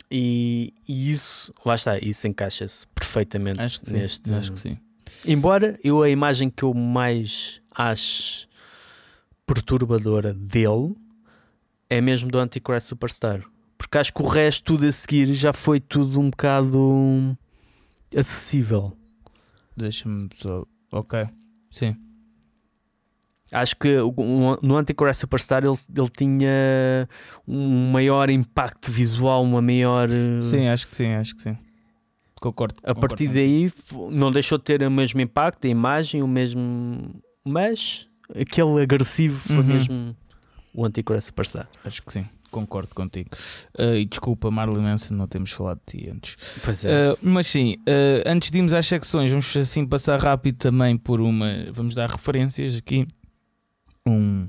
e, 0.10 0.74
e 0.88 1.10
isso, 1.12 1.54
lá 1.66 1.76
está, 1.76 1.98
isso 1.98 2.28
encaixa-se 2.28 2.86
perfeitamente 2.88 3.62
Acho 3.62 3.80
que 3.80 3.88
sim. 3.89 3.94
neste. 3.94 4.34
Acho 4.34 4.52
que 4.52 4.60
sim. 4.60 4.78
Embora 5.26 5.80
eu 5.84 6.02
a 6.04 6.10
imagem 6.10 6.50
que 6.50 6.64
eu 6.64 6.74
mais 6.74 7.62
acho 7.74 8.48
perturbadora 9.46 10.34
dele 10.34 10.96
é 11.89 12.00
mesmo 12.02 12.30
do 12.30 12.39
Antichrist 12.39 12.88
Superstar. 12.88 13.42
Porque 13.78 13.98
acho 13.98 14.14
que 14.14 14.22
o 14.22 14.28
resto 14.28 14.64
tudo 14.64 14.86
a 14.86 14.92
seguir 14.92 15.34
já 15.34 15.52
foi 15.52 15.80
tudo 15.80 16.20
um 16.20 16.30
bocado 16.30 17.38
acessível. 18.16 18.93
Deixa-me 19.76 20.28
só. 20.36 20.66
Ok. 20.91 21.28
Sim. 21.70 21.95
Acho 23.53 23.76
que 23.76 23.97
no 24.62 24.78
Antichrist 24.78 25.20
Superstar 25.20 25.64
ele, 25.66 25.74
ele 25.95 26.09
tinha 26.09 27.07
um 27.45 27.91
maior 27.91 28.30
impacto 28.30 28.89
visual, 28.89 29.43
uma 29.43 29.62
maior. 29.62 30.09
eh, 30.09 30.39
Sim, 30.41 30.68
acho 30.68 30.88
que 30.88 30.95
sim, 30.95 31.14
acho 31.14 31.36
que 31.36 31.41
sim. 31.41 31.57
Concordo. 32.39 32.76
A 32.84 32.93
concordo 32.93 33.09
partir 33.09 33.28
daí 33.28 33.70
não 34.09 34.32
deixou 34.32 34.57
de 34.57 34.64
ter 34.64 34.82
o 34.84 34.89
mesmo 34.89 35.20
impacto, 35.20 35.66
a 35.66 35.70
imagem, 35.70 36.24
o 36.24 36.28
mesmo. 36.28 37.22
Mas 37.43 38.07
aquele 38.34 38.82
agressivo 38.82 39.38
foi 39.38 39.57
Uhum. 39.57 39.64
mesmo 39.64 40.18
o 40.74 40.86
Antichrist 40.86 41.28
Superstar. 41.28 41.68
Acho 41.84 42.01
que 42.03 42.14
sim, 42.14 42.26
concordo 42.52 42.93
contigo. 42.93 43.30
Uh, 43.78 43.95
e 43.95 44.06
desculpa, 44.06 44.52
Marley 44.52 44.82
Manson, 44.82 45.16
não 45.16 45.28
temos 45.28 45.52
falado 45.52 45.80
de 45.86 45.97
ti 45.97 46.10
antes. 46.10 46.36
Pois 46.64 46.86
é. 46.86 47.12
Uh, 47.12 47.18
mas 47.22 47.47
sim, 47.47 47.76
uh, 47.80 48.24
antes 48.30 48.52
de 48.52 48.58
irmos 48.58 48.74
às 48.74 48.86
secções, 48.86 49.32
vamos 49.32 49.56
assim 49.58 49.86
passar 49.86 50.20
rápido 50.20 50.58
também 50.58 50.97
por 50.97 51.20
uma. 51.22 51.66
Vamos 51.72 51.95
dar 51.95 52.10
referências 52.10 52.76
aqui. 52.76 53.08
Um, 54.06 54.47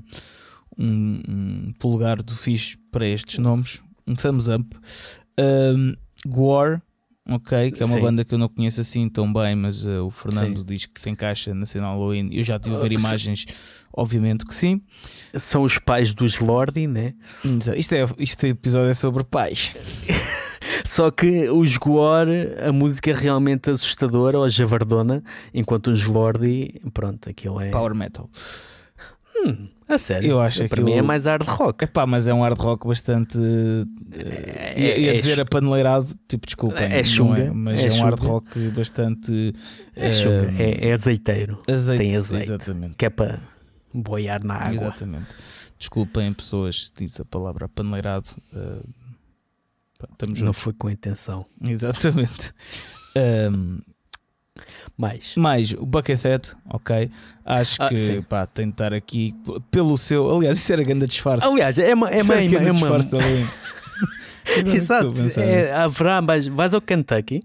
um, 0.77 1.21
um 1.27 1.73
polegar 1.79 2.21
do 2.21 2.35
fixe 2.35 2.77
para 2.91 3.07
estes 3.07 3.39
nomes. 3.39 3.81
Um 4.05 4.15
thumbs 4.15 4.47
up. 4.47 4.65
Um, 5.39 5.95
Gore, 6.25 6.81
ok, 7.29 7.71
que 7.71 7.81
é 7.81 7.85
uma 7.85 7.95
Sim. 7.95 8.01
banda 8.01 8.25
que 8.25 8.33
eu 8.33 8.37
não 8.37 8.49
conheço 8.49 8.81
assim 8.81 9.07
tão 9.09 9.31
bem, 9.31 9.55
mas 9.55 9.85
uh, 9.85 10.05
o 10.05 10.09
Fernando 10.09 10.63
diz 10.63 10.85
que 10.85 10.99
se 10.99 11.09
encaixa 11.09 11.53
na 11.53 11.65
cena 11.65 11.87
Halloween. 11.87 12.29
Eu 12.31 12.43
já 12.43 12.59
tive 12.59 12.75
a 12.75 12.79
ver 12.79 12.85
Ah, 12.85 12.89
que 12.89 12.95
se- 12.99 13.07
imagens, 13.07 13.45
obviamente 13.93 14.45
que 14.45 14.53
sim. 14.53 14.81
São 15.37 15.63
os 15.63 15.77
pais 15.77 16.13
dos 16.13 16.39
Lordi, 16.39 16.87
né? 16.87 17.13
Isto, 17.77 17.93
é, 17.95 18.05
este 18.19 18.47
episódio 18.47 18.89
é 18.89 18.93
sobre 18.93 19.23
pais. 19.23 19.73
Só 20.85 21.09
que 21.11 21.49
os 21.49 21.77
Gore, 21.77 22.55
a 22.61 22.71
música 22.73 23.11
é 23.11 23.13
realmente 23.13 23.69
assustadora 23.69 24.37
ou 24.37 24.49
javardona, 24.49 25.23
enquanto 25.53 25.87
os 25.87 26.03
Lordi, 26.03 26.81
pronto, 26.93 27.29
aquilo 27.29 27.61
é. 27.61 27.69
Power 27.69 27.95
metal. 27.95 28.29
Hum, 29.45 29.67
a 29.87 29.97
sério. 29.97 30.29
Eu 30.29 30.39
acho 30.39 30.67
Para 30.69 30.81
mim 30.81 30.93
é 30.93 31.01
mais 31.01 31.25
hard 31.25 31.47
rock. 31.47 31.83
Epá, 31.83 32.05
mas 32.05 32.27
é 32.27 32.33
um 32.33 32.41
hard 32.41 32.59
rock 32.59 32.87
bastante. 32.87 33.37
É- 34.11 34.79
ia, 34.79 34.97
ia 34.97 35.11
é- 35.11 35.13
dizer 35.13 35.37
é- 35.37 35.41
apaneleirado, 35.41 36.07
tipo, 36.27 36.45
desculpa. 36.45 36.79
É 36.79 36.97
não 36.97 37.03
chunga, 37.03 37.53
mas 37.53 37.79
é 37.79 37.87
é, 37.87 37.93
um 37.93 38.03
hard 38.03 38.19
rock 38.19 38.69
bastante. 38.69 39.53
É, 39.95 40.11
chunga, 40.13 40.53
eh, 40.57 40.77
é, 40.81 40.87
é 40.89 40.93
azeiteiro, 40.93 41.59
azeite, 41.69 42.01
tem 42.03 42.15
azeite. 42.15 42.45
Exatamente. 42.51 42.95
que 42.95 43.05
é 43.05 43.09
para 43.09 43.39
boiar 43.93 44.43
na 44.43 44.55
água. 44.55 44.73
Exatamente. 44.73 45.27
Desculpem, 45.77 46.33
pessoas 46.33 46.91
dizem 46.97 47.21
a 47.21 47.25
palavra 47.25 47.65
apaneleirado. 47.65 48.29
eh, 48.55 48.83
estamos 50.11 50.41
Não 50.41 50.53
foi 50.53 50.73
com 50.73 50.89
intenção. 50.89 51.45
Exatamente. 51.67 52.53
Ahm, 53.15 53.79
Mais. 54.97 55.35
mais 55.35 55.71
o 55.73 55.85
Buckethead, 55.85 56.51
ok. 56.69 57.09
Acho 57.45 57.81
Ah, 57.81 57.89
que 57.89 57.97
sim. 57.97 58.21
pá, 58.21 58.45
tem 58.45 58.67
de 58.67 58.71
estar 58.73 58.93
aqui 58.93 59.35
pelo 59.71 59.97
seu. 59.97 60.29
Aliás, 60.29 60.57
isso 60.57 60.71
era 60.71 60.83
grande 60.83 61.07
disfarce. 61.07 61.45
Aliás, 61.47 61.79
é 61.79 61.93
uma. 61.93 62.09
É 62.09 62.21
uma, 62.21 62.35
é 62.35 62.47
uma, 62.47 62.57
é 62.67 62.71
uma- 62.71 62.99
Exato. 64.75 65.13
É, 65.39 65.71
haverá, 65.73 66.21
vais, 66.21 66.47
vais 66.47 66.73
ao 66.73 66.81
Kentucky, 66.81 67.41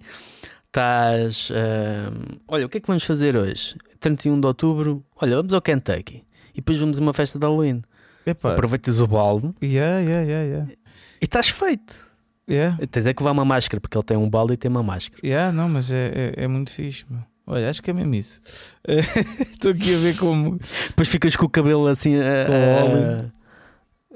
estás. 0.66 1.50
ahm, 1.52 2.38
olha, 2.46 2.66
o 2.66 2.68
que 2.68 2.78
é 2.78 2.80
que 2.80 2.86
vamos 2.86 3.04
fazer 3.04 3.36
hoje? 3.36 3.74
31 4.00 4.40
de 4.40 4.46
outubro, 4.46 5.04
olha, 5.16 5.36
vamos 5.36 5.52
ao 5.54 5.62
Kentucky 5.62 6.24
e 6.52 6.56
depois 6.56 6.78
vamos 6.78 6.98
a 6.98 7.02
uma 7.02 7.12
festa 7.14 7.38
de 7.38 7.46
Halloween. 7.46 7.82
Epá, 8.26 8.52
Aproveitas 8.52 9.00
o 9.00 9.06
balde 9.06 9.50
yeah, 9.62 10.00
yeah, 10.00 10.22
yeah, 10.26 10.44
yeah. 10.44 10.72
e 11.20 11.24
estás 11.24 11.48
feito. 11.48 12.06
Yeah. 12.48 12.78
Tens 12.90 13.06
é 13.06 13.12
que 13.14 13.22
levar 13.22 13.32
uma 13.32 13.44
máscara, 13.44 13.80
porque 13.80 13.96
ele 13.96 14.04
tem 14.04 14.16
um 14.16 14.28
balde 14.28 14.54
e 14.54 14.56
tem 14.56 14.70
uma 14.70 14.82
máscara. 14.82 15.20
Yeah, 15.24 15.52
não, 15.52 15.68
mas 15.68 15.92
é, 15.92 16.32
é, 16.36 16.44
é 16.44 16.48
muito 16.48 16.70
fixe. 16.70 17.04
meu. 17.10 17.20
Olha, 17.46 17.70
acho 17.70 17.82
que 17.82 17.90
é 17.90 17.94
mesmo 17.94 18.14
isso. 18.14 18.40
Estou 18.86 19.70
aqui 19.72 19.94
a 19.94 19.98
ver 19.98 20.16
como. 20.16 20.58
Depois 20.88 21.08
ficas 21.08 21.34
com 21.36 21.46
o 21.46 21.48
cabelo 21.48 21.86
assim. 21.86 22.14
ah, 22.16 22.84
óleo. 22.84 23.32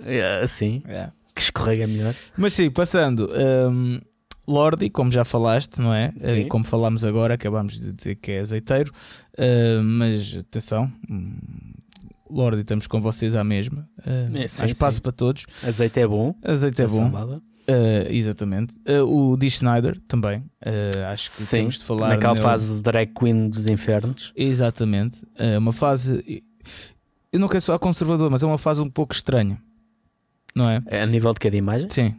ah, 0.00 0.44
assim, 0.44 0.82
Yeah. 0.86 1.12
que 1.34 1.40
escorrega 1.42 1.86
melhor. 1.86 2.14
Mas 2.36 2.52
sim, 2.52 2.70
passando. 2.70 3.30
Um, 3.70 3.98
Lordi, 4.46 4.90
como 4.90 5.10
já 5.12 5.24
falaste, 5.24 5.78
não 5.80 5.94
é? 5.94 6.12
Sim. 6.26 6.40
E 6.40 6.44
como 6.48 6.64
falámos 6.64 7.04
agora, 7.04 7.34
acabámos 7.34 7.78
de 7.80 7.92
dizer 7.92 8.16
que 8.16 8.32
é 8.32 8.40
azeiteiro. 8.40 8.90
Uh, 9.38 9.82
mas 9.82 10.36
atenção, 10.36 10.90
hum, 11.08 11.38
Lordi, 12.28 12.62
estamos 12.62 12.86
com 12.86 13.00
vocês 13.00 13.36
à 13.36 13.44
mesma. 13.44 13.88
Uh, 14.00 14.36
É, 14.36 14.48
sim, 14.48 14.62
há 14.64 14.66
espaço 14.66 14.96
sim. 14.96 15.02
para 15.02 15.12
todos. 15.12 15.46
Azeite 15.66 16.00
é 16.00 16.06
bom. 16.06 16.34
Azeite 16.42 16.82
é 16.82 16.86
bom. 16.86 17.10
salada. 17.10 17.40
Uh, 17.72 18.12
exatamente. 18.12 18.74
Uh, 18.88 19.32
o 19.32 19.36
Dee 19.36 19.46
Snyder 19.48 19.98
também. 20.06 20.38
Uh, 20.64 21.06
acho 21.10 21.30
que 21.30 21.36
Sim, 21.36 21.56
temos 21.56 21.78
de 21.78 21.84
falar. 21.84 22.08
naquela 22.10 22.34
nele. 22.34 22.44
fase 22.44 22.82
drag 22.82 23.12
queen 23.18 23.48
dos 23.48 23.66
infernos. 23.66 24.32
Exatamente. 24.36 25.26
É 25.36 25.56
uma 25.58 25.72
fase. 25.72 26.42
Eu 27.32 27.40
não 27.40 27.48
quero 27.48 27.62
soar 27.62 27.78
conservador, 27.78 28.30
mas 28.30 28.42
é 28.42 28.46
uma 28.46 28.58
fase 28.58 28.82
um 28.82 28.90
pouco 28.90 29.14
estranha. 29.14 29.58
Não 30.54 30.68
é? 30.68 30.80
É 30.86 31.02
a 31.02 31.06
nível 31.06 31.32
de 31.32 31.40
cada 31.40 31.56
imagem. 31.56 31.88
Sim. 31.90 32.14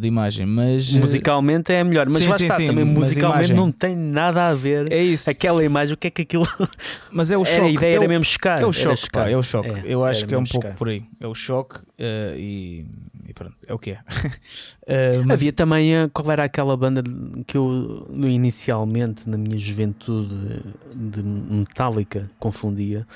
De 0.00 0.06
imagem. 0.06 0.46
Mas. 0.46 0.92
Musicalmente 0.92 1.72
é 1.72 1.82
melhor, 1.82 2.06
mas 2.08 2.22
Sim, 2.22 2.28
lá 2.28 2.36
sim, 2.38 2.44
está, 2.44 2.56
sim, 2.56 2.66
também 2.68 2.84
musicalmente 2.84 3.50
imagem- 3.50 3.56
não 3.56 3.72
tem 3.72 3.96
nada 3.96 4.46
a 4.48 4.54
ver. 4.54 4.92
É 4.92 5.02
isso. 5.02 5.28
Aquela 5.28 5.64
imagem, 5.64 5.94
o 5.94 5.96
que 5.96 6.06
é 6.06 6.10
que 6.10 6.22
aquilo. 6.22 6.46
Mas 7.10 7.32
é 7.32 7.36
o 7.36 7.44
choque. 7.44 7.60
a 7.62 7.68
ideia 7.68 7.92
é 7.94 7.96
era 7.96 8.04
o, 8.04 8.08
mesmo 8.08 8.24
chocar. 8.24 8.62
é 8.62 8.64
o 8.66 8.72
choque, 8.72 8.96
chocar. 9.00 9.24
pá, 9.24 9.30
é 9.30 9.36
o 9.36 9.42
choque. 9.42 9.70
É, 9.70 9.82
Eu 9.86 10.04
acho 10.04 10.24
que 10.24 10.34
é 10.34 10.36
um 10.36 10.42
mesmo 10.42 10.52
pouco 10.52 10.66
chocar. 10.68 10.78
por 10.78 10.88
aí. 10.88 11.02
É 11.18 11.26
o 11.26 11.34
choque 11.34 11.80
e, 11.98 12.84
e 13.30 13.32
pronto, 13.32 13.56
é 13.66 13.72
o 13.72 13.78
que 13.78 13.92
é. 13.92 14.00
Uh, 14.00 15.22
mas- 15.26 15.40
Havia 15.40 15.52
também 15.52 15.96
a, 15.96 16.08
qual 16.08 16.30
era 16.30 16.44
aquela 16.44 16.76
banda 16.76 17.02
que 17.46 17.56
eu 17.56 18.06
inicialmente 18.24 19.28
na 19.28 19.38
minha 19.38 19.56
juventude 19.56 20.60
de 20.94 21.22
Metallica 21.22 22.30
confundia 22.38 23.06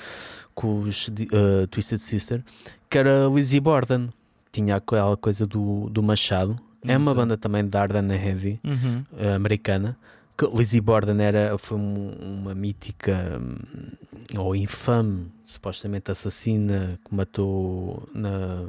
com 0.53 0.79
os 0.79 1.07
uh, 1.09 1.67
Twisted 1.69 1.99
Sister, 1.99 2.43
que 2.89 2.97
era 2.97 3.27
Lizzie 3.33 3.59
Borden. 3.59 4.09
Tinha 4.51 4.77
aquela 4.77 5.17
coisa 5.17 5.45
do, 5.45 5.89
do 5.89 6.01
Machado. 6.01 6.57
É 6.87 6.95
uma 6.97 7.11
sei. 7.11 7.15
banda 7.15 7.35
também 7.37 7.65
de 7.67 7.77
Arden 7.77 8.09
Heavy, 8.11 8.59
Uhum. 8.63 9.03
uh, 9.19 9.35
americana. 9.35 9.97
Que 10.37 10.45
Lizzie 10.47 10.79
Borden 10.81 11.19
era, 11.21 11.57
foi 11.57 11.77
um- 11.77 12.11
uma 12.41 12.53
mítica 12.55 13.39
hum, 13.41 14.37
ou 14.37 14.55
infame, 14.55 15.27
supostamente 15.45 16.11
assassina, 16.11 16.99
que 17.03 17.13
matou 17.15 18.07
na 18.13 18.65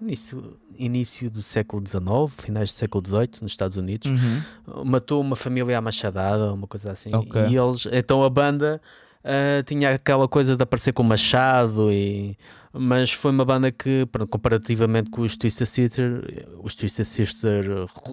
início, 0.00 0.58
início 0.76 1.30
do 1.30 1.42
século 1.42 1.82
XIX, 1.86 2.02
finais 2.42 2.70
do 2.70 2.74
século 2.74 3.04
XVIII, 3.06 3.30
nos 3.42 3.52
Estados 3.52 3.76
Unidos. 3.76 4.10
Uhum. 4.10 4.84
Matou 4.84 5.20
uma 5.20 5.36
família 5.36 5.78
à 5.78 5.80
machadada, 5.80 6.52
uma 6.52 6.66
coisa 6.66 6.92
assim. 6.92 7.14
Ok. 7.14 7.48
E 7.48 7.56
eles, 7.56 7.86
então 7.92 8.22
a 8.22 8.30
banda 8.30 8.80
ah, 9.24 9.62
tinha 9.62 9.94
aquela 9.94 10.28
coisa 10.28 10.56
de 10.56 10.62
aparecer 10.62 10.92
com 10.92 11.02
machado, 11.02 11.92
e, 11.92 12.36
mas 12.72 13.12
foi 13.12 13.30
uma 13.30 13.44
banda 13.44 13.70
que, 13.70 14.06
comparativamente 14.30 15.10
com 15.10 15.22
os 15.22 15.36
Twisted 15.36 15.66
Sister, 15.66 16.46
os 16.62 16.74
Twisted 16.74 17.04
Sister 17.04 17.64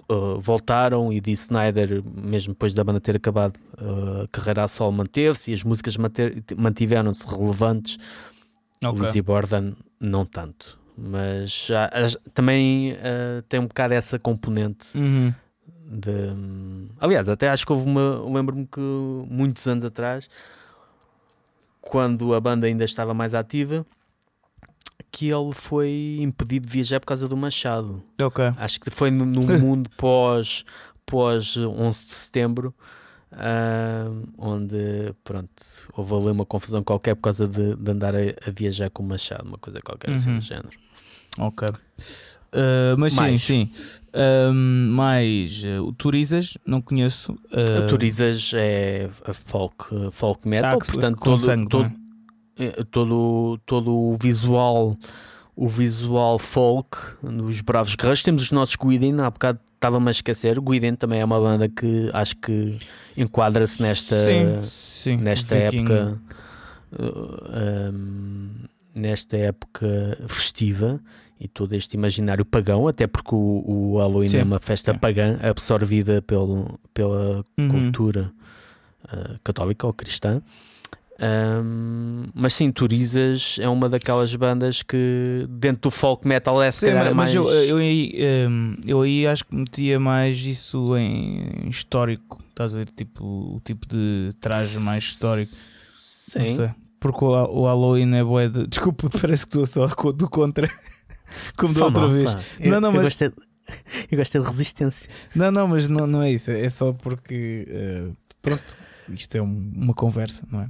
ah, 0.09 0.37
voltaram 0.39 1.13
e 1.13 1.21
Dee 1.21 1.33
Snyder, 1.33 2.03
mesmo 2.03 2.53
depois 2.53 2.73
da 2.73 2.83
banda 2.83 2.99
ter 2.99 3.15
acabado 3.15 3.59
ah, 3.77 4.23
a 4.23 4.27
carreira 4.27 4.63
a 4.63 4.67
solo, 4.67 4.91
manteve-se 4.91 5.51
e 5.51 5.53
as 5.53 5.63
músicas 5.63 5.95
mantiveram-se 6.57 7.25
relevantes. 7.27 7.97
Ok. 8.83 9.01
Lizzie 9.01 9.21
Borden 9.21 9.75
não 9.99 10.25
tanto. 10.25 10.77
Mas 10.97 11.65
já, 11.67 11.87
as- 11.91 12.17
também 12.33 12.93
ah, 13.01 13.43
tem 13.49 13.59
um 13.59 13.67
bocado 13.67 13.93
essa 13.93 14.17
componente 14.17 14.97
Uhum. 14.97 15.33
de. 15.91 16.09
hum, 16.09 16.87
Aliás, 16.99 17.27
até 17.27 17.49
acho 17.49 17.65
que 17.65 17.71
houve 17.73 17.85
uma. 17.87 18.23
Lembro-me 18.33 18.65
que 18.65 18.79
muitos 18.79 19.67
anos 19.67 19.83
atrás, 19.83 20.29
quando 21.81 22.33
a 22.33 22.39
banda 22.39 22.67
ainda 22.67 22.83
estava 22.85 23.13
mais 23.13 23.33
ativa, 23.33 23.85
que 25.11 25.29
ele 25.29 25.53
foi 25.53 26.17
impedido 26.21 26.67
de 26.67 26.73
viajar 26.73 26.99
por 26.99 27.07
causa 27.07 27.27
do 27.27 27.37
Machado. 27.37 28.01
Ok. 28.21 28.43
Acho 28.57 28.79
que 28.79 28.89
foi 28.89 29.11
no, 29.11 29.25
no 29.25 29.41
mundo 29.59 29.89
pós, 29.97 30.65
pós 31.05 31.55
11 31.57 32.05
de 32.05 32.11
setembro. 32.11 32.73
ah, 33.31 34.05
onde 34.37 35.13
pronto 35.23 35.63
houve 35.93 36.13
ali 36.15 36.31
uma 36.31 36.45
confusão 36.45 36.83
qualquer 36.83 37.15
por 37.15 37.21
causa 37.23 37.47
de, 37.47 37.75
de 37.75 37.91
andar 37.91 38.15
a, 38.15 38.19
a 38.19 38.51
viajar 38.51 38.89
com 38.89 39.03
o 39.03 39.05
Machado, 39.07 39.47
uma 39.47 39.57
coisa 39.57 39.79
qualquer 39.81 40.11
assim 40.11 40.31
Uhum. 40.31 40.39
do 40.39 40.43
género. 40.43 40.69
Ok. 41.39 41.67
Uh, 41.67 42.95
mas 42.97 43.15
Mais. 43.15 43.43
sim, 43.43 43.69
sim. 43.73 43.95
Um, 44.15 44.91
mais 44.91 45.63
uh, 45.65 45.83
o 45.83 45.91
Turizas, 45.91 46.57
não 46.65 46.81
conheço. 46.81 47.33
Uh, 47.33 47.87
Turizas 47.89 48.51
é 48.55 49.09
folk, 49.33 49.85
folk 50.11 50.47
metal, 50.47 50.77
ah, 50.81 50.85
portanto 50.85 51.19
todo, 51.19 51.37
sangue, 51.37 51.67
todo, 51.67 51.91
é? 52.57 52.65
eh, 52.67 52.83
todo, 52.89 53.59
todo 53.65 53.93
o 53.93 54.15
visual 54.15 54.95
o 55.55 55.67
visual 55.67 56.37
folk 56.37 56.97
dos 57.21 57.61
Bravos 57.61 57.95
Guerreiros 57.95 58.23
temos 58.23 58.43
os 58.43 58.51
nossos 58.51 58.75
Guiden 58.75 59.21
há 59.21 59.29
bocado 59.29 59.59
estava-me 59.73 60.07
a 60.07 60.11
esquecer 60.11 60.59
Guiden 60.59 60.95
também 60.95 61.21
é 61.21 61.25
uma 61.25 61.39
banda 61.39 61.69
que 61.69 62.09
acho 62.13 62.35
que 62.37 62.77
enquadra-se 63.15 63.81
nesta 63.81 64.15
sim, 64.25 64.69
sim. 64.69 65.17
nesta 65.17 65.55
Viking. 65.55 65.83
época 65.83 66.21
uh, 66.99 67.93
um, 67.93 68.49
nesta 68.95 69.35
época 69.37 70.17
festiva 70.27 70.99
e 71.39 71.47
todo 71.49 71.73
este 71.73 71.95
imaginário 71.95 72.45
pagão 72.45 72.87
até 72.87 73.05
porque 73.07 73.35
o, 73.35 73.63
o 73.67 73.97
Halloween 73.97 74.29
Sim, 74.29 74.37
é 74.39 74.43
uma 74.43 74.59
festa 74.59 74.93
sim. 74.93 74.97
pagã 74.99 75.37
absorvida 75.43 76.21
pelo, 76.21 76.79
pela 76.93 77.43
Uhum. 77.57 77.67
cultura 77.69 78.31
uh, 79.05 79.37
católica 79.43 79.85
ou 79.85 79.93
cristã. 79.93 80.41
Um, 81.17 82.25
mas 82.33 82.53
sim, 82.53 82.69
Turizas 82.71 83.57
é 83.61 83.69
uma 83.69 83.87
daquelas 83.87 84.35
bandas 84.35 84.83
que 84.83 85.45
dentro 85.49 85.83
do 85.83 85.91
folk 85.91 86.27
metal 86.27 86.61
é 86.61 86.69
Sim, 86.71 86.91
mas 86.93 87.13
mais. 87.13 87.35
eu, 87.35 87.49
eu, 87.49 87.77
aí, 87.77 88.13
eu 88.85 89.01
aí 89.01 89.25
acho 89.25 89.45
que 89.45 89.55
metia 89.55 89.97
mais 89.99 90.37
isso 90.39 90.95
em 90.97 91.69
histórico. 91.69 92.43
Estás 92.49 92.75
a 92.75 92.79
ver? 92.79 92.89
Tipo, 92.89 93.23
o 93.23 93.61
tipo 93.63 93.87
de 93.87 94.31
traje 94.41 94.79
mais 94.79 95.03
histórico. 95.03 95.53
Sim. 96.01 96.69
Porque 97.05 97.23
o, 97.23 97.27
o 97.29 97.65
Halloween 97.65 98.15
é 98.15 98.23
bué 98.23 98.49
de. 98.49 98.65
Desculpa, 98.65 99.07
parece 99.21 99.45
que 99.45 99.55
estou 99.59 99.65
só 99.67 99.85
do 100.11 100.27
contra. 100.27 100.67
Como 101.55 101.71
da 101.71 101.85
outra 101.85 102.07
vez. 102.07 102.35
Eu, 102.59 102.71
Não, 102.71 102.81
não, 102.81 102.89
eu 102.89 102.93
mas- 102.95 103.03
gosto 103.03 103.23
é 103.25 103.29
de- 103.29 103.35
eu 104.11 104.17
gosto 104.17 104.37
é 104.37 104.41
de 104.41 104.47
resistência. 104.47 105.09
Não, 105.35 105.51
não, 105.51 105.67
mas 105.67 105.87
não, 105.87 106.07
não 106.07 106.23
é 106.23 106.31
isso. 106.31 106.49
É 106.49 106.67
só 106.67 106.93
porque. 106.93 107.67
eh, 107.69 108.09
pronto, 108.41 108.75
isto 109.09 109.35
é 109.35 109.41
um- 109.43 109.71
uma 109.75 109.93
conversa, 109.93 110.47
não 110.51 110.61
é? 110.61 110.69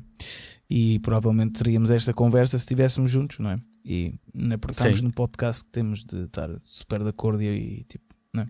E 0.70 1.00
provavelmente 1.00 1.54
teríamos 1.54 1.90
esta 1.90 2.14
conversa 2.14 2.58
se 2.58 2.64
estivéssemos 2.64 3.10
juntos, 3.12 3.40
não 3.40 3.52
é? 3.52 3.60
E 3.86 4.14
não 4.34 4.56
é 4.56 4.58
porque 4.58 4.74
estamos 4.78 5.00
num 5.00 5.12
podcast 5.12 5.64
que 5.64 5.70
temos 5.72 6.04
de 6.04 6.24
estar 6.26 6.50
super 6.64 7.02
de 7.02 7.10
acordo 7.10 7.42
e, 7.44 7.48
e, 7.80 7.84
tipo, 7.84 8.04
não 8.34 8.44
é? 8.44 8.48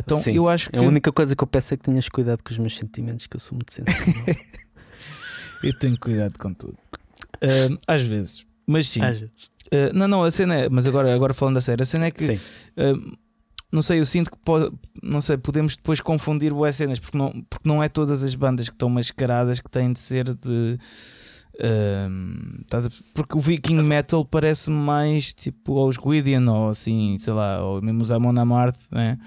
Então 0.00 0.16
Sim. 0.16 0.32
eu 0.32 0.48
acho 0.48 0.70
que. 0.70 0.76
A 0.76 0.82
única 0.82 1.12
coisa 1.12 1.36
que 1.36 1.44
eu 1.44 1.46
peço 1.46 1.72
é 1.72 1.76
que 1.76 1.84
tenhas 1.84 2.08
cuidado 2.08 2.42
com 2.42 2.50
os 2.52 2.58
meus 2.58 2.76
sentimentos, 2.76 3.28
que 3.28 3.36
eu 3.36 3.40
sou 3.40 3.54
muito 3.54 3.72
sensível. 3.72 4.34
Eu 5.62 5.78
tenho 5.78 5.96
cuidado 5.96 6.36
com 6.40 6.52
tudo. 6.52 6.76
Ah, 7.40 7.94
às 7.94 8.02
vezes. 8.02 8.46
Mas 8.66 8.88
sim. 8.88 9.00
Às 9.02 9.18
vezes. 9.18 9.50
Ah, 9.72 9.90
não, 9.92 10.06
não, 10.06 10.24
a 10.24 10.30
cena 10.30 10.54
é. 10.54 10.68
Mas 10.68 10.86
agora, 10.86 11.14
agora 11.14 11.34
falando 11.34 11.56
a 11.56 11.60
sério, 11.60 11.82
a 11.82 11.86
cena 11.86 12.06
é 12.06 12.10
que. 12.10 12.24
Ah, 12.76 13.18
não 13.72 13.80
sei, 13.80 14.00
eu 14.00 14.04
sinto 14.04 14.30
que 14.30 14.36
pode, 14.44 14.70
não 15.02 15.22
sei, 15.22 15.38
podemos 15.38 15.74
depois 15.74 15.98
confundir 15.98 16.52
boas 16.52 16.76
cenas, 16.76 16.98
porque 16.98 17.16
não, 17.16 17.30
porque 17.48 17.66
não 17.66 17.82
é 17.82 17.88
todas 17.88 18.22
as 18.22 18.34
bandas 18.34 18.68
que 18.68 18.74
estão 18.74 18.90
mascaradas 18.90 19.60
que 19.60 19.70
têm 19.70 19.90
de 19.90 19.98
ser 19.98 20.24
de. 20.34 20.78
porque 23.14 23.34
o 23.34 23.40
Viking 23.40 23.80
Metal 23.82 24.22
parece 24.26 24.68
mais 24.68 25.32
tipo 25.32 25.78
aos 25.78 25.96
Gwydion 25.96 26.46
ou 26.48 26.68
assim, 26.68 27.16
sei 27.18 27.32
lá, 27.32 27.64
ou 27.64 27.80
mesmo 27.80 28.02
os 28.02 28.10
Amon 28.10 28.38
Amarth, 28.38 28.78
né? 28.90 29.18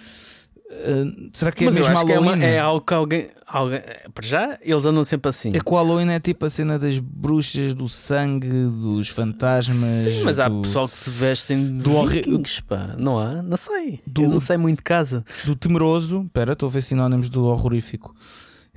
Ah, 0.83 1.29
será 1.33 1.51
que 1.51 1.63
é 1.63 1.67
Mas 1.67 1.77
eu 1.77 1.81
mesmo 1.83 1.95
acho 1.97 2.05
que 2.05 2.11
é, 2.11 2.15
Halloween? 2.15 2.35
uma, 2.37 2.45
é 2.45 2.59
algo 2.59 2.81
que 2.85 2.93
alguém, 2.93 3.27
alguém. 3.47 3.81
Para 4.13 4.25
já, 4.27 4.57
eles 4.61 4.85
andam 4.85 5.03
sempre 5.03 5.29
assim. 5.29 5.49
É 5.53 5.59
que 5.59 5.71
o 5.71 5.75
Halloween 5.75 6.09
é 6.11 6.19
tipo 6.19 6.45
a 6.45 6.49
cena 6.49 6.77
das 6.77 6.97
bruxas, 6.99 7.73
do 7.73 7.87
sangue, 7.89 8.47
dos 8.47 9.09
fantasmas. 9.09 9.75
Sim, 9.77 10.21
mas 10.23 10.39
há 10.39 10.47
do, 10.49 10.61
pessoal 10.61 10.87
que 10.87 10.97
se 10.97 11.09
vestem 11.09 11.77
do 11.77 12.05
vikings, 12.07 12.61
pá. 12.63 12.95
Não 12.97 13.17
há? 13.19 13.41
Não 13.41 13.57
sei. 13.57 14.01
Do- 14.05 14.23
Eu 14.23 14.29
não 14.29 14.41
sei 14.41 14.57
muito 14.57 14.77
de 14.79 14.83
casa. 14.83 15.23
do 15.45 15.55
temeroso. 15.55 16.23
Espera, 16.25 16.53
estou 16.53 16.67
a 16.67 16.71
ver 16.71 16.81
sinónimos 16.81 17.29
do 17.29 17.45
horrorífico. 17.45 18.15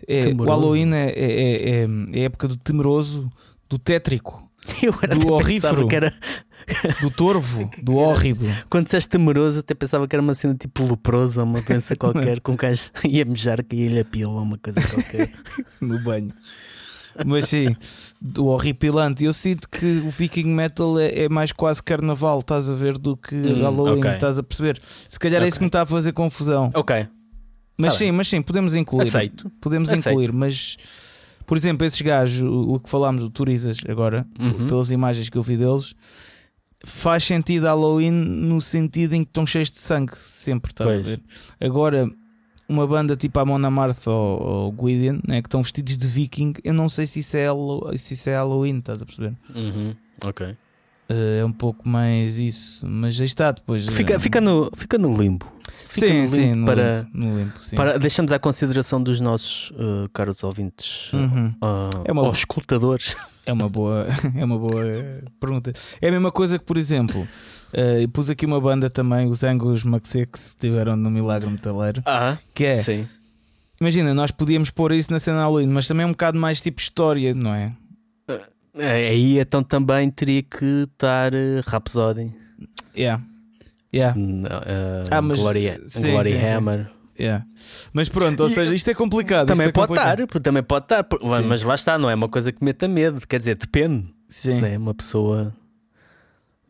É, 0.07 0.28
o. 0.28 0.44
Halloween 0.44 0.92
é, 0.94 1.09
é, 1.11 1.11
é, 1.11 1.82
é- 1.84 2.20
a 2.20 2.24
época 2.24 2.46
do 2.49 2.57
temeroso, 2.57 3.30
do 3.68 3.78
tétrico, 3.78 4.49
Eu 4.82 4.94
era 5.03 5.16
Do 5.16 5.32
horrífero. 5.32 5.88
que 5.88 5.96
era. 5.96 6.12
Do 7.00 7.10
torvo, 7.10 7.70
do 7.82 7.96
hórrido. 7.96 8.44
Quando 8.68 8.84
disseste 8.84 9.08
temeroso, 9.10 9.60
até 9.60 9.74
pensava 9.74 10.06
que 10.06 10.14
era 10.14 10.22
uma 10.22 10.34
cena 10.34 10.54
tipo 10.54 10.84
leprosa, 10.84 11.42
uma 11.44 11.60
doença 11.60 11.96
qualquer, 11.96 12.40
com 12.40 12.52
um 12.52 12.56
gajo 12.56 12.90
ia 13.04 13.24
mejar, 13.24 13.62
caía-lhe 13.64 14.00
a 14.00 14.04
pila, 14.04 14.40
uma 14.40 14.58
coisa 14.58 14.80
qualquer. 14.80 15.30
no 15.80 15.98
banho. 16.00 16.32
Mas 17.26 17.46
sim, 17.46 17.74
do 18.22 18.46
horripilante. 18.46 19.24
Eu 19.24 19.32
sinto 19.32 19.68
que 19.68 19.84
o 20.06 20.10
Viking 20.10 20.44
Metal 20.54 20.98
é, 21.00 21.24
é 21.24 21.28
mais 21.28 21.50
quase 21.50 21.82
carnaval, 21.82 22.38
estás 22.40 22.70
a 22.70 22.74
ver, 22.74 22.96
do 22.96 23.16
que 23.16 23.34
Hum, 23.34 23.62
Halloween, 23.62 23.98
ok. 23.98 24.10
estás 24.12 24.38
a 24.38 24.42
perceber? 24.42 24.80
Se 24.82 25.18
calhar 25.18 25.42
é 25.42 25.48
isso 25.48 25.58
que 25.58 25.64
me 25.64 25.68
está 25.68 25.82
a 25.82 25.86
fazer 25.86 26.12
confusão. 26.12 26.70
ok, 26.74 27.08
Mas 27.76 27.94
Tá 27.94 27.98
sim, 27.98 28.04
bem. 28.04 28.12
mas 28.12 28.28
sim, 28.28 28.40
podemos 28.40 28.76
incluir. 28.76 29.08
aceito. 29.08 29.50
Podemos 29.60 29.88
Aceito. 29.90 30.08
incluir, 30.10 30.32
mas 30.32 30.76
por 31.44 31.56
exemplo, 31.56 31.84
esses 31.86 32.00
gajos, 32.02 32.42
o, 32.42 32.74
o 32.74 32.78
que 32.80 32.88
falámos, 32.90 33.24
o 33.24 33.30
Turizas, 33.30 33.78
agora, 33.88 34.24
Uhum. 34.38 34.66
pelas 34.68 34.90
imagens 34.92 35.28
que 35.30 35.38
eu 35.38 35.42
vi 35.42 35.56
deles, 35.56 35.94
faz 36.85 37.24
sentido 37.24 37.64
Halloween 37.64 38.11
no 38.11 38.61
sentido 38.61 39.14
em 39.14 39.22
que 39.24 39.31
estão 39.31 39.47
cheios 39.47 39.70
de 39.70 39.79
sangue, 39.79 40.12
sempre, 40.16 40.70
estás 40.72 40.91
a 40.91 40.93
Pois. 40.95 41.05
ver? 41.07 41.20
Agora, 41.61 42.09
uma 42.68 42.87
banda 42.87 43.16
tipo 43.16 43.39
a 43.41 43.45
Mona 43.45 43.68
Amarth 43.68 44.07
ou, 44.07 44.43
ou 44.43 44.72
Gwydion, 44.72 45.20
né, 45.26 45.41
que 45.43 45.47
estão 45.49 45.62
vestidos 45.62 45.97
de 45.97 46.07
viking, 46.07 46.53
eu 46.62 46.74
não 46.74 46.89
sei 46.89 47.07
se 47.07 47.20
isso 47.20 47.37
é, 47.37 47.49
se 47.97 48.14
isso 48.14 48.29
é 48.31 48.35
Halloween, 48.35 48.79
estás 48.79 49.03
a 49.03 49.07
perceber? 49.07 49.35
Uhum. 49.55 49.95
Ok. 50.24 50.57
Uh, 51.11 51.40
é 51.40 51.44
um 51.44 51.52
pouco 51.52 51.88
mais 51.88 52.36
isso, 52.38 52.86
mas 52.86 53.18
aí 53.18 53.24
está 53.26 53.50
depois. 53.50 53.86
Fica, 53.86 54.16
uh, 54.16 54.20
fica, 54.20 54.40
no, 54.42 54.70
fica 54.76 54.98
no 54.98 55.16
limbo. 55.16 55.50
Fica 55.86 56.06
sim, 56.06 56.12
no 56.12 56.18
limbo 56.20 56.28
sim, 56.59 56.64
para, 56.66 57.06
no 57.14 57.38
limpo, 57.38 57.64
sim. 57.64 57.76
para 57.76 57.98
deixamos 57.98 58.30
à 58.30 58.38
consideração 58.38 59.02
dos 59.02 59.18
nossos 59.20 59.70
uh, 59.70 60.09
caros 60.12 60.42
ouvintes 60.44 61.11
Uhum. 61.14 61.48
uh, 61.62 62.02
É 62.04 62.12
uma- 62.12 62.22
ou 62.22 62.30
escutadores. 62.32 63.16
É 63.46 63.52
uma 63.54 63.70
boa, 63.70 64.06
é 64.36 64.44
uma 64.44 64.59
boa 64.59 64.86
eh, 64.86 65.22
pergunta. 65.40 65.72
É 66.02 66.09
a 66.09 66.11
mesma 66.12 66.30
coisa 66.30 66.59
que, 66.59 66.64
por 66.66 66.76
exemplo, 66.76 67.26
eh, 67.72 68.02
eu 68.04 68.09
pus 68.11 68.28
aqui 68.28 68.44
uma 68.44 68.61
banda 68.61 68.90
também, 68.90 69.26
os 69.30 69.42
Angus 69.42 69.84
Maxix, 69.84 70.30
que 70.30 70.38
estiveram 70.38 70.94
no 70.94 71.11
Milagre 71.11 71.48
Metaleiro, 71.48 72.02
Ah, 72.04 72.36
que 72.52 72.66
é, 72.66 72.74
sim. 72.74 73.09
imagina, 73.80 74.12
nós 74.12 74.30
podíamos 74.30 74.68
pôr 74.68 74.92
isso 74.92 75.11
na 75.11 75.18
cena 75.18 75.38
Halloween, 75.40 75.68
mas 75.68 75.88
também 75.88 76.04
é 76.04 76.06
um 76.06 76.11
bocado 76.11 76.38
mais 76.38 76.61
tipo 76.61 76.78
história, 76.82 77.32
não 77.32 77.54
é? 77.54 77.74
É, 78.28 78.42
Aí 78.79 79.39
então 79.39 79.62
também 79.62 80.11
teria 80.11 80.43
que 80.43 80.85
estar 80.91 81.33
uh, 81.35 81.61
Rhapsody, 81.66 82.33
Yeah. 82.97 83.22
Yeah. 83.95 84.18
Uh, 84.18 85.05
Ah, 85.11 85.22
mas- 85.22 85.41
Gloria, 85.41 85.81
sim, 85.87 86.11
Glory 86.11 86.31
sim, 86.31 86.39
sim. 86.41 86.45
Hammer. 86.47 86.91
Yeah. 87.18 87.45
Mas 87.93 88.09
pronto, 88.09 88.41
ou 88.45 88.49
seja, 88.49 88.72
isto 88.74 88.89
é 88.91 88.95
complicado. 88.95 89.49
Também 89.49 89.68
é 89.68 89.72
pode 89.72 89.89
complicado. 89.89 90.20
estar, 90.20 90.41
também 90.41 90.62
pode 90.62 90.85
estar, 90.85 91.05
Sim. 91.05 91.49
mas 91.49 91.62
lá 91.64 91.74
está, 91.74 91.99
não 91.99 92.09
é 92.09 92.14
uma 92.14 92.29
coisa 92.29 92.53
que 92.53 92.62
meta 92.64 92.87
medo, 92.87 93.26
quer 93.26 93.39
dizer, 93.39 93.57
depende. 93.57 94.07
Sim, 94.29 94.61
Né? 94.61 94.76
Uma 94.79 94.95
pessoa 94.95 95.53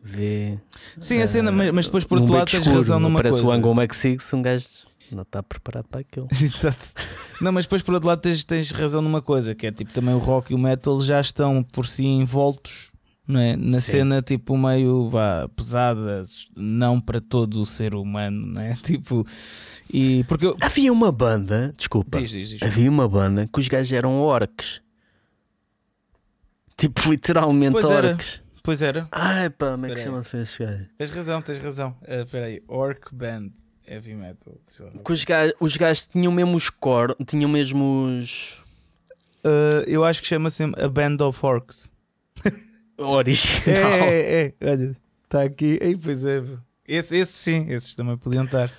vê. 0.03 0.59
sim 0.99 1.21
a 1.21 1.29
cena, 1.29 1.51
mas, 1.53 1.71
mas 1.73 1.87
depois 1.87 2.05
por 2.05 2.19
outro 2.19 2.33
lado 2.33 2.45
beco 2.47 2.51
tens 2.53 2.61
escuro, 2.61 2.77
razão 2.77 3.01
numa 3.01 3.19
Parece 3.19 3.39
coisa. 3.43 3.53
o 3.53 3.55
Angle 3.57 3.75
Max 3.75 3.97
Six, 3.99 4.33
um 4.33 4.41
gajo 4.43 4.67
não 5.15 5.23
está 5.23 5.43
preparado 5.43 5.87
para 5.89 6.01
aquilo. 6.01 6.29
Exato. 6.33 6.93
Não, 7.41 7.53
mas 7.53 7.65
depois 7.65 7.83
por 7.83 7.95
outro 7.95 8.09
lado 8.09 8.21
tens, 8.21 8.45
tens 8.45 8.71
razão 8.71 9.01
numa 9.03 9.23
coisa, 9.23 9.55
que 9.55 9.67
é 9.67 9.73
tipo 9.73 9.93
também 9.93 10.15
o 10.15 10.19
rock 10.19 10.53
e 10.53 10.55
o 10.55 10.59
metal 10.59 11.01
já 11.01 11.21
estão 11.21 11.63
por 11.63 11.87
si 11.87 12.05
envoltos 12.05 12.91
não 13.27 13.39
é? 13.41 13.57
na 13.57 13.79
Sim. 13.79 13.91
cena 13.93 14.23
tipo 14.23 14.57
meio 14.57 15.11
vá, 15.11 15.47
pesada, 15.55 16.23
não 16.57 16.99
para 16.99 17.21
todo 17.21 17.61
o 17.61 17.67
ser 17.67 17.95
humano, 17.95 18.47
não 18.55 18.63
é? 18.63 18.75
Tipo, 18.83 19.27
e 19.93 20.25
porque 20.25 20.47
eu. 20.47 20.57
Havia 20.61 20.91
uma 20.93 21.13
banda, 21.13 21.75
desculpa, 21.77 22.19
Diz, 22.21 22.31
diz, 22.31 22.49
diz. 22.49 22.63
havia 22.63 22.91
uma 22.91 23.07
banda 23.09 23.47
que 23.47 23.61
os 23.61 23.69
gajos 23.69 23.93
eram 23.93 24.19
orcs. 24.21 24.81
Tipo, 26.77 27.11
literalmente 27.11 27.73
Pois 27.73 27.91
era. 27.91 28.09
orcs. 28.09 28.41
Pois 28.63 28.83
era, 28.83 29.09
Ai 29.11 29.49
pá, 29.51 29.71
como 29.73 29.87
é 29.87 29.95
que 29.95 30.01
chamam-se 30.01 30.37
esses 30.37 30.59
gajos? 30.59 30.87
tens 30.99 31.11
razão, 31.11 31.41
tens 31.43 31.59
razão. 31.59 31.97
Espera 32.07 32.47
aí, 32.47 32.63
Orc 32.69 33.15
Band 33.15 33.49
Heavy 33.89 34.15
Metal. 34.15 34.55
Que 35.05 35.13
os 35.13 35.25
gajos, 35.25 35.55
os 35.61 35.77
gajos 35.77 36.07
tinham 36.07 36.33
mesmo 36.33 36.57
os 36.57 36.69
cor, 36.71 37.17
tinham 37.27 37.49
mesmo 37.49 38.19
os 38.21 38.63
Eh, 39.45 39.85
eu 39.87 40.05
acho 40.05 40.21
que 40.21 40.29
chama-se 40.29 40.63
A 40.63 40.89
Band 40.89 41.17
of 41.21 41.39
Orcs. 41.45 41.91
original. 42.99 43.91
É, 43.91 44.21
é, 44.21 44.55
é, 44.61 44.71
olha, 44.71 44.97
está 45.25 45.43
aqui. 45.43 45.79
Ei, 45.81 45.97
pois 45.97 46.25
é. 46.25 46.43
Esse, 46.87 47.17
esses 47.17 47.35
sim, 47.35 47.67
esses 47.71 47.95
também 47.95 48.17
podiam 48.17 48.45
estar. 48.45 48.73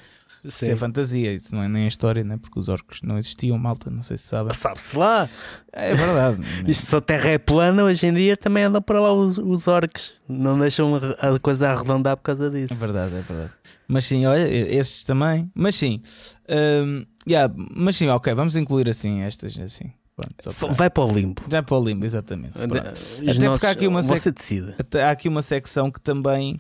Isso 0.44 0.66
Sim. 0.66 0.72
é 0.72 0.76
fantasia, 0.76 1.34
isso 1.34 1.54
não 1.54 1.62
é 1.62 1.68
nem 1.68 1.84
a 1.84 1.88
história, 1.88 2.24
né? 2.24 2.38
porque 2.42 2.58
os 2.60 2.70
orcos 2.70 3.02
não 3.04 3.18
existiam, 3.18 3.58
malta, 3.58 3.90
não 3.90 4.02
sei 4.02 4.18
se 4.18 4.24
sabem. 4.28 4.54
Sabe-se 4.54 4.96
lá. 4.96 5.28
É 5.74 5.94
verdade. 5.94 6.42
Isto 6.70 6.86
se 6.88 6.96
a 6.96 7.02
terra 7.02 7.32
é 7.32 7.38
plana, 7.38 7.84
hoje 7.84 8.08
em 8.08 8.14
dia 8.14 8.38
também 8.38 8.64
andam 8.64 8.82
para 8.82 9.02
lá 9.02 9.12
os, 9.14 9.38
os 9.38 9.68
orcs. 9.68 10.14
Não 10.28 10.58
deixam 10.58 10.96
a, 10.96 11.40
coisa 11.40 11.70
arredondar 11.70 12.16
por 12.16 12.24
causa 12.24 12.48
É 12.48 12.50
disso. 12.50 12.80
verdade, 12.80 13.16
é 13.16 13.22
verdade. 13.22 13.52
Mas 13.88 14.06
sim, 14.06 14.26
olha, 14.26 14.48
esses 14.48 15.04
também. 15.04 15.52
Mas 15.54 15.76
sim, 15.76 16.00
hum, 16.48 17.04
yeah, 17.28 17.54
mas 17.76 17.96
sim, 17.98 18.08
ok, 18.08 18.34
vamos 18.34 18.56
incluir 18.56 18.88
assim 18.88 19.22
estas 19.22 19.58
assim. 19.60 19.92
Pronto, 20.16 20.54
para- 20.60 20.74
Vai 20.74 20.90
para 20.90 21.04
o 21.06 21.12
limbo. 21.14 21.42
Já 21.50 21.64
para 21.64 21.78
o 21.78 21.84
limbo, 21.84 22.04
exatamente. 22.06 22.54
pronto. 22.54 22.78
Até 22.78 23.50
porque 23.50 23.66
há 23.66 23.72
aqui 23.72 23.88
uma 23.88 24.04
sec-. 24.04 24.36
Até 24.78 25.04
há 25.04 25.12
aqui 25.12 25.28
uma 25.30 25.42
secção 25.42 25.90
que 25.90 26.00
também. 26.02 26.60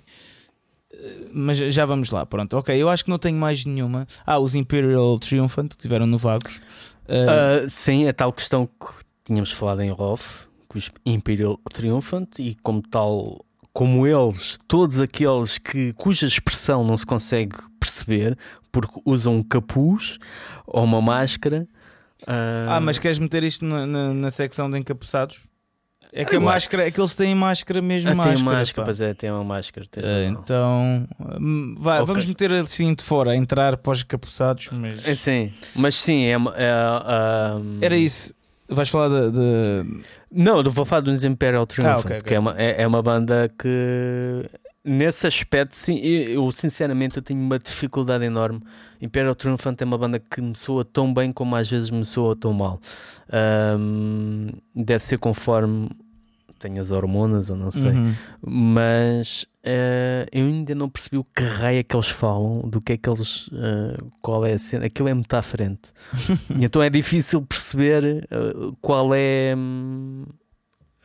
Mas 1.33 1.57
já 1.57 1.85
vamos 1.85 2.11
lá, 2.11 2.25
pronto. 2.25 2.57
Ok, 2.57 2.75
eu 2.75 2.89
acho 2.89 3.03
que 3.05 3.09
não 3.09 3.17
tenho 3.17 3.37
mais 3.37 3.63
nenhuma. 3.65 4.05
Ah, 4.25 4.39
os 4.39 4.55
Imperial 4.55 5.17
Triumphant 5.19 5.69
que 5.69 5.77
tiveram 5.77 6.05
no 6.05 6.17
Vagos. 6.17 6.57
Uh, 7.07 7.63
Ah, 7.63 7.69
sim, 7.69 8.07
a 8.07 8.13
tal 8.13 8.31
questão 8.33 8.65
que 8.67 8.87
tínhamos 9.23 9.51
falado 9.51 9.81
em 9.81 9.91
off, 9.91 10.47
que 10.69 10.77
os 10.77 10.91
Imperial 11.05 11.57
Triumphant, 11.71 12.39
e 12.39 12.55
como 12.61 12.81
tal, 12.81 13.45
como 13.73 14.05
eles, 14.05 14.59
todos 14.67 14.99
aqueles 14.99 15.57
que, 15.57 15.93
cuja 15.93 16.27
expressão 16.27 16.83
não 16.83 16.97
se 16.97 17.05
consegue 17.05 17.55
perceber, 17.79 18.37
porque 18.71 18.99
usam 19.05 19.35
um 19.35 19.43
capuz 19.43 20.17
ou 20.67 20.83
uma 20.83 21.01
máscara. 21.01 21.67
ah, 22.27 22.75
ah, 22.75 22.79
mas 22.81 22.99
queres 22.99 23.19
meter 23.19 23.43
isto 23.43 23.63
na, 23.65 23.85
na, 23.85 24.13
na 24.13 24.31
secção 24.31 24.69
de 24.69 24.77
encapuçados? 24.77 25.47
É 26.11 26.25
que 26.25 26.35
a 26.35 26.39
máscara, 26.39 26.87
é 26.87 26.91
que 26.91 26.99
eles 26.99 27.13
têm 27.15 27.35
máscara 27.35 27.81
mesmo 27.81 28.09
ah, 28.09 28.11
tem 28.13 28.17
máscara. 28.17 28.43
máscara, 28.57 28.81
pá. 28.81 28.83
pois 28.85 29.01
é, 29.01 29.13
tem 29.13 29.31
uma 29.31 29.43
máscara. 29.43 29.87
razão. 29.95 30.41
então, 30.41 31.07
hum, 31.39 31.75
vá, 31.77 31.95
Ok. 31.97 32.07
vamos 32.07 32.25
meter 32.25 32.51
assim 32.53 32.93
de 32.95 33.03
fora, 33.03 33.35
entrar 33.35 33.77
para 33.77 33.91
os 33.91 34.01
encapuçados, 34.01 34.69
mas 34.71 35.07
É, 35.07 35.13
sim, 35.15 35.53
mas 35.75 35.93
sim, 35.95 36.23
é, 36.25 36.31
é, 36.55 36.71
ah, 36.71 37.59
era 37.81 37.95
isso. 37.95 38.33
Vais 38.71 38.87
falar 38.89 39.09
de, 39.09 39.31
de- 39.31 40.01
Não, 40.31 40.63
vou 40.63 40.85
falar 40.85 41.01
dos 41.01 41.23
Imperial 41.23 41.65
Triumphant, 41.65 41.95
Ah, 41.97 41.99
ok, 41.99 42.17
ok. 42.17 42.21
que 42.27 42.33
é 42.35 42.39
uma, 42.39 42.55
é, 42.59 42.81
é 42.83 42.87
uma 42.87 43.01
banda 43.01 43.51
que 43.57 44.45
nesse 44.89 45.27
aspecto, 45.27 45.75
sim, 45.75 45.97
eu, 45.99 46.51
sinceramente 46.51 47.17
eu 47.17 47.21
tenho 47.23 47.39
uma 47.39 47.59
dificuldade 47.59 48.23
enorme. 48.25 48.61
Imperial 49.01 49.35
Triumphant 49.35 49.75
é 49.81 49.85
uma 49.85 49.97
banda 49.97 50.19
que 50.19 50.41
me 50.41 50.55
soa 50.55 50.83
tão 50.83 51.13
bem 51.13 51.31
como 51.31 51.55
às 51.55 51.69
vezes 51.69 51.89
me 51.89 52.05
soa 52.05 52.35
tão 52.35 52.51
mal. 52.53 52.79
Ahm, 53.31 54.49
deve 54.75 55.03
ser 55.03 55.17
conforme 55.19 55.89
tenho 56.59 56.81
as 56.81 56.91
hormonas 56.91 57.49
ou 57.49 57.55
não 57.55 57.71
sei, 57.71 57.91
Uhum. 57.91 58.13
mas 58.41 59.45
eh, 59.63 60.27
eu 60.29 60.45
ainda 60.45 60.75
não 60.75 60.89
percebi 60.89 61.17
o 61.17 61.23
que 61.23 61.41
raio 61.41 61.79
é 61.79 61.83
que 61.83 61.95
eles 61.95 62.09
falam, 62.09 62.67
do 62.67 62.81
que 62.81 62.91
é 62.93 62.97
que 62.97 63.09
eles, 63.09 63.49
eh, 63.53 63.97
qual 64.21 64.45
é 64.45 64.51
a 64.51 64.59
cena, 64.59 64.87
aquilo 64.87 65.07
é 65.07 65.13
muito 65.13 65.33
à 65.33 65.41
frente. 65.41 65.93
então 66.59 66.83
é 66.83 66.89
difícil 66.89 67.41
perceber 67.43 68.27
eh, 68.29 68.71
qual 68.81 69.11
é 69.13 69.55
hum, 69.57 70.25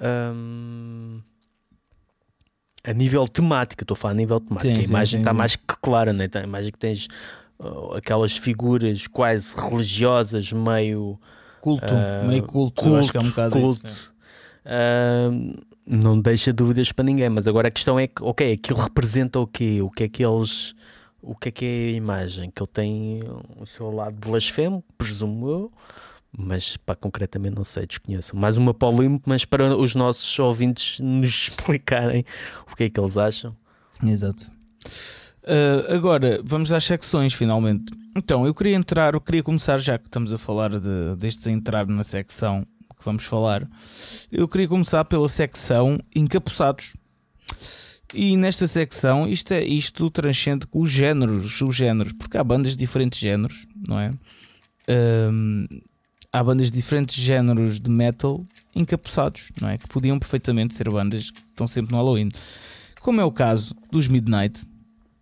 hum, 0.00 1.20
a 2.84 2.92
nível 2.92 3.26
temático. 3.26 3.82
Estou 3.82 3.94
a 3.94 3.96
falar 3.96 4.12
a 4.12 4.16
nível 4.16 4.38
temático. 4.38 4.72
Sim, 4.74 4.80
a 4.80 4.84
imagem 4.84 5.20
está 5.20 5.32
mais 5.32 5.56
que 5.56 5.62
clara, 5.80 6.12
né? 6.12 6.26
Então, 6.26 6.40
a 6.42 6.44
imagem 6.44 6.70
que 6.70 6.78
tens 6.78 7.08
oh, 7.58 7.94
aquelas 7.94 8.36
figuras 8.36 9.06
quase 9.06 9.54
religiosas, 9.58 10.52
meio 10.52 11.18
culto, 11.60 11.86
Ah, 11.94 12.26
meio 12.26 12.42
culto, 12.44 12.86
eu 12.86 12.96
acho 12.96 13.10
que 13.10 13.16
é 13.16 13.20
um 13.20 13.28
bocado 13.30 13.52
culto. 13.58 13.86
isso. 13.90 14.12
Ah, 14.64 15.30
não 15.86 16.20
deixa 16.20 16.52
dúvidas 16.52 16.92
para 16.92 17.04
ninguém, 17.04 17.28
mas 17.28 17.46
agora 17.46 17.68
a 17.68 17.70
questão 17.70 17.98
é 17.98 18.06
que, 18.06 18.22
ok, 18.22 18.52
aquilo 18.52 18.78
representa 18.80 19.38
o 19.38 19.46
quê? 19.46 19.80
O 19.82 19.90
que 19.90 20.04
é 20.04 20.08
que 20.08 20.24
eles. 20.24 20.74
O 21.26 21.34
que 21.34 21.48
é 21.48 21.52
que 21.52 21.64
é 21.64 21.68
a 21.68 21.96
imagem? 21.96 22.50
Que 22.50 22.62
ele 22.62 22.70
tem 22.70 23.22
o 23.58 23.64
seu 23.64 23.90
lado 23.90 24.14
blasfemo, 24.16 24.84
presumo 24.98 25.48
eu, 25.48 25.72
mas 26.36 26.76
pá, 26.76 26.94
concretamente 26.94 27.56
não 27.56 27.64
sei, 27.64 27.86
desconheço. 27.86 28.36
Mais 28.36 28.56
uma 28.56 28.74
para 28.74 28.88
o 28.88 29.02
limpo, 29.02 29.22
mas 29.26 29.44
para 29.44 29.76
os 29.76 29.94
nossos 29.94 30.38
ouvintes 30.38 31.00
nos 31.00 31.28
explicarem 31.48 32.24
o 32.70 32.74
que 32.74 32.84
é 32.84 32.90
que 32.90 32.98
eles 32.98 33.16
acham. 33.16 33.56
Exato. 34.02 34.52
Uh, 35.44 35.92
agora, 35.94 36.40
vamos 36.44 36.72
às 36.72 36.84
secções 36.84 37.34
finalmente. 37.34 37.92
Então, 38.16 38.46
eu 38.46 38.54
queria 38.54 38.76
entrar, 38.76 39.14
eu 39.14 39.20
queria 39.20 39.42
começar, 39.42 39.78
já 39.78 39.98
que 39.98 40.06
estamos 40.06 40.32
a 40.32 40.38
falar 40.38 40.70
de, 40.70 41.16
destes 41.18 41.46
a 41.46 41.50
entrar 41.50 41.86
na 41.86 42.04
secção 42.04 42.66
que 42.96 43.04
vamos 43.04 43.24
falar, 43.24 43.68
eu 44.30 44.48
queria 44.48 44.68
começar 44.68 45.04
pela 45.04 45.28
secção 45.28 45.98
encapuçados. 46.14 46.94
E 48.14 48.36
nesta 48.36 48.68
secção, 48.68 49.26
isto, 49.28 49.52
é, 49.52 49.64
isto 49.64 50.08
transcende 50.08 50.66
com 50.66 50.80
os 50.80 50.90
géneros, 50.90 51.60
os 51.60 51.74
géneros, 51.74 52.12
porque 52.12 52.38
há 52.38 52.44
bandas 52.44 52.72
de 52.72 52.78
diferentes 52.78 53.18
géneros, 53.18 53.66
não 53.88 53.98
é? 53.98 54.12
Um, 54.88 55.66
há 56.34 56.42
bandas 56.42 56.68
de 56.70 56.76
diferentes 56.78 57.14
géneros 57.14 57.78
de 57.78 57.88
metal 57.88 58.44
encapuçados, 58.74 59.52
não 59.60 59.68
é? 59.70 59.78
Que 59.78 59.86
podiam 59.86 60.18
perfeitamente 60.18 60.74
ser 60.74 60.90
bandas 60.90 61.30
que 61.30 61.40
estão 61.40 61.66
sempre 61.66 61.92
no 61.92 61.98
Halloween 61.98 62.28
como 63.00 63.20
é 63.20 63.24
o 63.24 63.30
caso 63.30 63.74
dos 63.92 64.08
Midnight, 64.08 64.64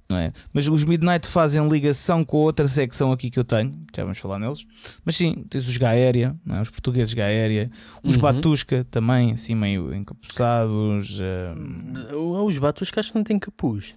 não 0.08 0.16
é? 0.16 0.32
Mas 0.54 0.68
os 0.68 0.84
Midnight 0.84 1.26
fazem 1.28 1.68
ligação 1.68 2.24
com 2.24 2.36
a 2.38 2.40
outra 2.42 2.66
secção 2.68 3.10
aqui 3.12 3.28
que 3.28 3.38
eu 3.38 3.44
tenho, 3.44 3.72
já 3.94 4.04
vamos 4.04 4.18
falar 4.18 4.38
neles. 4.38 4.64
Mas 5.04 5.16
sim, 5.16 5.44
tens 5.50 5.66
os 5.68 5.76
Gaéria, 5.76 6.34
é? 6.48 6.60
os 6.62 6.70
portugueses 6.70 7.12
Gaéria, 7.12 7.68
os 8.04 8.14
Uhum. 8.16 8.22
Batusca 8.22 8.86
também, 8.90 9.32
assim 9.32 9.54
meio 9.56 9.92
encapuçados. 9.94 11.18
hum, 11.20 12.44
Os 12.46 12.56
batos 12.58 12.90
que 12.90 13.00
acho 13.00 13.10
que 13.12 13.18
não 13.18 13.24
têm 13.24 13.38
capuz. 13.38 13.96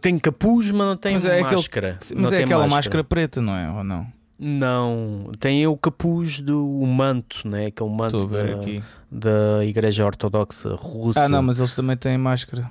Tem 0.00 0.18
capuz, 0.18 0.70
mas 0.70 0.86
não 0.86 0.96
tem 0.96 1.14
Mas 1.14 1.24
é 1.24 1.40
aquele- 1.40 1.56
máscara. 1.56 1.96
mas 2.00 2.10
Não 2.30 2.32
é 2.38 2.42
aquela 2.44 2.68
máscara. 2.68 3.02
preta, 3.02 3.40
não 3.40 3.56
é? 3.56 3.70
Ou 3.72 3.82
não? 3.82 4.06
Não, 4.38 5.30
tem 5.38 5.64
o 5.66 5.76
capuz 5.76 6.40
do 6.40 6.66
o 6.80 6.86
manto, 6.86 7.46
né? 7.48 7.70
que 7.70 7.82
é 7.82 7.86
o 7.86 7.88
manto 7.88 8.26
da, 8.26 8.42
aqui. 8.56 8.82
da 9.10 9.64
Igreja 9.64 10.04
Ortodoxa 10.04 10.74
Russa. 10.74 11.24
Ah, 11.24 11.28
não, 11.28 11.40
mas 11.42 11.58
eles 11.60 11.74
também 11.74 11.96
têm 11.96 12.18
máscara. 12.18 12.70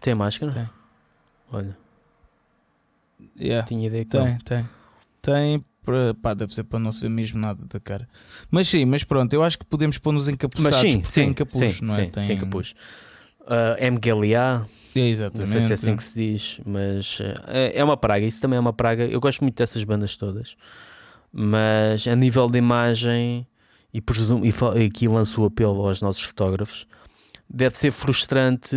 Tem 0.00 0.14
máscara? 0.14 0.52
Tem. 0.52 0.70
Olha, 1.52 1.76
Yeah. 3.38 3.66
tinha 3.66 3.86
ideia 3.86 4.04
que 4.04 4.16
não. 4.16 4.24
Tem, 4.24 4.38
tem. 4.38 4.68
Tem, 5.22 5.64
para- 5.84 6.14
pá, 6.20 6.34
deve 6.34 6.54
ser 6.54 6.64
para 6.64 6.78
não 6.78 6.92
ser 6.92 7.08
mesmo 7.08 7.38
nada 7.38 7.62
da 7.66 7.78
cara. 7.80 8.08
Mas 8.50 8.68
sim, 8.68 8.84
mas 8.84 9.04
pronto, 9.04 9.32
eu 9.32 9.42
acho 9.42 9.58
que 9.58 9.64
podemos 9.64 9.98
pôr 9.98 10.12
nos 10.12 10.28
encapuçados. 10.28 10.82
Mas 10.82 10.92
sim, 10.92 10.98
porque 11.00 11.10
sim, 11.12 11.24
tem 11.24 11.32
capuz, 11.34 11.76
sim, 11.76 11.84
não 11.84 11.92
é? 11.94 11.96
sim, 11.96 12.10
tem 12.10 12.36
capuz. 12.38 12.74
Uh, 13.42 13.92
MGLA, 13.92 14.66
É, 14.66 14.79
exatamente. 14.98 15.40
não 15.40 15.46
sei 15.46 15.60
se 15.60 15.70
é 15.70 15.74
assim 15.74 15.96
que 15.96 16.02
se 16.02 16.14
diz, 16.14 16.60
mas 16.64 17.18
eh, 17.20 17.34
é, 17.46 17.78
é 17.78 17.84
uma 17.84 17.96
praga. 17.96 18.26
Isso 18.26 18.40
também 18.40 18.56
é 18.56 18.60
uma 18.60 18.72
praga. 18.72 19.04
Eu 19.04 19.20
gosto 19.20 19.40
muito 19.40 19.56
dessas 19.56 19.84
bandas 19.84 20.16
todas, 20.16 20.56
mas 21.32 22.06
a 22.06 22.16
nível 22.16 22.48
de 22.48 22.58
imagem, 22.58 23.46
e, 23.92 24.00
presumo, 24.00 24.44
e 24.44 24.84
aqui 24.84 25.08
lanço 25.08 25.42
o 25.42 25.44
apelo 25.44 25.86
aos 25.86 26.00
nossos 26.00 26.22
fotógrafos, 26.22 26.86
deve 27.48 27.76
ser 27.76 27.90
frustrante. 27.90 28.76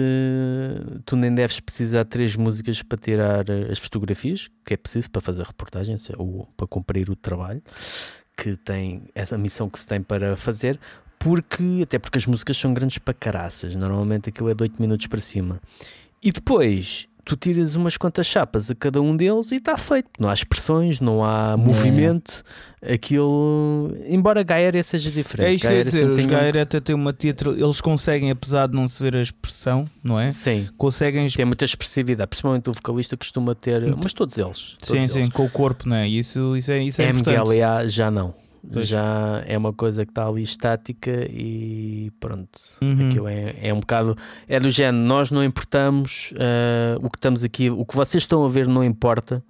Tu 1.05 1.16
nem 1.16 1.34
deves 1.34 1.59
precisar 1.59 2.03
de 2.03 2.09
três 2.09 2.36
músicas 2.36 2.82
para 2.82 2.97
tirar 2.97 3.49
eh, 3.49 3.72
as 3.72 3.80
fotografias, 3.80 4.49
que 4.66 4.74
é 4.74 4.78
preciso 4.78 5.09
para 5.09 5.22
fazer 5.22 5.43
reportagens 5.43 6.09
ou 6.18 6.47
para 6.57 6.68
cumprir 6.68 7.09
o 7.09 7.16
trabalho 7.16 7.61
que 8.38 8.57
tem, 8.57 9.03
essa 9.14 9.38
missão 9.38 9.70
que 9.70 9.80
se 9.80 9.88
tem 9.88 10.01
para 10.01 10.36
fazer. 10.36 10.80
Porque, 11.20 11.82
até 11.84 11.97
porque 11.97 12.18
as 12.18 12.26
músicas 12.26 12.57
são 12.57 12.74
grandes 12.74 12.97
para 12.97 13.14
caraças, 13.14 13.76
normalmente 13.76 14.28
aquilo 14.28 14.49
é 14.49 14.53
de 14.53 14.64
8 14.64 14.82
minutos 14.82 15.07
para 15.07 15.22
cima. 15.22 15.61
E 16.24 16.32
depois 16.32 17.07
tu 17.26 17.38
tiras 17.38 17.76
umas 17.76 17.95
quantas 17.95 18.26
chapas 18.28 18.69
a 18.69 18.76
cada 18.76 19.01
um 19.01 19.15
deles 19.15 19.51
e 19.51 19.55
está 19.55 19.78
feito. 19.78 20.09
Não 20.19 20.28
há 20.30 20.34
expressões, 20.34 20.99
não 20.99 21.24
há 21.24 21.55
movimento. 21.57 22.43
Aquilo, 22.82 23.95
embora 24.07 24.43
Gaia 24.43 24.84
seja 24.84 25.09
diferente. 25.09 25.47
É 25.47 25.53
isto 25.53 25.61
que 25.61 25.67
eu 25.67 25.71
ia 25.71 25.84
Gaia 25.84 25.84
dizer, 25.86 26.09
os 26.09 26.15
tem 26.26 26.26
um- 26.26 26.61
até 26.61 26.80
têm 26.80 26.95
uma 26.95 27.13
teatro, 27.13 27.51
eles 27.53 27.80
conseguem, 27.82 28.30
apesar 28.30 28.67
de 28.67 28.76
não 28.76 28.88
se 28.88 29.01
ver 29.01 29.15
a 29.15 29.21
expressão, 29.21 29.86
não 30.03 30.19
é? 30.19 30.32
Sim, 30.32 30.67
Conseguem 30.78 31.28
tem 31.30 31.45
muita 31.45 31.65
expressividade, 31.65 32.28
principalmente 32.30 32.69
o 32.69 32.74
vocalista 32.74 33.15
costuma 33.15 33.55
ter, 33.55 33.84
mas 34.01 34.11
todos 34.13 34.38
eles. 34.38 34.76
Todos 34.80 35.01
sim, 35.03 35.07
sim, 35.07 35.19
eles. 35.21 35.32
com 35.34 35.45
o 35.45 35.49
corpo, 35.49 35.88
não 35.88 35.95
é? 35.97 36.07
Isso, 36.07 36.55
isso 36.57 36.71
é, 36.71 36.84
isso 36.84 37.01
é 37.01 37.09
importante. 37.09 37.38
MGLA 37.38 37.88
já 37.88 38.11
não. 38.11 38.34
Pois. 38.72 38.88
Já 38.88 39.43
é 39.45 39.57
uma 39.57 39.74
coisa 39.74 40.05
que 40.05 40.11
está 40.11 40.28
ali 40.28 40.41
estática 40.41 41.11
e 41.30 42.11
pronto. 42.20 42.59
Uhum. 42.82 43.09
Aquilo 43.09 43.28
é, 43.28 43.55
é 43.61 43.74
um 43.74 43.80
bocado. 43.80 44.16
É 44.47 44.59
do 44.59 44.72
género, 44.72 45.03
nós 45.03 45.32
não 45.32 45.43
importamos 45.43 46.34
eh, 46.38 46.97
o 47.01 47.09
que 47.09 47.18
estamos 47.18 47.43
aqui, 47.43 47.70
o 47.70 47.86
que 47.86 47.95
vocês 47.95 48.24
estão 48.24 48.43
a 48.45 48.47
ver 48.47 48.68
não 48.68 48.84
importa. 48.84 49.43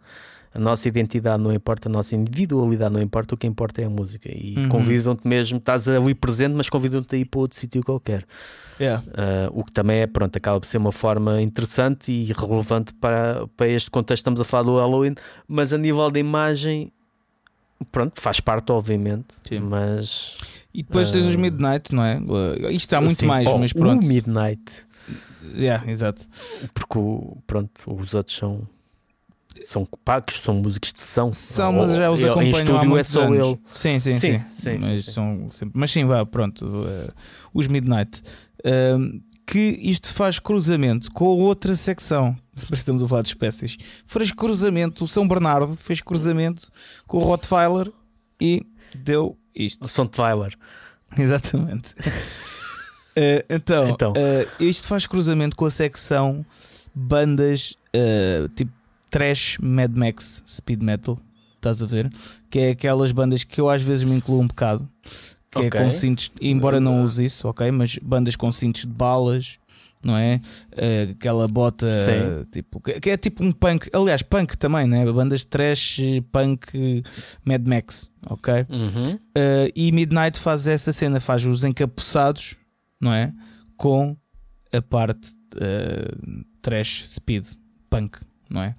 A 0.55 0.59
nossa 0.59 0.87
identidade 0.87 1.41
não 1.41 1.51
importa, 1.51 1.89
a 1.89 1.91
nossa 1.91 2.15
individualidade 2.15 2.93
não 2.93 3.01
importa, 3.01 3.33
o 3.33 3.37
que 3.37 3.47
importa 3.47 3.81
é 3.81 3.85
a 3.85 3.89
música. 3.89 4.29
E 4.31 4.55
Uhum. 4.57 4.69
convidam-te 4.69 5.27
mesmo, 5.27 5.57
estás 5.57 5.87
ali 5.87 6.13
presente, 6.13 6.53
mas 6.53 6.69
convidam-te 6.69 7.15
a 7.15 7.17
ir 7.17 7.25
para 7.25 7.39
outro 7.39 7.57
sítio 7.57 7.81
qualquer. 7.83 8.23
Yeah. 8.79 9.03
Uh, 9.07 9.59
o 9.59 9.63
que 9.63 9.71
também 9.71 10.01
é, 10.01 10.07
pronto, 10.07 10.35
acaba 10.35 10.59
por 10.59 10.67
ser 10.67 10.77
uma 10.77 10.91
forma 10.91 11.41
interessante 11.41 12.11
e 12.11 12.31
relevante 12.33 12.93
para, 12.95 13.47
para 13.57 13.67
este 13.67 13.89
contexto. 13.89 14.21
Estamos 14.21 14.41
a 14.41 14.43
falar 14.43 14.63
do 14.63 14.77
Halloween, 14.77 15.15
mas 15.47 15.73
a 15.73 15.77
nível 15.77 16.09
de 16.11 16.19
imagem, 16.19 16.91
pronto, 17.91 18.19
faz 18.21 18.39
parte, 18.39 18.71
obviamente. 18.71 19.35
Sim. 19.47 19.59
Mas 19.59 20.37
E 20.73 20.81
depois 20.83 21.11
tens 21.11 21.25
os 21.25 21.35
Ah. 21.35 21.39
Midnight, 21.39 21.93
não 21.93 22.03
é? 22.03 22.17
Uh, 22.19 22.71
Isto 22.71 22.85
está 22.85 23.01
muito 23.01 23.15
Sim, 23.17 23.25
mais, 23.27 23.47
oh, 23.47 23.57
mas 23.57 23.73
pronto. 23.73 24.03
O 24.03 24.07
Midnight, 24.07 24.85
Yeah, 25.55 25.89
exato. 25.91 26.25
porque 26.73 26.97
pronto, 27.45 27.83
os 27.93 28.13
outros 28.13 28.35
são. 28.37 28.61
São 29.63 29.85
pagos, 30.03 30.41
são 30.41 30.55
músicos 30.55 30.91
de 30.91 30.99
sessão. 30.99 31.31
São, 31.31 31.73
mas 31.73 31.91
já 31.95 32.09
os 32.09 32.23
acompanho 32.23 32.47
Em 32.49 32.53
há 32.53 32.57
estúdio 32.57 32.97
é 32.97 33.03
só 33.03 33.21
anos. 33.23 33.47
ele. 33.47 33.59
Sim, 33.71 33.99
sim, 33.99 34.13
sim. 34.13 34.19
Sim, 34.39 34.39
sim, 34.49 34.79
sim, 34.81 34.89
mas, 34.93 35.05
sim. 35.05 35.11
São 35.11 35.47
sempre... 35.49 35.79
mas 35.79 35.91
sim, 35.91 36.05
vá, 36.05 36.25
pronto. 36.25 36.65
uh, 36.65 37.13
os 37.53 37.67
Midnight. 37.67 38.21
Um, 38.65 39.21
que 39.45 39.59
isto 39.59 40.11
faz 40.13 40.39
cruzamento 40.39 41.11
com 41.11 41.25
outra 41.25 41.75
secção. 41.75 42.35
Estamos 42.71 43.01
a 43.03 43.07
falar 43.07 43.21
de 43.23 43.29
espécies. 43.29 43.77
Fez 44.05 44.31
cruzamento, 44.31 45.03
o 45.03 45.07
São 45.07 45.27
Bernardo 45.27 45.75
fez 45.75 46.01
cruzamento 46.01 46.69
com 47.07 47.17
o 47.17 47.23
Rottweiler 47.23 47.91
e 48.39 48.65
deu 48.95 49.37
isto. 49.55 49.83
O 49.85 49.87
Som 49.89 50.05
de 50.05 50.19
Weiler. 50.21 50.53
Exatamente. 51.17 51.93
Eh, 53.15 53.45
então, 53.47 53.89
Então. 53.89 54.13
eh, 54.15 54.47
isto 54.59 54.87
faz 54.87 55.05
cruzamento 55.05 55.55
com 55.55 55.65
a 55.65 55.69
secção 55.69 56.43
bandas 56.95 57.75
eh, 57.93 58.47
tipo 58.55 58.71
trash 59.11 59.59
Mad 59.61 59.95
Max 59.95 60.41
Speed 60.47 60.81
Metal. 60.81 61.19
Estás 61.57 61.83
a 61.83 61.85
ver? 61.85 62.11
Que 62.49 62.57
é 62.59 62.69
aquelas 62.71 63.11
bandas 63.11 63.43
que 63.43 63.61
eu 63.61 63.69
às 63.69 63.83
vezes 63.83 64.03
me 64.03 64.15
incluo 64.15 64.41
um 64.41 64.47
bocado. 64.47 64.89
Que 65.51 65.59
Ok. 65.59 65.79
é 65.79 65.83
com 65.83 65.91
cintos, 65.91 66.31
embora 66.41 66.79
não 66.79 67.03
use 67.03 67.23
isso, 67.23 67.47
ok? 67.47 67.69
Mas 67.69 67.99
bandas 67.99 68.35
com 68.35 68.51
cintos 68.51 68.81
de 68.81 68.87
balas, 68.87 69.59
não 70.03 70.17
é? 70.17 70.41
Eh, 70.71 71.09
aquela 71.11 71.47
bota 71.47 71.87
Sim. 71.87 72.45
tipo 72.51 72.81
que, 72.81 73.09
é 73.09 73.17
tipo 73.17 73.43
um 73.43 73.51
punk, 73.51 73.89
aliás, 73.93 74.21
punk 74.21 74.57
também, 74.57 74.87
né? 74.87 75.09
Bandas 75.11 75.45
trash, 75.45 75.99
punk, 76.31 77.03
Mad 77.45 77.65
Max, 77.67 78.11
ok? 78.25 78.65
Uhum. 78.69 79.13
Uh, 79.13 79.71
e 79.75 79.91
Midnight 79.91 80.39
faz 80.39 80.67
essa 80.67 80.91
cena, 80.91 81.19
faz 81.19 81.45
os 81.45 81.63
encapuçados, 81.63 82.55
não 82.99 83.13
é? 83.13 83.31
Com 83.77 84.17
a 84.73 84.81
parte 84.81 85.29
uh, 85.55 86.43
trash 86.61 87.05
speed 87.09 87.45
punk, 87.89 88.19
não 88.49 88.63
é? 88.63 88.75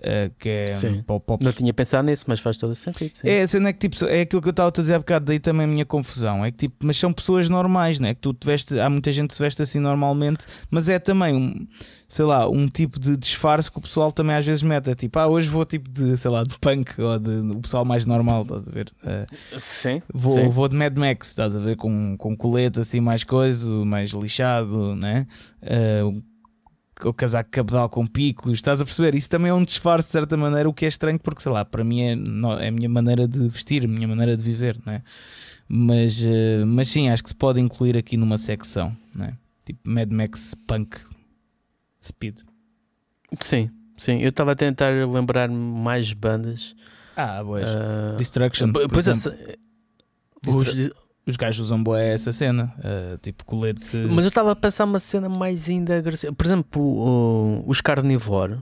Uh, 0.00 0.32
que 0.38 0.48
é 0.48 0.66
Sim. 0.66 1.02
pop, 1.02 1.22
pop- 1.26 1.44
Não 1.44 1.52
tinha 1.52 1.74
pensado 1.74 2.06
nisso, 2.08 2.24
mas 2.26 2.40
faz 2.40 2.56
todo 2.56 2.70
o 2.70 2.74
sentido. 2.74 3.10
Sim. 3.14 3.28
É 3.28 3.42
a 3.42 3.48
cena 3.48 3.70
que 3.70 3.86
tipo, 3.86 4.02
é 4.06 4.22
aquilo 4.22 4.40
que 4.40 4.48
eu 4.48 4.52
estava 4.52 4.70
a 4.70 4.72
dizer 4.72 4.94
há 4.94 4.98
bocado, 4.98 5.26
daí 5.26 5.38
também 5.38 5.64
a 5.64 5.66
minha 5.68 5.84
confusão. 5.84 6.42
É 6.42 6.50
que 6.50 6.56
tipo, 6.56 6.76
mas 6.86 6.96
são 6.98 7.12
pessoas 7.12 7.50
normais, 7.50 7.98
né? 7.98 8.14
Que 8.14 8.20
tu 8.22 8.32
te 8.32 8.46
vestes, 8.46 8.78
há 8.78 8.88
muita 8.88 9.12
gente 9.12 9.28
que 9.28 9.34
se 9.34 9.42
veste 9.42 9.60
assim 9.60 9.78
normalmente, 9.78 10.46
mas 10.70 10.88
é 10.88 10.98
também 10.98 11.34
um, 11.34 11.66
sei 12.08 12.24
lá, 12.24 12.48
um 12.48 12.66
tipo 12.66 12.98
de 12.98 13.14
disfarce 13.14 13.70
que 13.70 13.76
o 13.76 13.80
pessoal 13.82 14.10
também 14.10 14.34
às 14.36 14.46
vezes 14.46 14.62
mete. 14.62 14.88
É 14.90 14.94
tipo, 14.94 15.18
ah, 15.18 15.26
hoje 15.26 15.50
vou 15.50 15.66
tipo 15.66 15.90
de, 15.90 16.16
sei 16.16 16.30
lá, 16.30 16.44
de 16.44 16.58
punk 16.58 16.98
ou 16.98 17.18
de, 17.18 17.30
o 17.52 17.60
pessoal 17.60 17.84
mais 17.84 18.06
normal, 18.06 18.40
estás 18.42 18.68
a 18.68 18.72
ver? 18.72 18.90
Uh, 19.04 19.60
Sim. 19.60 20.00
Vou, 20.14 20.32
sim. 20.34 20.48
vou 20.48 20.66
de 20.66 20.76
Mad 20.76 20.96
Max, 20.96 21.28
estás 21.28 21.54
a 21.54 21.58
ver? 21.58 21.76
Com, 21.76 22.16
com 22.16 22.34
colete 22.34 22.80
assim 22.80 23.00
mais 23.00 23.22
coisa, 23.22 23.68
mais 23.84 24.12
lixado, 24.12 24.96
né? 24.96 25.26
Eh, 25.60 26.02
o- 27.06 27.08
o 27.10 27.14
casaco 27.14 27.50
cabedal 27.50 27.88
com 27.88 28.06
picos, 28.06 28.52
estás 28.54 28.80
a 28.80 28.84
perceber? 28.84 29.14
Isso 29.14 29.28
também 29.28 29.50
é 29.50 29.54
um 29.54 29.64
disfarce 29.64 30.08
de 30.08 30.12
certa 30.12 30.36
maneira, 30.36 30.68
o 30.68 30.72
que 30.74 30.84
é 30.84 30.88
estranho, 30.88 31.18
porque 31.18 31.42
sei 31.42 31.52
lá, 31.52 31.64
para 31.64 31.82
mim 31.84 32.00
é, 32.02 32.12
é 32.64 32.68
a 32.68 32.70
minha 32.70 32.88
maneira 32.88 33.26
de 33.28 33.38
vestir, 33.48 33.84
a 33.84 33.88
minha 33.88 34.06
maneira 34.08 34.36
de 34.36 34.42
viver, 34.44 34.78
né? 34.86 35.02
Mas, 35.68 36.24
eh, 36.26 36.64
mas 36.66 36.88
sim, 36.88 37.08
acho 37.08 37.22
que 37.22 37.28
se 37.28 37.34
pode 37.34 37.60
incluir 37.60 37.96
aqui 37.96 38.16
numa 38.16 38.38
secção, 38.38 38.96
né? 39.16 39.36
Tipo 39.64 39.80
Mad 39.88 40.10
Max 40.10 40.54
Punk 40.66 40.96
Speed. 42.02 42.40
Sim, 43.40 43.70
sim. 43.96 44.18
Eu 44.20 44.30
estava 44.30 44.52
a 44.52 44.56
tentar 44.56 44.90
lembrar-me 45.08 45.54
mais 45.54 46.12
bandas. 46.12 46.74
Ah, 47.16 47.42
boas. 47.44 47.70
Ah, 47.74 48.16
Destruction. 48.18 48.72
Pois 48.72 49.06
exemplo. 49.06 49.38
essa- 49.38 49.58
Distra- 50.42 50.92
os- 51.26 51.30
Os 51.34 51.36
gajos 51.36 51.66
usam 51.66 51.82
boa 51.82 52.00
essa 52.00 52.32
cena, 52.32 52.72
eh, 52.82 53.18
tipo 53.22 53.44
colete. 53.44 53.96
Mas 53.96 54.24
eu 54.24 54.28
estava 54.30 54.52
a 54.52 54.56
pensar 54.56 54.84
uma 54.84 54.98
cena 55.00 55.28
mais 55.28 55.68
ainda 55.68 55.98
agressiva. 55.98 56.32
Por 56.32 56.44
exemplo, 56.46 56.82
o- 56.82 57.64
os 57.66 57.80
carnivore, 57.80 58.58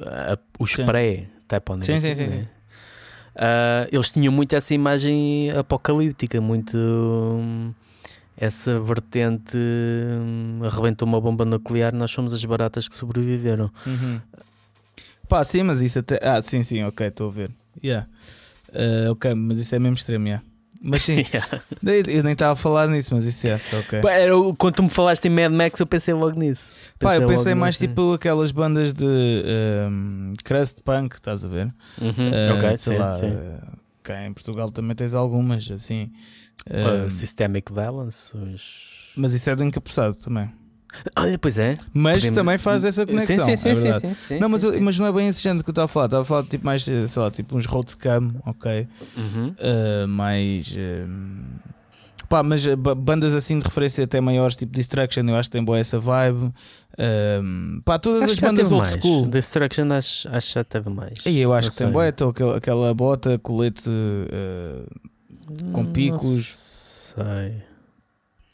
ah, 0.00 0.38
os 0.58 0.72
Sim. 0.72 0.86
pré, 0.86 1.26
type 1.46 1.70
on 1.72 1.82
Sim, 1.82 2.00
sim, 2.00 2.14
sim, 2.14 2.28
sim. 2.28 2.46
Ah, 3.36 3.86
eles 3.92 4.10
tinham 4.10 4.32
muito 4.32 4.54
essa 4.56 4.72
imagem 4.74 5.50
apocalíptica, 5.50 6.40
muito 6.40 6.76
hum, 6.76 7.72
essa 8.36 8.80
vertente 8.80 9.56
hum, 9.56 10.60
arrebentou 10.64 11.06
uma 11.06 11.20
bomba 11.20 11.44
nuclear, 11.44 11.92
nós 11.94 12.10
somos 12.10 12.32
as 12.32 12.44
baratas 12.44 12.88
que 12.88 12.94
sobreviveram. 12.94 13.70
Uhum. 13.86 14.20
Pá, 15.28 15.44
sim, 15.44 15.62
mas 15.62 15.80
isso 15.80 15.98
até. 15.98 16.18
Ah, 16.22 16.40
sim, 16.42 16.62
sim, 16.62 16.82
ok, 16.84 17.06
estou 17.06 17.28
a 17.28 17.32
ver. 17.32 17.50
Yeah. 17.82 18.06
Uh, 18.70 19.12
ok, 19.12 19.34
mas 19.34 19.58
isso 19.58 19.74
é 19.74 19.78
mesmo 19.78 19.96
extremo, 19.96 20.26
yeah. 20.26 20.44
Mas 20.86 21.02
sim, 21.02 21.22
daí 21.82 22.02
eu 22.08 22.22
nem 22.22 22.34
estava 22.34 22.52
a 22.52 22.56
falar 22.56 22.86
nisso, 22.88 23.14
mas 23.14 23.24
isso 23.24 23.46
é, 23.48 23.56
tá 23.56 23.78
ok. 23.78 24.00
Era 24.06 24.32
quando 24.58 24.74
tu 24.74 24.82
me 24.82 24.90
falaste 24.90 25.24
em 25.24 25.30
Mad 25.30 25.50
Max, 25.50 25.80
eu 25.80 25.86
pensei 25.86 26.12
logo 26.12 26.38
nisso. 26.38 26.74
Pá, 26.98 27.16
eu 27.16 27.26
pensei 27.26 27.54
mais 27.54 27.78
nessa- 27.78 27.88
tipo 27.88 28.12
aquelas 28.12 28.52
bandas 28.52 28.92
de 28.92 29.06
um, 29.06 30.34
crust 30.44 30.82
punk, 30.84 31.14
estás 31.14 31.42
a 31.44 31.48
ver? 31.48 31.74
Uhum, 32.00 32.10
Uh, 32.30 32.56
ok, 32.58 32.76
sei 32.76 32.94
sim, 32.94 32.98
lá, 33.00 33.12
sim. 33.12 33.32
cá 34.02 34.26
em 34.26 34.32
Portugal 34.34 34.70
também 34.70 34.94
tens 34.94 35.14
algumas, 35.14 35.70
assim. 35.70 36.10
Uh, 36.68 37.06
Um, 37.06 37.10
Systemic 37.10 37.72
Violence. 37.72 38.36
Os... 38.36 39.12
mas 39.16 39.32
isso 39.34 39.48
é 39.50 39.56
do 39.56 39.64
encapuçado 39.64 40.14
também. 40.16 40.50
Olha, 41.16 41.38
pois 41.40 41.58
é. 41.58 41.76
Mas 41.92 42.16
Podemos- 42.18 42.34
também 42.38 42.58
faz 42.58 42.84
essa 42.84 43.04
conexão. 43.06 43.38
Sim, 43.40 43.44
sim, 43.44 43.56
sim, 43.56 43.68
é 43.68 43.74
sim, 43.74 43.82
verdade. 43.82 44.08
sim, 44.08 44.14
sim, 44.14 44.38
Não, 44.38 44.48
mas, 44.48 44.60
sim, 44.60 44.70
sim. 44.72 44.80
mas 44.80 44.98
não 44.98 45.06
é 45.06 45.12
bem 45.12 45.28
esse 45.28 45.42
género 45.42 45.64
que 45.64 45.70
eu 45.70 45.72
estava 45.72 45.86
a 45.86 45.88
falar. 45.88 46.06
Estava 46.06 46.22
a 46.22 46.24
falar 46.24 46.42
tipo 46.44 46.64
mais, 46.66 46.82
sei 46.82 47.04
lá, 47.16 47.30
tipo 47.30 47.56
uns 47.56 47.66
road 47.66 47.90
scam, 47.90 48.34
ok. 48.46 48.86
Uhum. 49.16 49.48
Uh, 49.58 50.08
mais. 50.08 50.72
uh, 50.72 51.64
pá, 52.28 52.42
mas 52.42 52.64
ba- 52.76 52.94
bandas 52.94 53.34
assim 53.34 53.58
de 53.58 53.64
referência 53.64 54.04
até 54.04 54.20
maiores, 54.20 54.56
tipo 54.56 54.72
Destruction, 54.72 55.22
eu 55.28 55.36
acho 55.36 55.48
que 55.48 55.52
tem 55.52 55.64
boa 55.64 55.78
essa 55.78 55.98
vibe. 55.98 56.52
Um, 56.96 57.80
pá, 57.84 57.98
todas 57.98 58.22
Acho 58.22 58.32
as 58.34 58.38
bandas 58.38 58.70
old 58.72 58.86
mais. 58.88 59.00
school. 59.02 59.26
Destruction 59.26 59.92
acho, 59.92 60.28
acho 60.30 60.46
que 60.48 60.54
já 60.54 60.64
teve 60.64 60.90
mais. 60.90 61.18
E 61.26 61.38
eu 61.40 61.52
acho 61.52 61.68
Não 61.68 61.72
que 61.72 61.78
tem 61.82 61.90
boa, 61.92 62.08
então, 62.08 62.28
aquela, 62.28 62.56
aquela 62.56 62.94
bota, 62.94 63.38
colete. 63.38 63.88
uh, 63.90 64.86
com 65.72 65.82
Não 65.82 65.92
picos. 65.92 66.46
sei. 67.14 67.62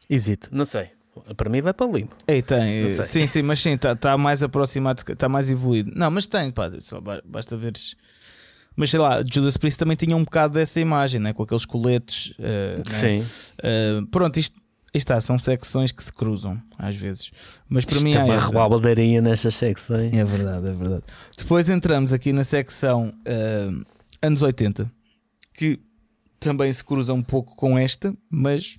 Hesito, 0.09 0.49
não 0.51 0.64
sei. 0.64 0.88
Para 1.36 1.50
mim 1.50 1.61
vai 1.61 1.72
para 1.74 1.86
o 1.86 1.92
limbo. 1.96 2.11
Ei, 2.26 2.40
tem, 2.42 2.84
uh, 2.84 2.88
sim, 3.04 3.26
sim, 3.26 3.42
mas 3.42 3.61
sim, 3.61 3.72
está 3.72 3.94
tá 3.96 4.16
mais 4.16 4.42
aproximado, 4.42 5.02
está 5.06 5.28
mais 5.28 5.50
evoluído. 5.50 5.92
Não, 5.94 6.11
mas 6.11 6.26
tem, 6.26 6.50
pá, 6.50 6.70
só 6.80 7.00
ba- 7.00 7.22
basta 7.24 7.56
veres. 7.56 7.96
Mas 8.76 8.90
sei 8.90 9.00
lá, 9.00 9.22
Judas 9.24 9.56
Priest 9.56 9.78
também 9.78 9.96
tinha 9.96 10.16
um 10.16 10.24
bocado 10.24 10.54
dessa 10.54 10.80
imagem, 10.80 11.20
né? 11.20 11.32
com 11.32 11.42
aqueles 11.42 11.66
coletes. 11.66 12.30
uh, 12.38 12.78
né? 12.78 12.82
Sim. 12.86 13.18
Uh, 13.58 14.06
pronto, 14.06 14.38
isto 14.38 14.58
aí 14.94 14.98
está, 14.98 15.20
são 15.20 15.38
secções 15.38 15.92
que 15.92 16.02
se 16.02 16.12
cruzam 16.12 16.61
às 16.78 16.96
vezes. 16.96 17.30
Mas 17.68 17.84
para 17.84 17.96
Isto 17.96 18.04
mim 18.04 18.14
é 18.14 18.20
há 18.20 18.24
uma 18.24 18.40
rebaldaria 18.40 19.20
nestas 19.20 19.54
secções. 19.56 20.12
É 20.12 20.24
verdade, 20.24 20.68
é 20.68 20.72
verdade. 20.72 21.02
Depois 21.36 21.68
entramos 21.68 22.12
aqui 22.12 22.32
na 22.32 22.44
secção 22.44 23.12
ah, 23.26 23.84
anos 24.22 24.42
80, 24.42 24.90
que 25.54 25.78
também 26.38 26.72
se 26.72 26.82
cruza 26.82 27.12
um 27.12 27.22
pouco 27.22 27.54
com 27.54 27.78
esta, 27.78 28.14
mas 28.30 28.78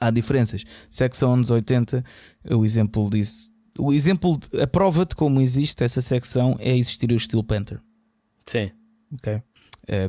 há 0.00 0.10
diferenças. 0.10 0.64
Secção 0.90 1.34
anos 1.34 1.50
80, 1.50 2.04
o 2.50 2.64
exemplo 2.64 3.08
disso. 3.10 3.50
O 3.78 3.92
exemplo, 3.92 4.38
a 4.60 4.66
prova 4.66 5.04
de 5.06 5.14
como 5.14 5.40
existe 5.40 5.84
essa 5.84 6.00
secção 6.00 6.56
é 6.58 6.76
existir 6.76 7.12
o 7.12 7.18
Steel 7.18 7.44
Panther. 7.44 7.80
Sim. 8.46 8.68
Ok? 9.14 9.40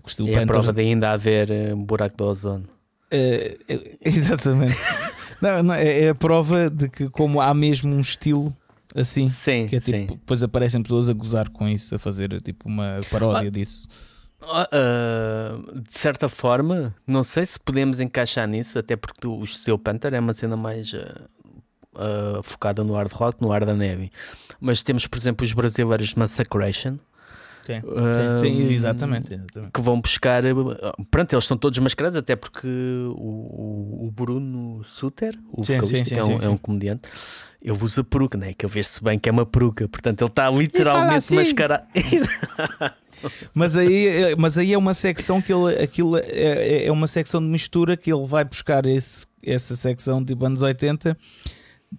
Com 0.01 0.07
o 0.07 0.09
Steel 0.09 0.27
E 0.27 0.31
a 0.31 0.33
Panther. 0.39 0.47
prova 0.47 0.73
de 0.73 0.81
ainda 0.81 1.11
haver 1.11 1.51
eh, 1.51 1.73
um 1.73 1.83
buraco 1.83 2.17
do 2.17 2.25
ozono. 2.25 2.65
Eh, 3.11 3.57
exatamente. 4.03 4.75
não, 5.41 5.63
não, 5.63 5.73
é, 5.73 6.01
é 6.05 6.09
a 6.09 6.15
prova 6.15 6.69
de 6.69 6.89
que, 6.89 7.09
como 7.09 7.39
há 7.41 7.53
mesmo 7.53 7.93
um 7.95 8.01
estilo 8.01 8.55
assim, 8.95 9.29
Sim, 9.29 9.67
que 9.67 9.75
é 9.75 9.79
tipo, 9.79 9.97
sim. 9.97 10.05
depois 10.07 10.41
aparecem 10.41 10.81
pessoas 10.81 11.09
a 11.09 11.13
gozar 11.13 11.49
com 11.49 11.67
isso, 11.67 11.93
a 11.93 11.99
fazer 11.99 12.41
tipo 12.41 12.67
uma 12.67 12.99
paródia 13.11 13.51
disso. 13.51 13.87
Ah, 14.41 15.57
de 15.83 15.93
certa 15.93 16.29
forma, 16.29 16.95
não 17.05 17.23
sei 17.23 17.45
se 17.45 17.59
podemos 17.59 17.99
encaixar 17.99 18.47
nisso, 18.47 18.79
até 18.79 18.95
porque 18.95 19.27
o 19.27 19.45
Steel 19.45 19.77
Panther 19.77 20.13
é 20.13 20.19
uma 20.19 20.33
cena 20.33 20.55
mais 20.55 20.93
ah, 20.93 21.21
ah, 21.95 22.39
focada 22.43 22.83
no 22.83 22.93
hard 22.93 23.11
rock, 23.11 23.41
no 23.41 23.49
hard 23.49 23.65
da 23.65 23.75
neve. 23.75 24.11
Mas 24.59 24.81
temos, 24.83 25.05
por 25.07 25.17
exemplo, 25.17 25.45
os 25.45 25.53
brasileiros 25.53 26.09
de 26.09 26.19
Massacration. 26.19 26.97
Sim, 27.65 27.81
sim, 28.37 28.63
exatamente. 28.71 29.33
exatamente. 29.35 29.71
Que 29.71 29.81
vão 29.81 30.01
buscar. 30.01 30.41
Pronto, 31.11 31.33
eles 31.33 31.43
estão 31.43 31.55
todos 31.55 31.77
mascarados, 31.77 32.17
até 32.17 32.35
porque 32.35 32.67
o, 32.67 34.05
o- 34.07 34.11
Bruno 34.11 34.83
Suter, 34.83 35.37
o 35.51 35.63
Sim, 35.63 35.75
vocalista, 35.77 36.15
sim, 36.15 36.21
sim, 36.23 36.33
é, 36.33 36.35
um, 36.35 36.41
é 36.41 36.49
um 36.49 36.57
comediante, 36.57 37.03
ele 37.61 37.77
usa 37.79 38.03
peruca, 38.03 38.39
né? 38.39 38.53
que 38.57 38.65
ele 38.65 38.73
vê-se 38.73 39.03
bem 39.03 39.19
que 39.19 39.29
é 39.29 39.31
uma 39.31 39.45
peruca, 39.45 39.87
portanto 39.87 40.21
ele 40.21 40.29
está 40.31 40.49
literalmente 40.49 41.17
assim. 41.17 41.35
mascarado. 41.35 41.83
Mas 43.53 43.75
aí, 43.77 44.35
mas 44.37 44.57
aí 44.57 44.73
é 44.73 44.77
uma 44.77 44.93
secção 44.93 45.41
que 45.41 45.53
ele 45.53 45.75
aquilo 45.81 46.17
é, 46.17 46.21
é- 46.27 46.85
é 46.87 46.91
uma 46.91 47.07
secção 47.07 47.39
de 47.41 47.47
mistura 47.47 47.95
que 47.97 48.11
ele 48.11 48.25
vai 48.25 48.43
buscar 48.43 48.85
esse, 48.85 49.25
essa 49.43 49.75
secção 49.75 50.23
tipo 50.23 50.45
anos 50.45 50.61
80, 50.61 51.17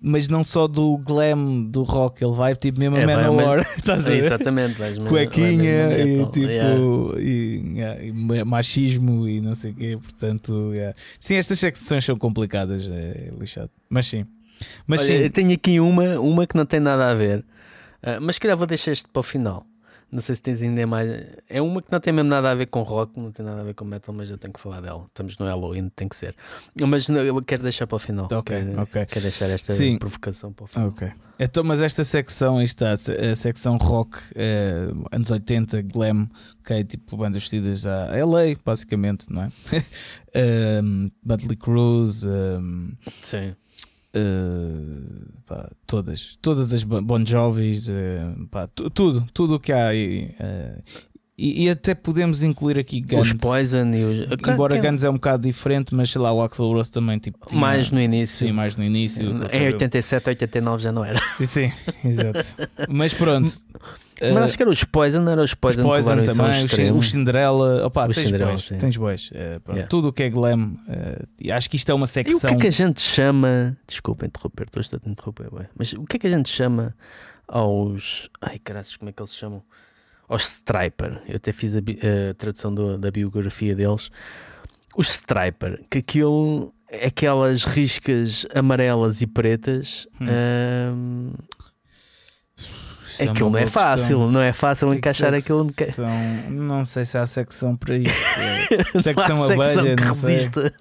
mas 0.00 0.28
não 0.28 0.44
só 0.44 0.68
do 0.68 0.96
glam 0.98 1.64
do 1.64 1.82
rock, 1.82 2.22
ele 2.24 2.34
vai 2.34 2.54
tipo 2.54 2.78
mesmo 2.78 2.96
a 2.96 3.00
É, 3.00 3.02
ao 3.02 3.34
Manowar, 3.34 3.58
estás 3.76 4.06
a 4.06 4.10
ver? 4.10 4.18
Exatamente, 4.18 4.76
Cuequinha 5.08 5.98
e 5.98 6.26
tipo 6.26 6.46
yeah. 6.46 7.20
e, 7.20 7.72
yeah, 7.76 8.04
e 8.04 8.12
ma- 8.12 8.44
machismo 8.44 9.28
e 9.28 9.40
não 9.40 9.54
sei 9.54 9.72
o 9.72 9.74
quê, 9.74 9.98
portanto, 10.00 10.70
yeah. 10.72 10.94
sim, 11.18 11.34
estas 11.34 11.58
secções 11.58 12.04
são 12.04 12.16
complicadas, 12.16 12.88
é 12.88 13.32
lixado, 13.38 13.70
mas 13.88 14.06
sim, 14.06 14.24
mas 14.86 15.00
Olha, 15.08 15.24
sim, 15.24 15.30
tenho 15.30 15.52
aqui 15.54 15.80
uma, 15.80 16.20
uma 16.20 16.46
que 16.46 16.56
não 16.56 16.64
tem 16.66 16.78
nada 16.78 17.10
a 17.10 17.14
ver, 17.14 17.44
ah, 18.02 18.18
mas 18.20 18.36
se 18.36 18.40
calhar 18.40 18.56
vou 18.56 18.66
deixar 18.68 18.92
este 18.92 19.08
para 19.08 19.20
o 19.20 19.22
final. 19.24 19.66
Não 20.10 20.20
sei 20.20 20.34
se 20.34 20.42
tens 20.42 20.60
ainda 20.60 20.86
mais. 20.86 21.08
É 21.48 21.62
uma 21.62 21.80
que 21.80 21.90
não 21.90 22.00
tem 22.00 22.12
mesmo 22.12 22.28
nada 22.28 22.50
a 22.50 22.54
ver 22.54 22.66
com 22.66 22.82
rock, 22.82 23.18
não 23.18 23.30
tem 23.30 23.44
nada 23.44 23.60
a 23.60 23.64
ver 23.64 23.74
com 23.74 23.84
metal, 23.84 24.14
mas 24.14 24.28
eu 24.28 24.36
tenho 24.36 24.52
que 24.52 24.60
falar 24.60 24.80
dela. 24.80 25.04
Estamos 25.06 25.38
no 25.38 25.46
Halloween, 25.46 25.88
tem 25.94 26.08
que 26.08 26.16
ser. 26.16 26.34
Mas 26.80 27.08
não, 27.08 27.20
eu 27.20 27.40
quero 27.42 27.62
deixar 27.62 27.86
para 27.86 27.96
o 27.96 27.98
final. 27.98 28.24
Ok, 28.24 28.42
quero, 28.42 28.82
ok. 28.82 29.06
quero 29.06 29.20
deixar 29.20 29.48
esta 29.48 29.72
Sim. 29.72 29.98
provocação 29.98 30.52
para 30.52 30.64
o 30.64 30.66
final. 30.66 30.88
Ok. 30.88 31.12
Então, 31.42 31.64
mas 31.64 31.80
esta 31.80 32.04
secção 32.04 32.58
aí 32.58 32.64
está, 32.64 32.92
a 32.92 33.36
secção 33.36 33.78
rock, 33.78 34.18
eh, 34.34 34.88
anos 35.10 35.30
80, 35.30 35.80
glam, 35.82 36.28
ok, 36.60 36.84
tipo 36.84 37.16
bandas 37.16 37.42
vestidas 37.42 37.86
a 37.86 38.08
LA, 38.14 38.56
basicamente, 38.62 39.24
não 39.30 39.44
é? 39.44 39.50
um, 40.84 41.10
Budley 41.22 41.56
Cruz, 41.56 42.26
um, 42.26 42.92
Sim. 43.22 43.54
Eh, 44.14 45.40
pá, 45.46 45.70
todas, 45.86 46.38
todas 46.40 46.72
as 46.72 46.84
Bon 46.84 47.24
Jovis, 47.24 47.88
eh, 47.88 48.20
pá, 48.50 48.66
tu- 48.68 48.90
tudo, 48.90 49.26
tudo 49.32 49.54
o 49.56 49.60
que 49.60 49.72
há 49.72 49.88
aí. 49.88 50.34
eh, 50.38 50.78
e, 51.42 51.64
e 51.64 51.70
até 51.70 51.94
podemos 51.94 52.42
incluir 52.42 52.78
aqui 52.78 53.00
Guns. 53.00 53.28
Os 53.28 53.32
Poison 53.32 53.86
e 53.94 54.04
os. 54.04 54.18
Embora 54.46 54.78
que- 54.78 54.86
Guns 54.86 55.02
é 55.04 55.08
um 55.08 55.14
bocado 55.14 55.42
diferente, 55.44 55.94
mas 55.94 56.10
sei 56.10 56.20
lá, 56.20 56.30
o 56.32 56.42
Axel 56.42 56.66
Rose 56.66 56.90
também 56.90 57.18
tipo, 57.18 57.38
tinha- 57.46 57.58
mais 57.58 57.90
no 57.90 57.98
início. 57.98 58.46
Sim, 58.46 58.52
mais 58.52 58.76
no 58.76 58.84
início. 58.84 59.26
Em 59.30 59.38
cabelo. 59.38 59.64
87, 59.66 60.28
89 60.28 60.82
já 60.82 60.92
não 60.92 61.02
era. 61.02 61.18
Sim, 61.42 61.72
exato. 62.04 62.44
Mas 62.90 63.14
pronto. 63.14 63.50
Mas 64.20 64.42
acho 64.44 64.56
que 64.56 64.62
era 64.62 64.70
os 64.70 64.84
Poison, 64.84 65.28
era 65.28 65.40
os 65.42 65.50
os 65.50 65.54
Poison, 65.54 65.82
Poison 65.82 66.16
que 66.18 66.24
também, 66.24 66.50
os, 66.50 66.56
extremo. 66.64 66.98
os 66.98 67.10
Cinderella, 67.10 67.86
opa, 67.86 68.08
Os 68.08 68.16
tens 68.16 68.26
Cinderella, 68.26 68.58
sim. 68.58 68.78
tens 68.78 68.96
bois. 68.96 69.30
Eh, 69.34 69.58
pronto, 69.60 69.76
Yeah. 69.76 69.88
Tudo 69.88 70.08
o 70.08 70.12
que 70.12 70.22
é 70.24 70.30
glam, 70.30 70.76
eh, 70.88 71.22
e 71.40 71.50
acho 71.52 71.68
que 71.70 71.76
isto 71.76 71.90
é 71.90 71.94
uma 71.94 72.04
E 72.06 72.08
o 72.08 72.08
que 72.08 72.12
secção. 72.32 72.50
é 72.50 72.56
que 72.56 72.66
a 72.66 72.70
gente 72.70 73.00
chama. 73.00 73.76
Desculpa 73.86 74.26
interromper, 74.26 74.66
estou 74.74 75.00
a 75.06 75.10
interromper, 75.10 75.54
ué. 75.54 75.68
mas 75.76 75.92
o 75.94 76.04
que 76.04 76.16
é 76.16 76.18
que 76.20 76.26
a 76.26 76.30
gente 76.30 76.48
chama 76.48 76.94
aos. 77.48 78.28
Ai 78.40 78.58
caraças, 78.58 78.96
como 78.96 79.08
é 79.08 79.12
que 79.12 79.20
eles 79.20 79.30
se 79.30 79.36
chamam? 79.36 79.62
Aos 80.28 80.42
Striper. 80.46 81.22
Eu 81.28 81.36
até 81.36 81.52
fiz 81.52 81.74
a, 81.74 81.80
bi- 81.80 81.98
a 82.30 82.34
tradução 82.34 82.72
do- 82.74 82.96
da 82.96 83.10
biografia 83.10 83.74
deles. 83.74 84.10
Os 84.96 85.08
Striper, 85.08 85.80
que 85.90 85.98
aquilo. 85.98 86.72
Aquelas 87.06 87.62
riscas 87.62 88.44
amarelas 88.52 89.22
e 89.22 89.26
pretas. 89.26 90.08
Hum. 90.20 90.26
ahm, 90.28 91.32
Isso 93.22 93.30
aquilo 93.30 93.50
não 93.50 93.58
é 93.58 93.66
fácil, 93.66 94.06
questão. 94.18 94.30
não 94.32 94.40
é 94.40 94.52
fácil 94.52 94.94
encaixar 94.94 95.34
aquilo. 95.34 95.64
secção- 95.72 96.08
Não 96.50 96.84
sei 96.84 97.04
se 97.04 97.18
há 97.18 97.26
secção 97.26 97.76
para 97.76 97.96
isto. 97.98 98.10
há 98.96 99.02
secção 99.02 99.02
secção 99.02 99.42
abelha, 99.44 99.96
que 99.96 100.04
não 100.04 100.14
sei. 100.14 100.30
resista. 100.30 100.74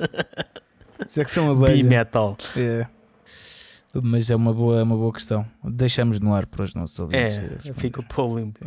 Secção 1.07 1.51
abelha. 1.51 1.75
Bi-metal. 1.75 2.37
É. 2.57 2.85
Mas 4.03 4.29
é 4.29 4.35
uma 4.35 4.53
boa, 4.53 4.79
é 4.79 4.83
uma 4.83 4.95
boa 4.95 5.11
questão. 5.11 5.45
Deixamos 5.63 6.19
no 6.19 6.33
ar 6.33 6.45
para 6.45 6.63
os 6.63 6.73
nossos 6.75 6.99
ouvintes. 6.99 7.37
É, 7.37 7.41
responder. 7.41 7.73
fica 7.73 8.03
para 8.03 8.21
o 8.23 8.37
limpo. 8.37 8.59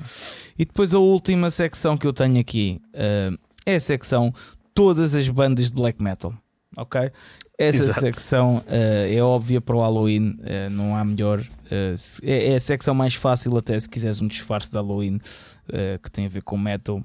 E 0.59 0.64
depois 0.64 0.93
a 0.95 0.99
última 0.99 1.49
secção 1.51 1.97
que 1.97 2.07
eu 2.07 2.12
tenho 2.12 2.41
aqui 2.41 2.81
eh, 2.93 3.31
é 3.64 3.77
a 3.77 3.81
secção 3.81 4.35
todas 4.75 5.14
as 5.14 5.29
bandas 5.29 5.66
de 5.66 5.73
black 5.75 6.03
metal. 6.03 6.35
Ok? 6.77 7.12
Essa 7.59 7.83
Exato. 7.85 8.01
secção 8.01 8.63
eh, 8.67 9.15
é 9.15 9.23
óbvia 9.23 9.61
para 9.61 9.77
o 9.77 9.81
Halloween, 9.81 10.37
eh, 10.43 10.69
não 10.71 10.97
há 10.97 11.05
melhor. 11.05 11.41
se- 11.97 12.21
é, 12.25 12.53
é 12.53 12.57
a 12.57 12.61
secção 12.61 12.95
mais 12.95 13.15
fácil, 13.15 13.57
até 13.57 13.79
se 13.79 13.89
quiseres 13.89 14.21
um 14.21 14.27
disfarce 14.27 14.69
de 14.71 14.75
Halloween 14.77 15.19
que 16.03 16.11
tem 16.11 16.27
a 16.27 16.29
ver 16.29 16.43
com 16.43 16.59
metal. 16.59 17.03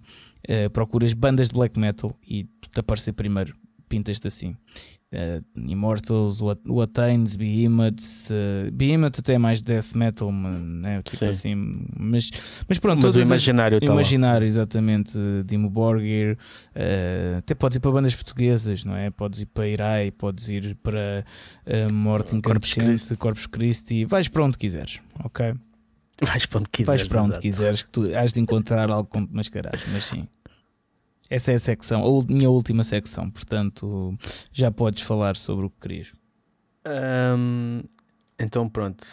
Procuras 0.73 1.13
bandas 1.13 1.47
de 1.49 1.53
black 1.53 1.77
metal 1.79 2.13
e 2.27 2.43
te 2.71 2.79
aparecer 2.79 3.13
primeiro, 3.13 3.55
pintas-te 3.87 4.27
assim. 4.27 4.55
Eh, 5.09 5.41
Immortals, 5.55 6.41
What, 6.41 6.61
What 6.67 6.99
Ains, 6.99 7.37
Behemoths, 7.37 8.29
uh, 8.29 8.69
Behemoth 8.73 9.19
até 9.19 9.35
é 9.35 9.37
mais 9.37 9.61
death 9.61 9.93
metal, 9.95 10.29
né? 10.33 11.01
tipo 11.01 11.15
Sim. 11.17 11.27
assim, 11.27 11.55
mas, 11.97 12.29
mas 12.67 12.77
pronto, 12.77 12.97
Mas 12.97 13.05
o 13.05 13.07
todas 13.13 13.21
as- 13.21 13.27
imaginário 13.27 13.79
lá. 13.81 13.93
Imaginário, 13.93 14.45
exatamente. 14.45 15.17
Dimo 15.45 15.69
Borgir, 15.69 16.37
eh, 16.75 17.35
até 17.37 17.55
podes 17.55 17.77
ir 17.77 17.79
para 17.79 17.91
bandas 17.91 18.13
portuguesas, 18.15 18.83
não 18.83 18.97
é? 18.97 19.09
Podes 19.09 19.41
ir 19.41 19.45
para 19.45 19.65
Irai, 19.67 20.11
podes 20.11 20.49
ir 20.49 20.75
para 20.83 21.23
eh, 21.65 21.87
Morte 21.89 22.31
Corpus 22.41 22.71
Incandescente, 22.77 23.15
Corpus 23.17 23.47
Christi, 23.47 24.03
vais 24.03 24.27
para 24.27 24.43
onde 24.43 24.57
quiseres, 24.57 24.99
ok? 25.23 25.53
Vais 26.21 26.45
para 26.47 26.59
onde 26.59 26.69
quiseres. 26.69 27.01
vais 27.01 27.09
para 27.09 27.21
onde 27.21 27.31
exato. 27.33 27.41
quiseres, 27.41 27.81
que 27.83 27.91
tu 27.91 28.01
has 28.15 28.33
de 28.33 28.41
encontrar 28.41 28.89
algo 28.89 29.07
com 29.07 29.25
te 29.25 29.33
mascarares, 29.33 29.85
mas 29.93 30.03
sim. 30.03 30.27
Essa 31.29 31.51
é 31.51 31.55
a 31.55 31.59
secção, 31.59 32.03
a 32.03 32.31
minha 32.31 32.49
última 32.49 32.83
secção, 32.83 33.29
portanto 33.29 34.17
já 34.51 34.71
podes 34.71 35.03
falar 35.03 35.35
sobre 35.35 35.65
o 35.65 35.69
que 35.69 35.79
querias. 35.81 36.13
Hum, 37.37 37.83
então 38.39 38.69
pronto, 38.69 39.05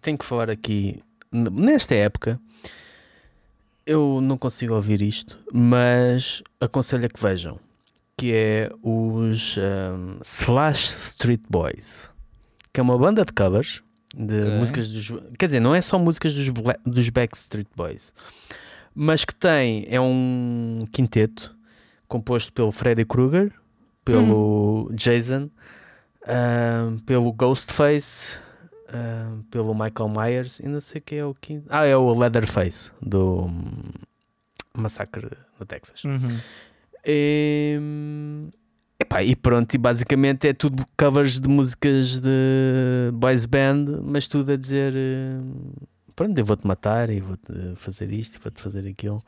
tenho 0.00 0.16
que 0.16 0.24
falar 0.24 0.48
aqui. 0.50 1.02
Nesta 1.32 1.94
época, 1.94 2.40
eu 3.84 4.20
não 4.20 4.38
consigo 4.38 4.74
ouvir 4.74 5.02
isto, 5.02 5.38
mas 5.52 6.42
aconselho 6.60 7.06
a 7.06 7.08
que 7.08 7.20
vejam, 7.20 7.58
que 8.16 8.32
é 8.32 8.70
os 8.82 9.56
hum, 9.58 10.18
Slash 10.22 10.84
Street 10.86 11.42
Boys, 11.50 12.12
que 12.72 12.78
é 12.78 12.82
uma 12.82 12.96
banda 12.96 13.24
de 13.24 13.32
covers 13.32 13.82
de 14.14 14.40
Ok. 14.40 14.58
músicas 14.58 14.88
dos. 14.92 15.12
Quer 15.36 15.46
dizer, 15.46 15.60
não 15.60 15.74
é 15.74 15.80
só 15.82 15.98
músicas 15.98 16.32
dos, 16.34 16.48
dos 16.84 17.08
Backstreet 17.10 17.66
Boys, 17.74 18.14
mas 18.94 19.24
que 19.24 19.34
tem, 19.34 19.84
é 19.90 20.00
um 20.00 20.86
quinteto 20.92 21.55
composto 22.08 22.52
pelo 22.52 22.72
Freddy 22.72 23.04
Krueger, 23.04 23.52
pelo 24.04 24.90
Jason, 24.94 25.50
ahm, 26.26 26.98
pelo 26.98 27.32
Ghostface, 27.32 28.38
ahm, 28.88 29.42
pelo 29.50 29.74
Michael 29.74 30.08
Myers 30.08 30.60
e 30.60 30.68
não 30.68 30.80
sei 30.80 31.00
quem 31.00 31.18
é 31.18 31.24
o 31.24 31.34
quinto. 31.34 31.66
Ah, 31.68 31.84
é 31.86 31.96
o 31.96 32.16
Leatherface 32.18 32.92
do 33.02 33.46
hum, 33.46 33.82
Massacre 34.74 35.30
no 35.58 35.66
Texas. 35.66 36.02
E, 37.04 37.78
epá, 38.98 39.22
e 39.22 39.36
pronto, 39.36 39.72
e 39.74 39.78
basicamente 39.78 40.48
é 40.48 40.52
tudo 40.52 40.84
covers 40.96 41.38
de 41.40 41.48
músicas 41.48 42.20
de 42.20 43.10
boys 43.14 43.46
band, 43.46 44.00
mas 44.02 44.26
tudo 44.26 44.52
a 44.52 44.56
dizer 44.56 44.92
hum, 44.94 45.72
pronto, 46.14 46.36
eu 46.38 46.44
vou-te 46.44 46.66
matar 46.66 47.10
e 47.10 47.20
vou-te 47.20 47.74
fazer 47.76 48.10
isto 48.12 48.36
e 48.36 48.40
vou-te 48.40 48.60
fazer 48.60 48.88
aquilo. 48.88 49.22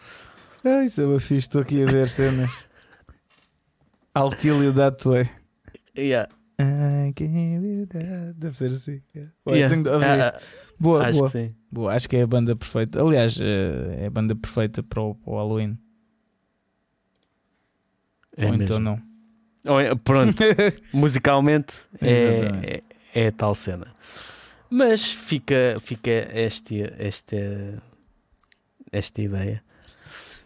Ah, 0.71 0.85
isso 0.85 1.01
é 1.01 1.19
fixe, 1.19 1.35
estou 1.37 1.63
aqui 1.63 1.83
a 1.83 1.87
ver 1.87 2.09
cenas. 2.09 2.69
I'll 4.17 4.31
kill 4.37 4.63
you 4.63 4.73
that 4.75 5.07
way. 5.09 5.25
Yeah. 5.97 6.29
I 6.61 7.13
can't 7.15 7.61
do 7.61 7.87
that. 7.87 8.35
Deve 8.39 8.57
ser 8.57 8.67
assim. 8.67 9.01
Ué, 9.47 9.57
Yeah. 9.59 9.69
tenho 9.71 9.83
de 9.85 9.91
ouvir 9.91 10.05
Ah, 10.07 10.19
isto. 10.19 10.35
ah, 10.37 10.41
Boa, 10.81 11.07
acho 11.07 11.19
boa. 11.19 11.31
que 11.31 11.39
sim. 11.49 11.55
boa. 11.71 11.95
Acho 11.95 12.09
que 12.09 12.17
é 12.17 12.23
a 12.23 12.27
banda 12.27 12.55
perfeita. 12.57 13.01
Aliás, 13.01 13.39
eh, 13.41 14.03
é 14.03 14.07
a 14.07 14.11
banda 14.11 14.35
perfeita 14.37 14.83
para 14.83 15.01
o, 15.03 15.15
para 15.15 15.33
o 15.33 15.37
Halloween. 15.37 15.79
É 18.37 18.45
Ou 18.47 18.51
mesmo. 18.53 18.63
então 18.65 18.79
não. 18.81 19.03
Ou 19.67 19.81
é- 19.81 19.95
Pronto, 19.95 20.37
musicalmente 20.93 21.75
é, 22.01 22.83
é, 23.15 23.27
é 23.27 23.31
tal 23.31 23.55
cena. 23.55 23.93
Mas 24.71 25.05
fica, 25.11 25.77
fica 25.81 26.11
este, 26.35 26.83
esta, 26.99 27.37
esta 28.93 29.23
ideia. 29.23 29.63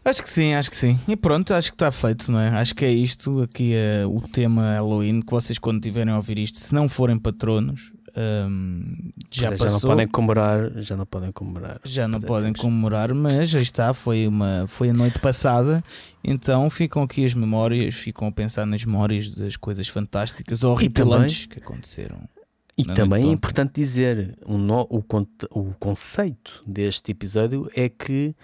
Acho 0.05 0.23
que 0.23 0.29
sim, 0.31 0.53
acho 0.55 0.71
que 0.71 0.77
sim. 0.77 0.99
E 1.07 1.17
pronto, 1.17 1.55
acho 1.55 1.71
que 1.71 1.77
está 1.77 1.93
feito, 1.93 2.31
não 2.33 2.41
é? 2.41 2.49
Acho 2.49 2.75
que 2.75 2.85
é 2.85 2.91
isto 2.93 3.41
aqui 3.43 3.73
é 3.75 4.05
o 4.07 4.21
tema 4.21 4.75
Halloween. 4.75 5.21
Que 5.23 5.31
vocês, 5.31 5.59
quando 5.59 5.81
tiverem 5.81 6.13
a 6.13 6.17
ouvir 6.17 6.39
isto, 6.41 6.59
se 6.59 6.75
não 6.75 6.89
forem 6.89 7.17
patronos, 7.17 7.93
hum, 8.17 9.11
já 9.31 9.47
é, 9.47 9.51
passou. 9.51 9.67
já 9.69 9.73
não 9.73 9.81
podem 9.81 10.09
comemorar, 10.09 10.73
já 10.83 10.97
não 10.97 11.07
podem 11.07 11.31
comemorar. 11.31 11.81
Já 11.85 12.09
não 12.09 12.21
podem 12.21 12.53
temos- 12.53 12.61
comemorar, 12.61 13.15
mas 13.15 13.55
aí 13.55 13.63
está, 13.63 13.95
foi, 13.95 14.27
uma, 14.27 14.65
foi 14.67 14.91
a 14.91 14.93
noite 14.93 15.21
passada, 15.21 15.85
então 16.25 16.69
ficam 16.69 17.03
aqui 17.05 17.25
as 17.25 17.33
memórias, 17.35 17.95
ficam 17.95 18.27
a 18.27 18.33
pensar 18.33 18.67
nas 18.67 18.85
memórias 18.85 19.29
das 19.33 19.57
coisas 19.57 19.87
fantásticas 19.87 20.65
ou 20.65 20.73
horripilantes 20.73 21.47
que 21.47 21.59
aconteceram. 21.61 22.29
E 22.77 22.85
também 22.85 23.29
é 23.29 23.33
importante 23.33 23.73
dizer: 23.75 24.37
o, 24.47 24.57
no- 24.59 24.89
o, 24.91 25.05
o 25.51 25.75
conceito 25.79 26.63
deste 26.67 27.13
episódio 27.13 27.71
é 27.77 27.89
que 27.89 28.35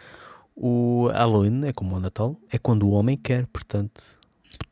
o 0.61 1.09
Halloween 1.13 1.67
é 1.67 1.73
como 1.73 1.97
o 1.97 2.01
Natal, 2.01 2.37
é 2.51 2.59
quando 2.59 2.83
o 2.87 2.91
homem 2.91 3.17
quer, 3.17 3.47
portanto, 3.47 4.03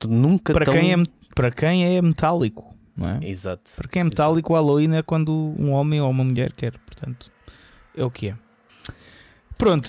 nunca 0.07 0.53
Para 0.53 0.64
tão- 0.64 0.74
quem, 0.74 0.93
é, 0.93 0.97
para 1.34 1.51
quem 1.51 1.97
é 1.97 2.03
metálico, 2.03 2.74
não 2.97 3.09
é? 3.09 3.20
Exato. 3.22 3.70
Para 3.76 3.89
quem 3.89 4.01
é 4.01 4.05
metálico, 4.05 4.53
o 4.53 4.57
Halloween 4.57 4.97
é 4.97 5.03
quando 5.03 5.55
um 5.59 5.70
homem 5.70 6.01
ou 6.01 6.11
uma 6.11 6.24
mulher 6.24 6.53
quer, 6.53 6.72
portanto, 6.78 7.30
é 7.97 8.05
o 8.05 8.11
que 8.11 8.28
é. 8.30 8.37
Pronto, 9.59 9.89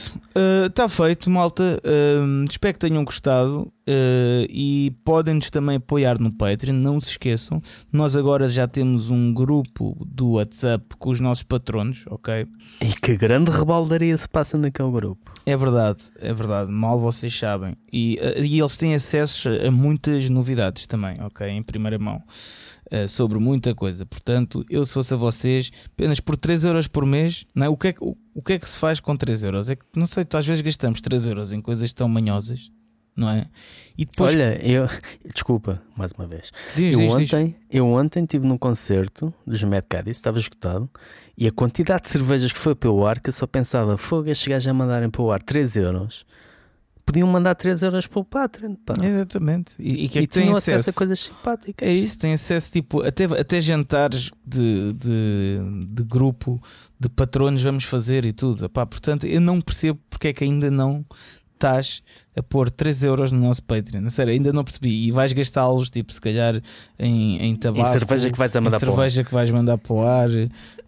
está 0.66 0.88
feito, 0.88 1.30
malta. 1.30 1.82
Uh, 1.84 2.46
espero 2.50 2.74
que 2.76 2.80
tenham 2.80 3.04
gostado 3.04 3.64
uh, 3.64 4.48
e 4.50 4.96
podem-nos 5.04 5.50
também 5.50 5.76
apoiar 5.76 6.18
no 6.22 6.32
Patreon. 6.32 6.74
Não 6.76 7.02
se 7.02 7.10
esqueçam, 7.10 7.62
nós 7.92 8.16
agora 8.16 8.48
já 8.48 8.66
temos 8.66 9.10
um 9.10 9.34
grupo 9.34 9.98
do 10.06 10.32
WhatsApp 10.34 10.86
com 10.98 11.10
os 11.10 11.20
nossos 11.20 11.44
patronos, 11.44 12.06
ok? 12.10 12.48
E 12.80 12.94
que 12.94 13.18
grande 13.18 13.52
rebaldaria 13.52 14.18
se 14.18 14.30
passa 14.30 14.58
naquele 14.58 14.90
grupo. 14.90 15.34
É 15.50 15.56
verdade, 15.56 16.04
é 16.20 16.34
verdade, 16.34 16.70
mal 16.70 17.00
vocês 17.00 17.34
sabem. 17.34 17.78
E, 17.92 18.20
uh, 18.22 18.44
e 18.44 18.60
eles 18.60 18.76
têm 18.76 18.94
acesso 18.94 19.48
a 19.66 19.72
muitas 19.72 20.28
novidades 20.28 20.86
também, 20.86 21.16
ok? 21.22 21.48
Em 21.48 21.64
primeira 21.64 21.98
mão. 21.98 22.22
uh, 22.92 23.08
sobre 23.08 23.40
muita 23.40 23.74
coisa. 23.74 24.06
Portanto, 24.06 24.66
eu 24.70 24.86
se 24.86 24.94
fosse 24.94 25.14
a 25.14 25.18
vocês, 25.18 25.72
apenas 25.86 26.20
por 26.20 26.36
3 26.36 26.66
euros 26.66 26.88
por 26.88 27.06
mês, 27.06 27.46
não 27.56 27.66
é? 27.66 27.70
o, 27.70 27.78
que 27.78 27.88
é 27.88 27.94
que, 27.94 28.04
o, 28.04 28.18
o 28.36 28.42
que 28.42 28.54
é 28.54 28.60
que 28.60 28.70
se 28.70 28.78
faz 28.78 29.00
com 29.00 29.16
3 29.16 29.46
euros? 29.46 29.70
É 29.70 29.78
que, 29.78 29.86
não 29.96 30.06
sei, 30.06 30.26
tu 30.26 30.36
às 30.36 30.46
vezes 30.46 30.62
gastamos 30.62 31.00
3 31.00 31.28
euros 31.28 31.54
em 31.54 31.62
coisas 31.62 31.94
tão 31.94 32.10
manhosas, 32.10 32.70
não 33.16 33.30
é? 33.30 33.46
E 33.98 34.04
depois. 34.06 34.36
Olha, 34.36 34.60
eu. 34.62 34.86
Desculpa, 35.34 35.82
mais 35.96 36.12
uma 36.12 36.28
vez. 36.28 36.52
diz, 36.76 36.94
eu, 36.94 37.00
diz, 37.00 37.18
diz. 37.18 37.34
ontem, 37.34 37.56
eu 37.72 37.88
ontem 37.88 38.24
estive 38.24 38.46
num 38.46 38.58
concerto 38.58 39.34
dos 39.46 39.64
Mad 39.64 39.86
Caddies, 39.88 40.18
estava 40.18 40.38
esgotado, 40.38 40.90
e 41.38 41.48
a 41.48 41.52
quantidade 41.52 42.04
de 42.04 42.10
cervejas 42.10 42.52
que 42.52 42.58
foi 42.58 42.74
pelo 42.74 43.06
ar, 43.06 43.20
que 43.20 43.30
eu 43.30 43.34
só 43.34 43.46
pensava, 43.46 43.98
fogo, 43.98 44.30
estes 44.30 44.48
gajos 44.48 44.68
a 44.68 44.74
mandarem 44.74 45.10
pelo 45.10 45.32
ar 45.32 45.42
3 45.42 45.76
euros. 45.78 46.26
Podiam 47.06 47.28
mandar 47.28 47.56
3 47.56 47.84
euros 47.84 48.08
pelo 48.08 48.26
Patreon, 48.26 48.76
pá. 48.76 48.94
Exatamente. 49.02 49.74
E, 49.80 50.06
e 50.06 50.10
que 50.10 50.20
é 50.20 50.22
que 50.24 50.28
tem 50.28 50.44
tinham 50.44 50.58
acesso? 50.58 50.76
acesso 50.76 50.90
a 50.90 50.94
coisas 50.94 51.20
simpáticas. 51.20 51.88
É 51.88 51.94
isso, 51.94 52.20
tem 52.20 52.34
acesso 52.34 52.72
tipo, 52.72 53.02
até, 53.02 53.24
até 53.26 53.62
jantares 53.62 54.32
de, 54.46 54.92
de, 54.94 55.60
de 55.88 56.04
grupo 56.04 56.62
de 57.00 57.08
patronos 57.08 57.62
vamos 57.62 57.86
fazer 57.86 58.26
e 58.26 58.34
tudo. 58.34 58.66
Epá, 58.66 58.86
portanto, 58.86 59.26
eu 59.26 59.40
não 59.40 59.62
percebo 59.62 60.00
porque 60.10 60.30
é 60.30 60.34
que 60.34 60.44
ainda 60.44 60.70
não 60.70 61.06
estás 61.58 62.02
a 62.36 62.44
pôr 62.44 62.70
3 62.70 63.04
euros 63.04 63.32
no 63.32 63.40
nosso 63.40 63.64
Patreon. 63.64 64.06
A 64.06 64.10
sério, 64.12 64.32
ainda 64.32 64.54
não 64.54 64.64
percebi. 64.64 65.08
E 65.08 65.12
vais 65.12 65.34
gastá-los, 65.34 65.90
tipo, 65.90 66.14
se 66.14 66.22
calhar 66.22 66.62
em, 67.00 67.42
em 67.44 67.56
tabaco. 67.56 67.90
Em 67.90 67.92
cerveja 67.92 68.30
que 68.30 68.38
vais 68.38 68.56
a 68.56 68.62
mandar 68.62 68.80
para 68.80 68.90
o 68.90 68.92
ar. 68.92 68.96
cerveja 68.96 69.24
que 69.24 69.34
vais 69.34 69.50
mandar 69.52 69.78
para 69.80 69.94
o 69.94 70.06
ar, 70.06 70.30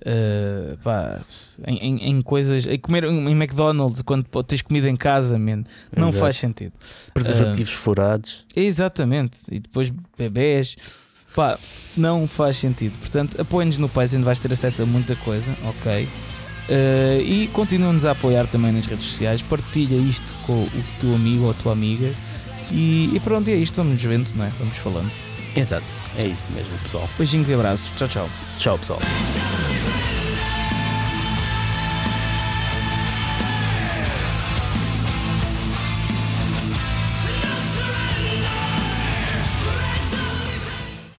eh, 0.06 0.78
pá, 0.84 1.20
em, 1.66 1.78
em, 1.78 2.10
em 2.12 2.22
coisas, 2.22 2.68
em 2.68 2.78
comer 2.78 3.04
em 3.04 3.32
McDonald's 3.32 4.04
quando 4.04 4.26
tens 4.44 4.62
comida 4.62 4.88
em 4.88 4.96
casa, 4.96 5.40
man. 5.40 5.64
não 5.96 6.10
Exato. 6.10 6.20
faz 6.20 6.36
sentido. 6.38 6.74
Preservativos 7.14 7.74
furados. 7.74 8.46
Exatamente. 8.56 9.40
E 9.52 9.60
depois 9.60 9.92
bebés. 10.18 10.76
Pá, 11.36 11.58
não 11.96 12.28
faz 12.28 12.58
sentido. 12.58 12.98
Portanto, 12.98 13.40
apoia-nos 13.40 13.78
no 13.78 13.88
Patreon, 13.88 14.22
vais 14.24 14.40
ter 14.40 14.52
acesso 14.52 14.82
a 14.82 14.86
muita 14.86 15.16
coisa, 15.16 15.56
ok? 15.64 16.08
Eh, 16.70 17.22
e 17.24 17.48
continua-nos 17.48 18.06
a 18.06 18.12
apoiar 18.12 18.46
também 18.46 18.72
nas 18.72 18.86
redes 18.86 19.06
sociais. 19.06 19.42
Partilha 19.42 19.96
isto 19.96 20.36
com 20.46 20.54
o 20.64 20.84
teu 21.00 21.16
amigo 21.16 21.46
ou 21.46 21.52
a 21.52 21.54
tua 21.56 21.74
amiga. 21.74 22.14
E, 22.72 23.10
e 23.14 23.20
pronto, 23.20 23.50
é 23.50 23.56
isto. 23.56 23.76
Vamos 23.78 23.94
nos 23.94 24.04
vendo, 24.04 24.32
não 24.36 24.46
é? 24.46 24.52
Vamos 24.60 24.78
falando. 24.78 25.12
Exato, 25.56 25.86
é 26.24 26.28
isso 26.28 26.52
mesmo, 26.52 26.78
pessoal. 26.84 27.10
Beijinhos 27.18 27.50
e 27.50 27.54
abraços. 27.56 27.92
Tchau, 27.96 28.08
tchau. 28.08 28.30
Tchau, 28.58 28.78
pessoal. 28.78 29.00